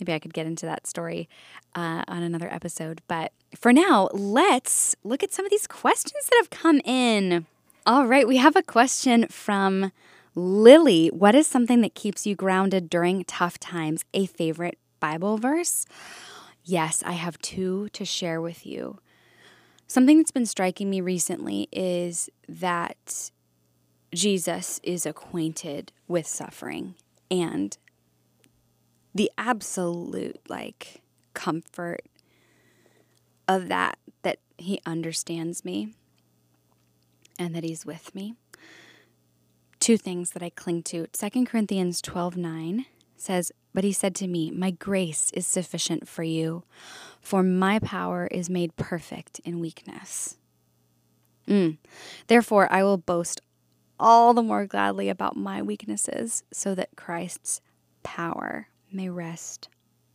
maybe 0.00 0.12
I 0.12 0.18
could 0.18 0.34
get 0.34 0.46
into 0.46 0.66
that 0.66 0.86
story 0.86 1.28
uh, 1.74 2.04
on 2.08 2.22
another 2.22 2.52
episode. 2.52 3.02
But 3.08 3.32
for 3.54 3.72
now, 3.72 4.08
let's 4.12 4.96
look 5.04 5.22
at 5.22 5.32
some 5.32 5.44
of 5.44 5.50
these 5.50 5.66
questions 5.66 6.26
that 6.28 6.36
have 6.36 6.50
come 6.50 6.80
in. 6.84 7.46
All 7.86 8.06
right, 8.06 8.26
we 8.26 8.36
have 8.38 8.56
a 8.56 8.62
question 8.62 9.26
from 9.28 9.92
Lily. 10.34 11.08
What 11.08 11.34
is 11.34 11.46
something 11.46 11.80
that 11.80 11.94
keeps 11.94 12.26
you 12.26 12.34
grounded 12.34 12.90
during 12.90 13.24
tough 13.24 13.58
times? 13.58 14.04
A 14.14 14.26
favorite 14.26 14.78
Bible 15.00 15.38
verse? 15.38 15.86
Yes, 16.64 17.02
I 17.04 17.12
have 17.12 17.38
two 17.38 17.88
to 17.94 18.04
share 18.04 18.40
with 18.40 18.66
you. 18.66 18.98
Something 19.88 20.18
that's 20.18 20.30
been 20.30 20.44
striking 20.44 20.90
me 20.90 21.00
recently 21.00 21.66
is 21.72 22.28
that 22.46 23.30
Jesus 24.14 24.80
is 24.82 25.06
acquainted 25.06 25.92
with 26.06 26.26
suffering 26.26 26.94
and 27.30 27.76
the 29.14 29.30
absolute 29.38 30.38
like 30.46 31.00
comfort 31.32 32.02
of 33.48 33.68
that 33.68 33.98
that 34.22 34.40
he 34.58 34.78
understands 34.84 35.64
me 35.64 35.94
and 37.38 37.54
that 37.54 37.64
he's 37.64 37.86
with 37.86 38.14
me. 38.14 38.34
Two 39.80 39.96
things 39.96 40.32
that 40.32 40.42
I 40.42 40.50
cling 40.50 40.82
to. 40.84 41.06
2 41.06 41.44
Corinthians 41.46 42.02
12 42.02 42.36
9 42.36 42.84
says, 43.20 43.52
But 43.74 43.84
he 43.84 43.92
said 43.92 44.14
to 44.16 44.26
me, 44.26 44.50
My 44.50 44.70
grace 44.70 45.30
is 45.32 45.46
sufficient 45.46 46.08
for 46.08 46.22
you, 46.22 46.64
for 47.20 47.42
my 47.42 47.78
power 47.78 48.26
is 48.30 48.50
made 48.50 48.76
perfect 48.76 49.40
in 49.44 49.60
weakness. 49.60 50.36
Mm. 51.46 51.78
Therefore, 52.26 52.70
I 52.70 52.82
will 52.82 52.98
boast 52.98 53.40
all 53.98 54.34
the 54.34 54.42
more 54.42 54.66
gladly 54.66 55.08
about 55.08 55.36
my 55.36 55.60
weaknesses, 55.62 56.44
so 56.52 56.74
that 56.74 56.96
Christ's 56.96 57.60
power 58.02 58.68
may 58.92 59.08
rest 59.08 59.68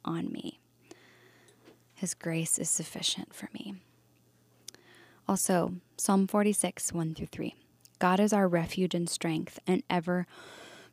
on 0.05 0.31
me. 0.31 0.59
His 1.93 2.13
grace 2.13 2.57
is 2.57 2.69
sufficient 2.69 3.33
for 3.33 3.49
me. 3.53 3.75
Also, 5.27 5.75
Psalm 5.97 6.27
46, 6.27 6.91
1 6.93 7.15
through 7.15 7.27
3. 7.27 7.55
God 7.99 8.19
is 8.19 8.33
our 8.33 8.47
refuge 8.47 8.93
and 8.93 9.09
strength, 9.09 9.59
and 9.65 9.83
ever 9.89 10.27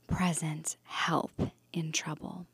present 0.07 0.77
help 0.85 1.33
in 1.73 1.93
trouble. 1.93 2.47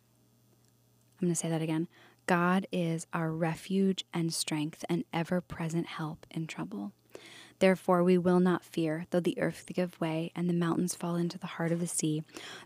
I'm 1.20 1.28
going 1.28 1.32
to 1.32 1.38
say 1.38 1.48
that 1.48 1.62
again. 1.62 1.88
God 2.26 2.66
is 2.72 3.06
our 3.12 3.30
refuge 3.30 4.04
and 4.12 4.34
strength 4.34 4.84
and 4.88 5.04
ever 5.12 5.40
present 5.40 5.86
help 5.86 6.26
in 6.30 6.46
trouble. 6.46 6.92
Therefore, 7.58 8.02
we 8.02 8.18
will 8.18 8.40
not 8.40 8.64
fear, 8.64 9.06
though 9.10 9.20
the 9.20 9.38
earth 9.40 9.64
give 9.72 9.98
way 10.00 10.30
and 10.36 10.48
the 10.48 10.54
mountains 10.54 10.94
fall 10.94 11.16
into 11.16 11.38
the 11.38 11.46
heart 11.46 11.72
of 11.72 11.80
the 11.80 11.86
sea, 11.86 12.22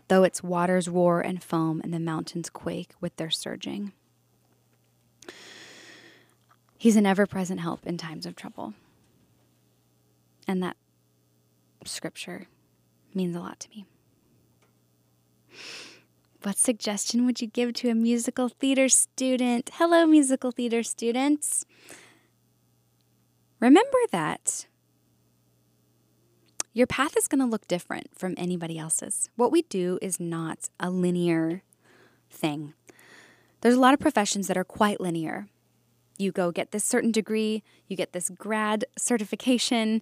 though 0.09 0.23
its 0.23 0.43
waters 0.43 0.89
roar 0.89 1.21
and 1.21 1.41
foam 1.41 1.79
and 1.81 1.93
the 1.93 1.99
mountains 1.99 2.49
quake 2.49 2.91
with 2.99 3.15
their 3.15 3.29
surging. 3.29 3.93
He's 6.77 6.95
an 6.95 7.05
ever 7.05 7.25
present 7.25 7.61
help 7.61 7.85
in 7.85 7.97
times 7.97 8.25
of 8.25 8.35
trouble. 8.35 8.73
And 10.47 10.61
that 10.63 10.75
scripture 11.85 12.47
means 13.13 13.35
a 13.35 13.39
lot 13.39 13.59
to 13.61 13.69
me. 13.69 13.85
What 16.43 16.57
suggestion 16.57 17.27
would 17.27 17.39
you 17.39 17.45
give 17.45 17.73
to 17.73 17.89
a 17.89 17.95
musical 17.95 18.49
theater 18.49 18.89
student? 18.89 19.69
Hello, 19.75 20.07
musical 20.07 20.49
theater 20.49 20.81
students. 20.81 21.65
Remember 23.59 23.97
that 24.11 24.65
your 26.73 26.87
path 26.87 27.15
is 27.15 27.27
going 27.27 27.41
to 27.41 27.45
look 27.45 27.67
different 27.67 28.17
from 28.17 28.33
anybody 28.37 28.79
else's. 28.79 29.29
What 29.35 29.51
we 29.51 29.61
do 29.63 29.99
is 30.01 30.19
not 30.19 30.69
a 30.79 30.89
linear 30.89 31.61
thing. 32.31 32.73
There's 33.61 33.75
a 33.75 33.79
lot 33.79 33.93
of 33.93 33.99
professions 33.99 34.47
that 34.47 34.57
are 34.57 34.63
quite 34.63 34.99
linear. 34.99 35.47
You 36.17 36.31
go 36.31 36.51
get 36.51 36.71
this 36.71 36.83
certain 36.83 37.11
degree, 37.11 37.61
you 37.87 37.95
get 37.95 38.13
this 38.13 38.31
grad 38.31 38.85
certification, 38.97 40.01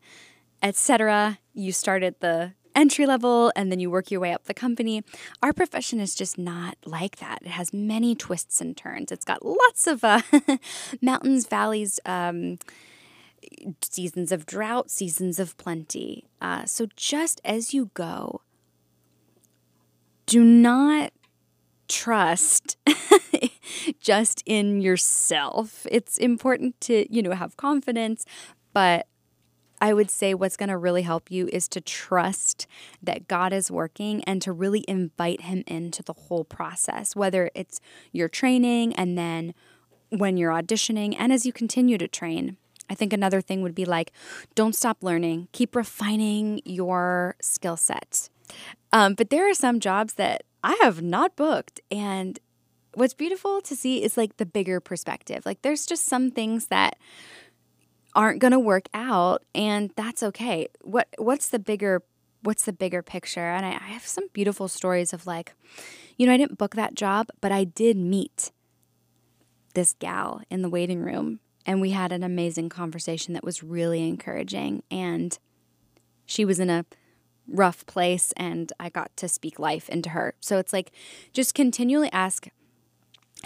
etc. 0.63 1.39
You 1.53 1.73
start 1.73 2.01
at 2.01 2.21
the 2.21 2.53
entry 2.75 3.05
level 3.05 3.51
and 3.55 3.71
then 3.71 3.79
you 3.79 3.89
work 3.89 4.11
your 4.11 4.19
way 4.19 4.33
up 4.33 4.45
the 4.45 4.53
company. 4.53 5.03
Our 5.41 5.53
profession 5.53 5.99
is 5.99 6.15
just 6.15 6.37
not 6.37 6.77
like 6.85 7.17
that. 7.17 7.39
It 7.41 7.49
has 7.49 7.73
many 7.73 8.15
twists 8.15 8.61
and 8.61 8.75
turns. 8.75 9.11
It's 9.11 9.25
got 9.25 9.45
lots 9.45 9.87
of 9.87 10.03
uh, 10.03 10.21
mountains, 11.01 11.47
valleys, 11.47 11.99
um, 12.05 12.59
seasons 13.81 14.31
of 14.31 14.45
drought, 14.45 14.89
seasons 14.89 15.39
of 15.39 15.57
plenty. 15.57 16.25
Uh, 16.41 16.65
so 16.65 16.87
just 16.95 17.41
as 17.43 17.73
you 17.73 17.89
go, 17.93 18.41
do 20.25 20.43
not 20.43 21.11
trust 21.87 22.77
just 23.99 24.43
in 24.45 24.79
yourself. 24.81 25.85
It's 25.91 26.17
important 26.17 26.79
to, 26.81 27.11
you 27.13 27.21
know, 27.21 27.31
have 27.31 27.57
confidence, 27.57 28.25
but 28.73 29.07
I 29.81 29.93
would 29.93 30.11
say 30.11 30.33
what's 30.33 30.57
going 30.57 30.69
to 30.69 30.77
really 30.77 31.03
help 31.03 31.31
you 31.31 31.47
is 31.51 31.67
to 31.69 31.81
trust 31.81 32.67
that 33.01 33.27
God 33.27 33.53
is 33.53 33.71
working 33.71 34.23
and 34.25 34.41
to 34.41 34.51
really 34.51 34.83
invite 34.87 35.41
Him 35.41 35.63
into 35.67 36.03
the 36.03 36.13
whole 36.13 36.43
process, 36.43 37.15
whether 37.15 37.49
it's 37.55 37.79
your 38.11 38.27
training 38.27 38.93
and 38.95 39.17
then 39.17 39.53
when 40.09 40.37
you're 40.37 40.51
auditioning 40.51 41.15
and 41.17 41.31
as 41.31 41.45
you 41.45 41.53
continue 41.53 41.97
to 41.97 42.07
train. 42.07 42.57
I 42.89 42.95
think 42.95 43.13
another 43.13 43.39
thing 43.39 43.61
would 43.61 43.75
be 43.75 43.85
like, 43.85 44.11
don't 44.55 44.75
stop 44.75 45.03
learning, 45.03 45.47
keep 45.51 45.75
refining 45.75 46.61
your 46.65 47.35
skill 47.41 47.77
set. 47.77 48.29
Um, 48.91 49.13
but 49.13 49.29
there 49.29 49.47
are 49.49 49.53
some 49.53 49.79
jobs 49.79 50.13
that 50.15 50.43
I 50.63 50.77
have 50.81 51.01
not 51.01 51.35
booked. 51.35 51.79
And 51.91 52.39
what's 52.95 53.13
beautiful 53.13 53.61
to 53.61 53.75
see 53.75 54.03
is 54.03 54.17
like 54.17 54.37
the 54.37 54.45
bigger 54.45 54.79
perspective. 54.79 55.45
Like, 55.45 55.61
there's 55.61 55.85
just 55.85 56.05
some 56.05 56.31
things 56.31 56.67
that 56.67 56.97
aren't 58.15 58.39
going 58.39 58.51
to 58.51 58.59
work 58.59 58.87
out 58.93 59.43
and 59.53 59.91
that's 59.95 60.23
okay. 60.23 60.67
What 60.81 61.07
what's 61.17 61.49
the 61.49 61.59
bigger 61.59 62.03
what's 62.41 62.65
the 62.65 62.73
bigger 62.73 63.01
picture? 63.01 63.51
And 63.51 63.65
I, 63.65 63.71
I 63.71 63.89
have 63.91 64.05
some 64.05 64.27
beautiful 64.33 64.67
stories 64.67 65.13
of 65.13 65.27
like, 65.27 65.53
you 66.17 66.25
know, 66.25 66.33
I 66.33 66.37
didn't 66.37 66.57
book 66.57 66.75
that 66.75 66.95
job, 66.95 67.29
but 67.41 67.51
I 67.51 67.63
did 67.63 67.97
meet 67.97 68.51
this 69.73 69.93
gal 69.99 70.41
in 70.49 70.61
the 70.61 70.69
waiting 70.69 71.01
room 71.01 71.39
and 71.65 71.81
we 71.81 71.91
had 71.91 72.11
an 72.11 72.23
amazing 72.23 72.69
conversation 72.69 73.33
that 73.33 73.43
was 73.43 73.63
really 73.63 74.07
encouraging 74.07 74.83
and 74.89 75.37
she 76.25 76.45
was 76.45 76.59
in 76.59 76.69
a 76.69 76.85
rough 77.47 77.85
place 77.85 78.31
and 78.37 78.71
I 78.79 78.89
got 78.89 79.15
to 79.17 79.27
speak 79.27 79.59
life 79.59 79.89
into 79.89 80.09
her. 80.09 80.33
So 80.39 80.57
it's 80.57 80.73
like 80.73 80.91
just 81.33 81.53
continually 81.53 82.11
ask 82.11 82.47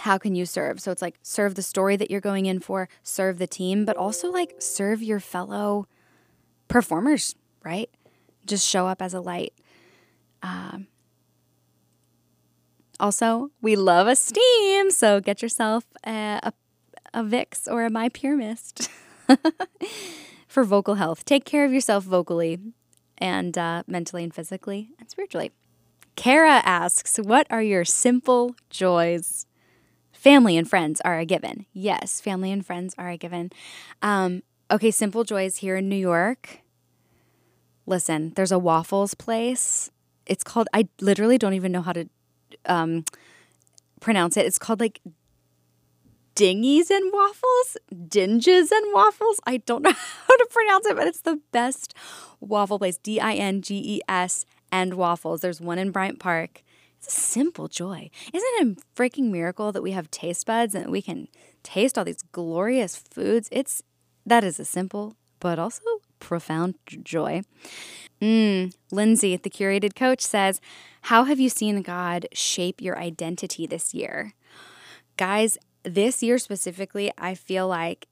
how 0.00 0.18
can 0.18 0.34
you 0.34 0.46
serve? 0.46 0.80
So 0.80 0.90
it's 0.90 1.02
like 1.02 1.16
serve 1.22 1.54
the 1.54 1.62
story 1.62 1.96
that 1.96 2.10
you're 2.10 2.20
going 2.20 2.46
in 2.46 2.60
for, 2.60 2.88
serve 3.02 3.38
the 3.38 3.46
team, 3.46 3.84
but 3.84 3.96
also 3.96 4.30
like 4.30 4.54
serve 4.58 5.02
your 5.02 5.20
fellow 5.20 5.86
performers, 6.68 7.34
right? 7.64 7.90
Just 8.46 8.68
show 8.68 8.86
up 8.86 9.00
as 9.00 9.14
a 9.14 9.20
light. 9.20 9.54
Um, 10.42 10.88
also, 13.00 13.50
we 13.60 13.76
love 13.76 14.06
a 14.06 14.16
steam, 14.16 14.90
so 14.90 15.20
get 15.20 15.42
yourself 15.42 15.84
a, 16.06 16.40
a, 16.42 16.52
a 17.12 17.22
Vicks 17.22 17.70
or 17.70 17.84
a 17.84 17.90
MyPurMist 17.90 18.88
for 20.48 20.64
vocal 20.64 20.94
health. 20.94 21.24
Take 21.24 21.44
care 21.44 21.64
of 21.64 21.72
yourself 21.72 22.04
vocally 22.04 22.58
and 23.18 23.56
uh, 23.56 23.82
mentally 23.86 24.22
and 24.22 24.34
physically 24.34 24.90
and 24.98 25.10
spiritually. 25.10 25.50
Kara 26.16 26.62
asks, 26.64 27.16
What 27.16 27.46
are 27.50 27.62
your 27.62 27.84
simple 27.84 28.54
joys? 28.70 29.43
Family 30.24 30.56
and 30.56 30.66
friends 30.66 31.02
are 31.02 31.18
a 31.18 31.26
given. 31.26 31.66
Yes, 31.74 32.18
family 32.18 32.50
and 32.50 32.64
friends 32.64 32.94
are 32.96 33.10
a 33.10 33.18
given. 33.18 33.52
Um, 34.00 34.42
okay, 34.70 34.90
Simple 34.90 35.22
Joys 35.22 35.58
here 35.58 35.76
in 35.76 35.90
New 35.90 35.98
York. 35.98 36.60
Listen, 37.84 38.32
there's 38.34 38.50
a 38.50 38.58
waffles 38.58 39.12
place. 39.12 39.90
It's 40.24 40.42
called, 40.42 40.66
I 40.72 40.88
literally 40.98 41.36
don't 41.36 41.52
even 41.52 41.72
know 41.72 41.82
how 41.82 41.92
to 41.92 42.08
um, 42.64 43.04
pronounce 44.00 44.38
it. 44.38 44.46
It's 44.46 44.58
called 44.58 44.80
like 44.80 45.02
dingies 46.34 46.88
and 46.88 47.12
waffles, 47.12 47.76
dinges 48.08 48.72
and 48.72 48.94
waffles. 48.94 49.40
I 49.46 49.58
don't 49.58 49.82
know 49.82 49.92
how 50.26 50.36
to 50.38 50.48
pronounce 50.50 50.86
it, 50.86 50.96
but 50.96 51.06
it's 51.06 51.20
the 51.20 51.38
best 51.52 51.92
waffle 52.40 52.78
place. 52.78 52.96
D 52.96 53.20
I 53.20 53.34
N 53.34 53.60
G 53.60 53.74
E 53.76 54.00
S 54.08 54.46
and 54.72 54.94
waffles. 54.94 55.42
There's 55.42 55.60
one 55.60 55.78
in 55.78 55.90
Bryant 55.90 56.18
Park. 56.18 56.62
It's 57.04 57.14
a 57.14 57.20
simple 57.20 57.68
joy. 57.68 58.08
Isn't 58.32 58.48
it 58.60 58.66
a 58.66 58.98
freaking 58.98 59.30
miracle 59.30 59.72
that 59.72 59.82
we 59.82 59.90
have 59.90 60.10
taste 60.10 60.46
buds 60.46 60.74
and 60.74 60.90
we 60.90 61.02
can 61.02 61.28
taste 61.62 61.98
all 61.98 62.04
these 62.04 62.22
glorious 62.32 62.96
foods? 62.96 63.50
It's 63.52 63.82
that 64.24 64.42
is 64.42 64.58
a 64.58 64.64
simple 64.64 65.16
but 65.38 65.58
also 65.58 65.82
profound 66.18 66.76
joy. 66.86 67.42
Mm, 68.22 68.74
Lindsay, 68.90 69.36
the 69.36 69.50
curated 69.50 69.94
coach, 69.94 70.22
says, 70.22 70.62
How 71.02 71.24
have 71.24 71.38
you 71.38 71.50
seen 71.50 71.82
God 71.82 72.26
shape 72.32 72.80
your 72.80 72.98
identity 72.98 73.66
this 73.66 73.92
year? 73.92 74.32
Guys, 75.18 75.58
this 75.82 76.22
year 76.22 76.38
specifically, 76.38 77.12
I 77.18 77.34
feel 77.34 77.68
like 77.68 78.06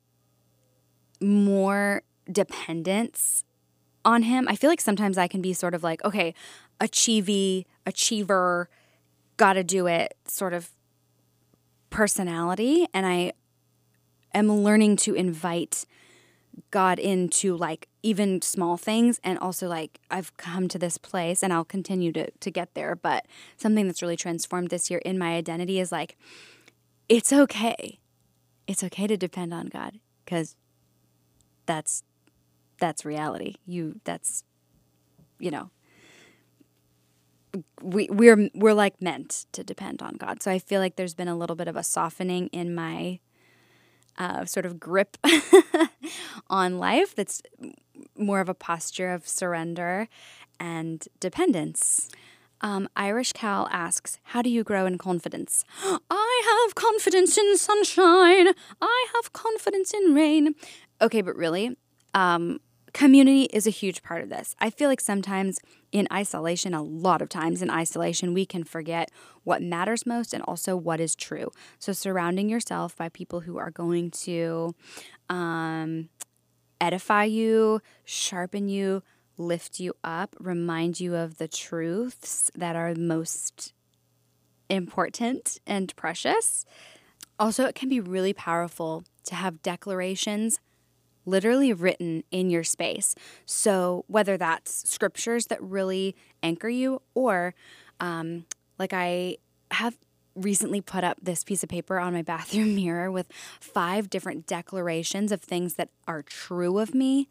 more 1.19 2.03
dependence 2.31 3.45
on 4.05 4.25
Him. 4.25 4.47
I 4.49 4.57
feel 4.57 4.69
like 4.69 4.83
sometimes 4.83 5.17
I 5.17 5.29
can 5.29 5.41
be 5.41 5.55
sort 5.55 5.73
of 5.73 5.83
like, 5.83 6.05
okay, 6.05 6.35
achievey, 6.79 7.67
achiever, 7.87 8.69
got 9.37 9.55
to 9.55 9.65
do 9.65 9.87
it 9.87 10.15
sort 10.27 10.53
of 10.53 10.71
personality. 11.91 12.87
And 12.93 13.07
I 13.07 13.33
am 14.35 14.51
learning 14.51 14.97
to 14.97 15.15
invite 15.15 15.85
God 16.71 16.99
into 16.99 17.57
like 17.57 17.89
even 18.03 18.43
small 18.43 18.77
things. 18.77 19.21
And 19.23 19.39
also, 19.39 19.69
like, 19.69 20.01
I've 20.11 20.37
come 20.37 20.69
to 20.69 20.79
this 20.79 20.99
place 20.99 21.43
and 21.43 21.53
I'll 21.53 21.65
continue 21.65 22.13
to, 22.13 22.31
to 22.31 22.51
get 22.51 22.75
there. 22.75 22.95
But 22.95 23.27
something 23.57 23.87
that's 23.87 24.03
really 24.03 24.17
transformed 24.17 24.71
this 24.71 24.91
year 24.91 25.01
in 25.05 25.19
my 25.19 25.35
identity 25.35 25.81
is 25.81 25.93
like, 25.93 26.17
it's 27.09 27.33
okay. 27.33 28.01
It's 28.67 28.85
okay 28.85 29.07
to 29.07 29.17
depend 29.17 29.53
on 29.53 29.67
God 29.67 29.99
because 30.25 30.57
that's 31.67 32.03
that's 32.79 33.05
reality. 33.05 33.57
You 33.67 34.01
that's 34.05 34.45
you 35.39 35.51
know 35.51 35.71
we 37.83 38.09
we're 38.11 38.51
we're 38.55 38.75
like 38.75 39.01
meant 39.01 39.47
to 39.53 39.63
depend 39.65 40.03
on 40.03 40.15
God. 40.15 40.43
So 40.43 40.51
I 40.51 40.59
feel 40.59 40.81
like 40.81 40.97
there's 40.97 41.15
been 41.15 41.29
a 41.29 41.37
little 41.37 41.57
bit 41.57 41.69
of 41.69 41.77
a 41.77 41.83
softening 41.83 42.49
in 42.49 42.75
my 42.75 43.21
uh, 44.19 44.45
sort 44.45 44.67
of 44.67 44.79
grip 44.79 45.17
on 46.51 46.79
life. 46.79 47.15
That's 47.15 47.43
more 48.17 48.41
of 48.41 48.49
a 48.49 48.55
posture 48.55 49.13
of 49.13 49.27
surrender 49.27 50.09
and 50.61 51.07
dependence. 51.21 52.09
Um, 52.61 52.89
Irish 52.95 53.33
Cal 53.33 53.69
asks, 53.73 54.19
How 54.23 54.41
do 54.41 54.49
you 54.49 54.63
grow 54.63 54.87
in 54.87 54.97
confidence? 54.97 55.65
I 56.11 56.67
have 56.67 56.75
confidence 56.75 57.37
in 57.37 57.57
sunshine. 57.57 58.49
I 58.81 59.07
have 59.15 59.33
confidence 59.33 59.93
in 59.93 60.15
rain. 60.15 60.55
Okay, 61.01 61.23
but 61.23 61.35
really, 61.35 61.77
um, 62.15 62.61
community 62.93 63.45
is 63.45 63.67
a 63.67 63.71
huge 63.71 64.03
part 64.03 64.23
of 64.23 64.29
this. 64.29 64.55
I 64.61 64.71
feel 64.71 64.89
like 64.89 65.01
sometimes 65.01 65.59
in 65.93 66.07
isolation, 66.13 66.75
a 66.75 66.83
lot 66.83 67.23
of 67.23 67.29
times 67.29 67.63
in 67.63 67.71
isolation, 67.71 68.35
we 68.35 68.47
can 68.47 68.65
forget 68.65 69.11
what 69.45 69.63
matters 69.63 70.07
most 70.07 70.35
and 70.35 70.43
also 70.45 70.77
what 70.77 71.01
is 71.01 71.15
true. 71.15 71.51
So, 71.79 71.93
surrounding 71.93 72.49
yourself 72.49 72.97
by 72.97 73.09
people 73.09 73.41
who 73.41 73.59
are 73.59 73.71
going 73.71 74.11
to 74.23 74.75
um, 75.29 76.09
edify 76.81 77.25
you, 77.25 77.81
sharpen 78.05 78.69
you, 78.69 79.03
lift 79.39 79.81
you 79.81 79.95
up, 80.05 80.37
remind 80.39 81.01
you 81.01 81.15
of 81.15 81.39
the 81.39 81.49
truths 81.49 82.51
that 82.55 82.77
are 82.77 82.95
most 82.95 83.73
important 84.69 85.59
and 85.67 85.95
precious. 85.97 86.65
Also, 87.39 87.65
it 87.65 87.75
can 87.75 87.89
be 87.89 88.01
really 88.01 88.33
powerful 88.33 89.05
to 89.25 89.35
have 89.35 89.63
declarations 89.63 90.61
literally 91.25 91.73
written 91.73 92.25
in 92.31 92.51
your 92.51 92.65
space. 92.65 93.15
So, 93.47 94.05
whether 94.09 94.37
that's 94.37 94.89
scriptures 94.89 95.47
that 95.47 95.63
really 95.63 96.17
anchor 96.43 96.69
you, 96.69 97.03
or 97.15 97.55
um, 98.01 98.47
like 98.79 98.93
I 98.93 99.37
have 99.71 99.97
recently 100.35 100.81
put 100.81 101.05
up 101.05 101.19
this 101.23 101.45
piece 101.45 101.63
of 101.63 101.69
paper 101.69 101.99
on 101.99 102.13
my 102.13 102.23
bathroom 102.33 102.75
mirror 102.75 103.11
with 103.11 103.29
five 103.61 104.11
different 104.11 104.47
declarations 104.47 105.33
of 105.33 105.41
things 105.41 105.75
that 105.75 105.91
are 106.07 106.23
true 106.23 106.79
of 106.79 106.95
me 106.95 107.29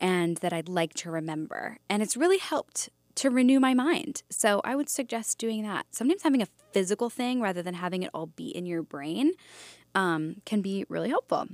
and 0.00 0.38
that 0.38 0.52
I'd 0.52 0.68
like 0.68 0.94
to 0.94 1.10
remember. 1.10 1.78
And 1.88 2.02
it's 2.02 2.16
really 2.16 2.38
helped 2.38 2.88
to 3.16 3.30
renew 3.30 3.60
my 3.60 3.74
mind. 3.74 4.22
So 4.30 4.60
I 4.64 4.76
would 4.76 4.88
suggest 4.88 5.38
doing 5.38 5.62
that. 5.64 5.86
Sometimes 5.90 6.22
having 6.22 6.42
a 6.42 6.48
physical 6.72 7.10
thing 7.10 7.40
rather 7.40 7.62
than 7.62 7.74
having 7.74 8.02
it 8.02 8.10
all 8.14 8.26
be 8.26 8.48
in 8.48 8.66
your 8.66 8.82
brain 8.82 9.32
um, 9.94 10.36
can 10.46 10.62
be 10.62 10.84
really 10.88 11.10
helpful. 11.10 11.46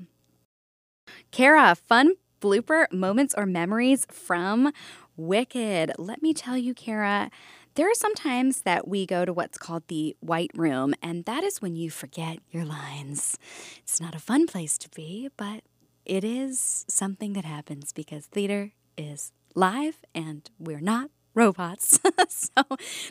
Kara, 1.30 1.74
fun 1.74 2.14
blooper 2.40 2.90
moments 2.92 3.34
or 3.36 3.46
memories 3.46 4.06
from 4.10 4.72
Wicked. 5.16 5.92
Let 5.98 6.22
me 6.22 6.34
tell 6.34 6.56
you, 6.56 6.74
Kara, 6.74 7.30
there 7.74 7.90
are 7.90 7.94
some 7.94 8.14
times 8.14 8.62
that 8.62 8.88
we 8.88 9.06
go 9.06 9.24
to 9.24 9.32
what's 9.32 9.58
called 9.58 9.84
the 9.88 10.16
white 10.20 10.50
room, 10.54 10.94
and 11.02 11.24
that 11.24 11.44
is 11.44 11.60
when 11.60 11.76
you 11.76 11.90
forget 11.90 12.38
your 12.50 12.64
lines. 12.64 13.38
It's 13.78 14.00
not 14.00 14.14
a 14.14 14.18
fun 14.18 14.46
place 14.46 14.78
to 14.78 14.88
be, 14.90 15.28
but 15.36 15.62
it 16.04 16.24
is 16.24 16.84
something 16.88 17.32
that 17.34 17.44
happens 17.44 17.92
because 17.92 18.26
theater 18.26 18.72
is 18.96 19.32
live 19.54 19.98
and 20.14 20.48
we're 20.58 20.80
not 20.80 21.10
robots. 21.34 22.00
so 22.28 22.62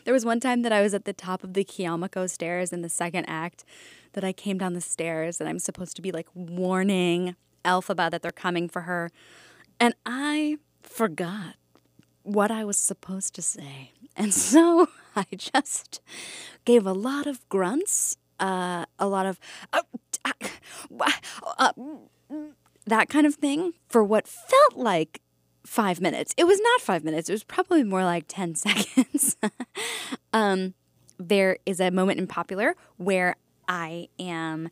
there 0.04 0.14
was 0.14 0.26
one 0.26 0.40
time 0.40 0.64
that 0.64 0.72
I 0.72 0.82
was 0.82 0.94
at 0.94 1.06
the 1.06 1.14
top 1.14 1.44
of 1.44 1.54
the 1.54 1.64
Kiamo 1.64 2.12
Ko 2.12 2.26
stairs 2.28 2.74
in 2.74 2.82
the 2.82 2.90
second 2.90 3.26
act 3.26 3.66
that 4.14 4.24
I 4.24 4.34
came 4.34 4.58
down 4.58 4.74
the 4.74 4.82
stairs 4.82 5.40
and 5.40 5.50
I'm 5.50 5.60
supposed 5.60 5.96
to 5.98 6.02
be 6.02 6.12
like 6.12 6.28
warning 6.34 7.36
Elphaba 7.66 8.10
that 8.12 8.22
they're 8.22 8.32
coming 8.32 8.70
for 8.70 8.82
her. 8.82 9.12
And 9.80 9.94
I 10.06 10.58
forgot 10.82 11.56
what 12.24 12.52
I 12.52 12.64
was 12.64 12.78
supposed 12.78 13.36
to 13.36 13.42
say. 13.42 13.92
And 14.18 14.34
so 14.34 14.88
I 15.18 15.26
just 15.36 16.00
gave 16.64 16.86
a 16.86 16.94
lot 16.94 17.28
of 17.28 17.48
grunts, 17.50 18.16
uh, 18.40 18.86
a 18.98 19.08
lot 19.10 19.26
of 19.26 19.42
uh, 19.74 19.82
uh, 21.60 21.72
that 22.86 23.10
kind 23.10 23.28
of 23.28 23.36
thing 23.36 23.74
for 23.90 24.06
what 24.06 24.26
felt 24.26 24.78
like 24.78 25.20
five 25.66 26.00
minutes. 26.00 26.34
It 26.38 26.46
was 26.46 26.62
not 26.62 26.80
five 26.80 27.04
minutes, 27.04 27.28
it 27.28 27.34
was 27.34 27.44
probably 27.44 27.84
more 27.84 28.06
like 28.06 28.26
10 28.30 28.56
seconds. 28.68 29.36
um, 30.32 30.76
there 31.18 31.58
is 31.66 31.82
a 31.82 31.92
moment 31.92 32.20
in 32.20 32.28
Popular 32.28 32.76
where 32.98 33.36
I 33.68 34.08
am 34.20 34.70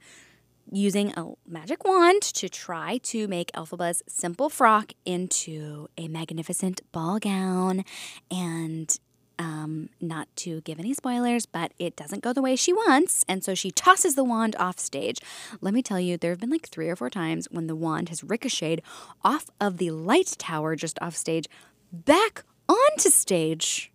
using 0.72 1.12
a 1.12 1.34
magic 1.48 1.84
wand 1.86 2.22
to 2.22 2.50
try 2.50 2.98
to 2.98 3.28
make 3.28 3.52
Elphaba's 3.52 4.04
simple 4.08 4.50
frock 4.50 4.94
into 5.06 5.88
a 5.98 6.08
magnificent 6.08 6.82
ball 6.92 7.20
gown. 7.20 7.84
And 8.32 8.98
um, 9.40 9.90
not 10.00 10.28
to 10.38 10.62
give 10.62 10.80
any 10.80 10.94
spoilers, 10.94 11.46
but 11.46 11.74
it 11.80 11.96
doesn't 11.96 12.24
go 12.24 12.34
the 12.34 12.42
way 12.42 12.56
she 12.56 12.72
wants. 12.72 13.26
And 13.28 13.44
so 13.44 13.56
she 13.56 13.72
tosses 13.72 14.16
the 14.16 14.24
wand 14.24 14.56
off 14.58 14.80
stage. 14.80 15.20
Let 15.62 15.74
me 15.74 15.82
tell 15.82 16.00
you, 16.00 16.18
there 16.18 16.32
have 16.32 16.40
been 16.40 16.50
like 16.50 16.70
three 16.70 16.90
or 16.90 16.96
four 16.96 17.10
times 17.10 17.48
when 17.52 17.68
the 17.68 17.76
wand 17.76 18.10
has 18.10 18.24
ricocheted 18.24 18.82
off 19.24 19.48
of 19.60 19.78
the 19.78 19.92
light 19.92 20.36
tower 20.38 20.76
just 20.76 21.00
off 21.02 21.16
stage 21.16 21.48
back 21.92 22.44
onto 22.70 23.10
stage. 23.10 23.92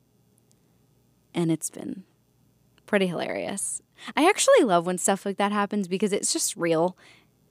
And 1.34 1.50
it's 1.50 1.70
been 1.70 2.04
pretty 2.86 3.06
hilarious. 3.06 3.80
I 4.16 4.28
actually 4.28 4.64
love 4.64 4.86
when 4.86 4.98
stuff 4.98 5.26
like 5.26 5.36
that 5.38 5.52
happens 5.52 5.88
because 5.88 6.12
it's 6.12 6.32
just 6.32 6.56
real. 6.56 6.96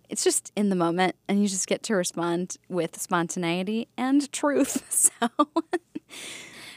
It's 0.09 0.23
just 0.23 0.51
in 0.55 0.69
the 0.69 0.75
moment, 0.75 1.15
and 1.27 1.41
you 1.41 1.49
just 1.49 1.67
get 1.67 1.83
to 1.83 1.95
respond 1.95 2.57
with 2.69 2.99
spontaneity 2.99 3.87
and 3.97 4.31
truth. 4.31 4.83
So. 5.19 5.29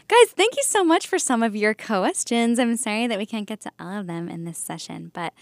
Guys, 0.09 0.33
thank 0.33 0.57
you 0.57 0.65
so 0.65 0.83
much 0.83 1.07
for 1.07 1.21
some 1.21 1.41
of 1.41 1.55
your 1.55 1.73
questions. 1.73 2.59
I'm 2.59 2.77
sorry 2.77 3.07
that 3.07 3.17
we 3.17 3.27
can't 3.27 3.47
get 3.47 3.61
to 3.61 3.71
all 3.79 4.01
of 4.01 4.09
them 4.09 4.29
in 4.29 4.45
this 4.45 4.59
session, 4.59 5.13
but 5.15 5.33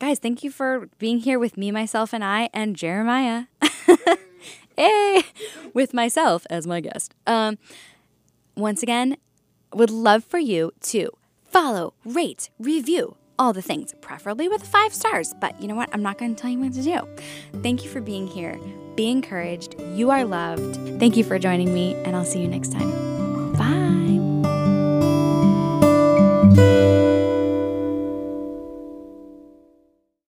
guys, 0.00 0.18
thank 0.18 0.42
you 0.42 0.50
for 0.50 0.88
being 0.98 1.20
here 1.20 1.38
with 1.38 1.56
me, 1.56 1.70
myself, 1.70 2.12
and 2.12 2.24
I, 2.24 2.50
and 2.52 2.74
Jeremiah. 2.74 3.44
hey, 4.76 5.22
with 5.72 5.94
myself 5.94 6.44
as 6.50 6.66
my 6.66 6.80
guest. 6.80 7.14
Um, 7.24 7.56
once 8.56 8.82
again, 8.82 9.16
would 9.72 9.90
love 9.90 10.24
for 10.24 10.38
you 10.38 10.72
to 10.80 11.10
follow, 11.44 11.94
rate, 12.04 12.50
review 12.58 13.16
all 13.38 13.52
the 13.52 13.62
things, 13.62 13.94
preferably 14.00 14.48
with 14.48 14.62
five 14.62 14.94
stars. 14.94 15.34
But 15.40 15.60
you 15.60 15.68
know 15.68 15.74
what? 15.74 15.88
I'm 15.92 16.02
not 16.02 16.18
going 16.18 16.34
to 16.34 16.40
tell 16.40 16.50
you 16.50 16.58
what 16.58 16.72
to 16.74 16.82
do. 16.82 17.00
Thank 17.62 17.84
you 17.84 17.90
for 17.90 18.00
being 18.00 18.26
here. 18.26 18.58
Be 18.94 19.10
encouraged. 19.10 19.80
You 19.94 20.10
are 20.10 20.24
loved. 20.24 20.76
Thank 20.98 21.16
you 21.16 21.24
for 21.24 21.38
joining 21.38 21.72
me, 21.72 21.94
and 22.04 22.16
I'll 22.16 22.24
see 22.24 22.40
you 22.40 22.48
next 22.48 22.72
time. 22.72 23.52
Bye. 23.52 23.76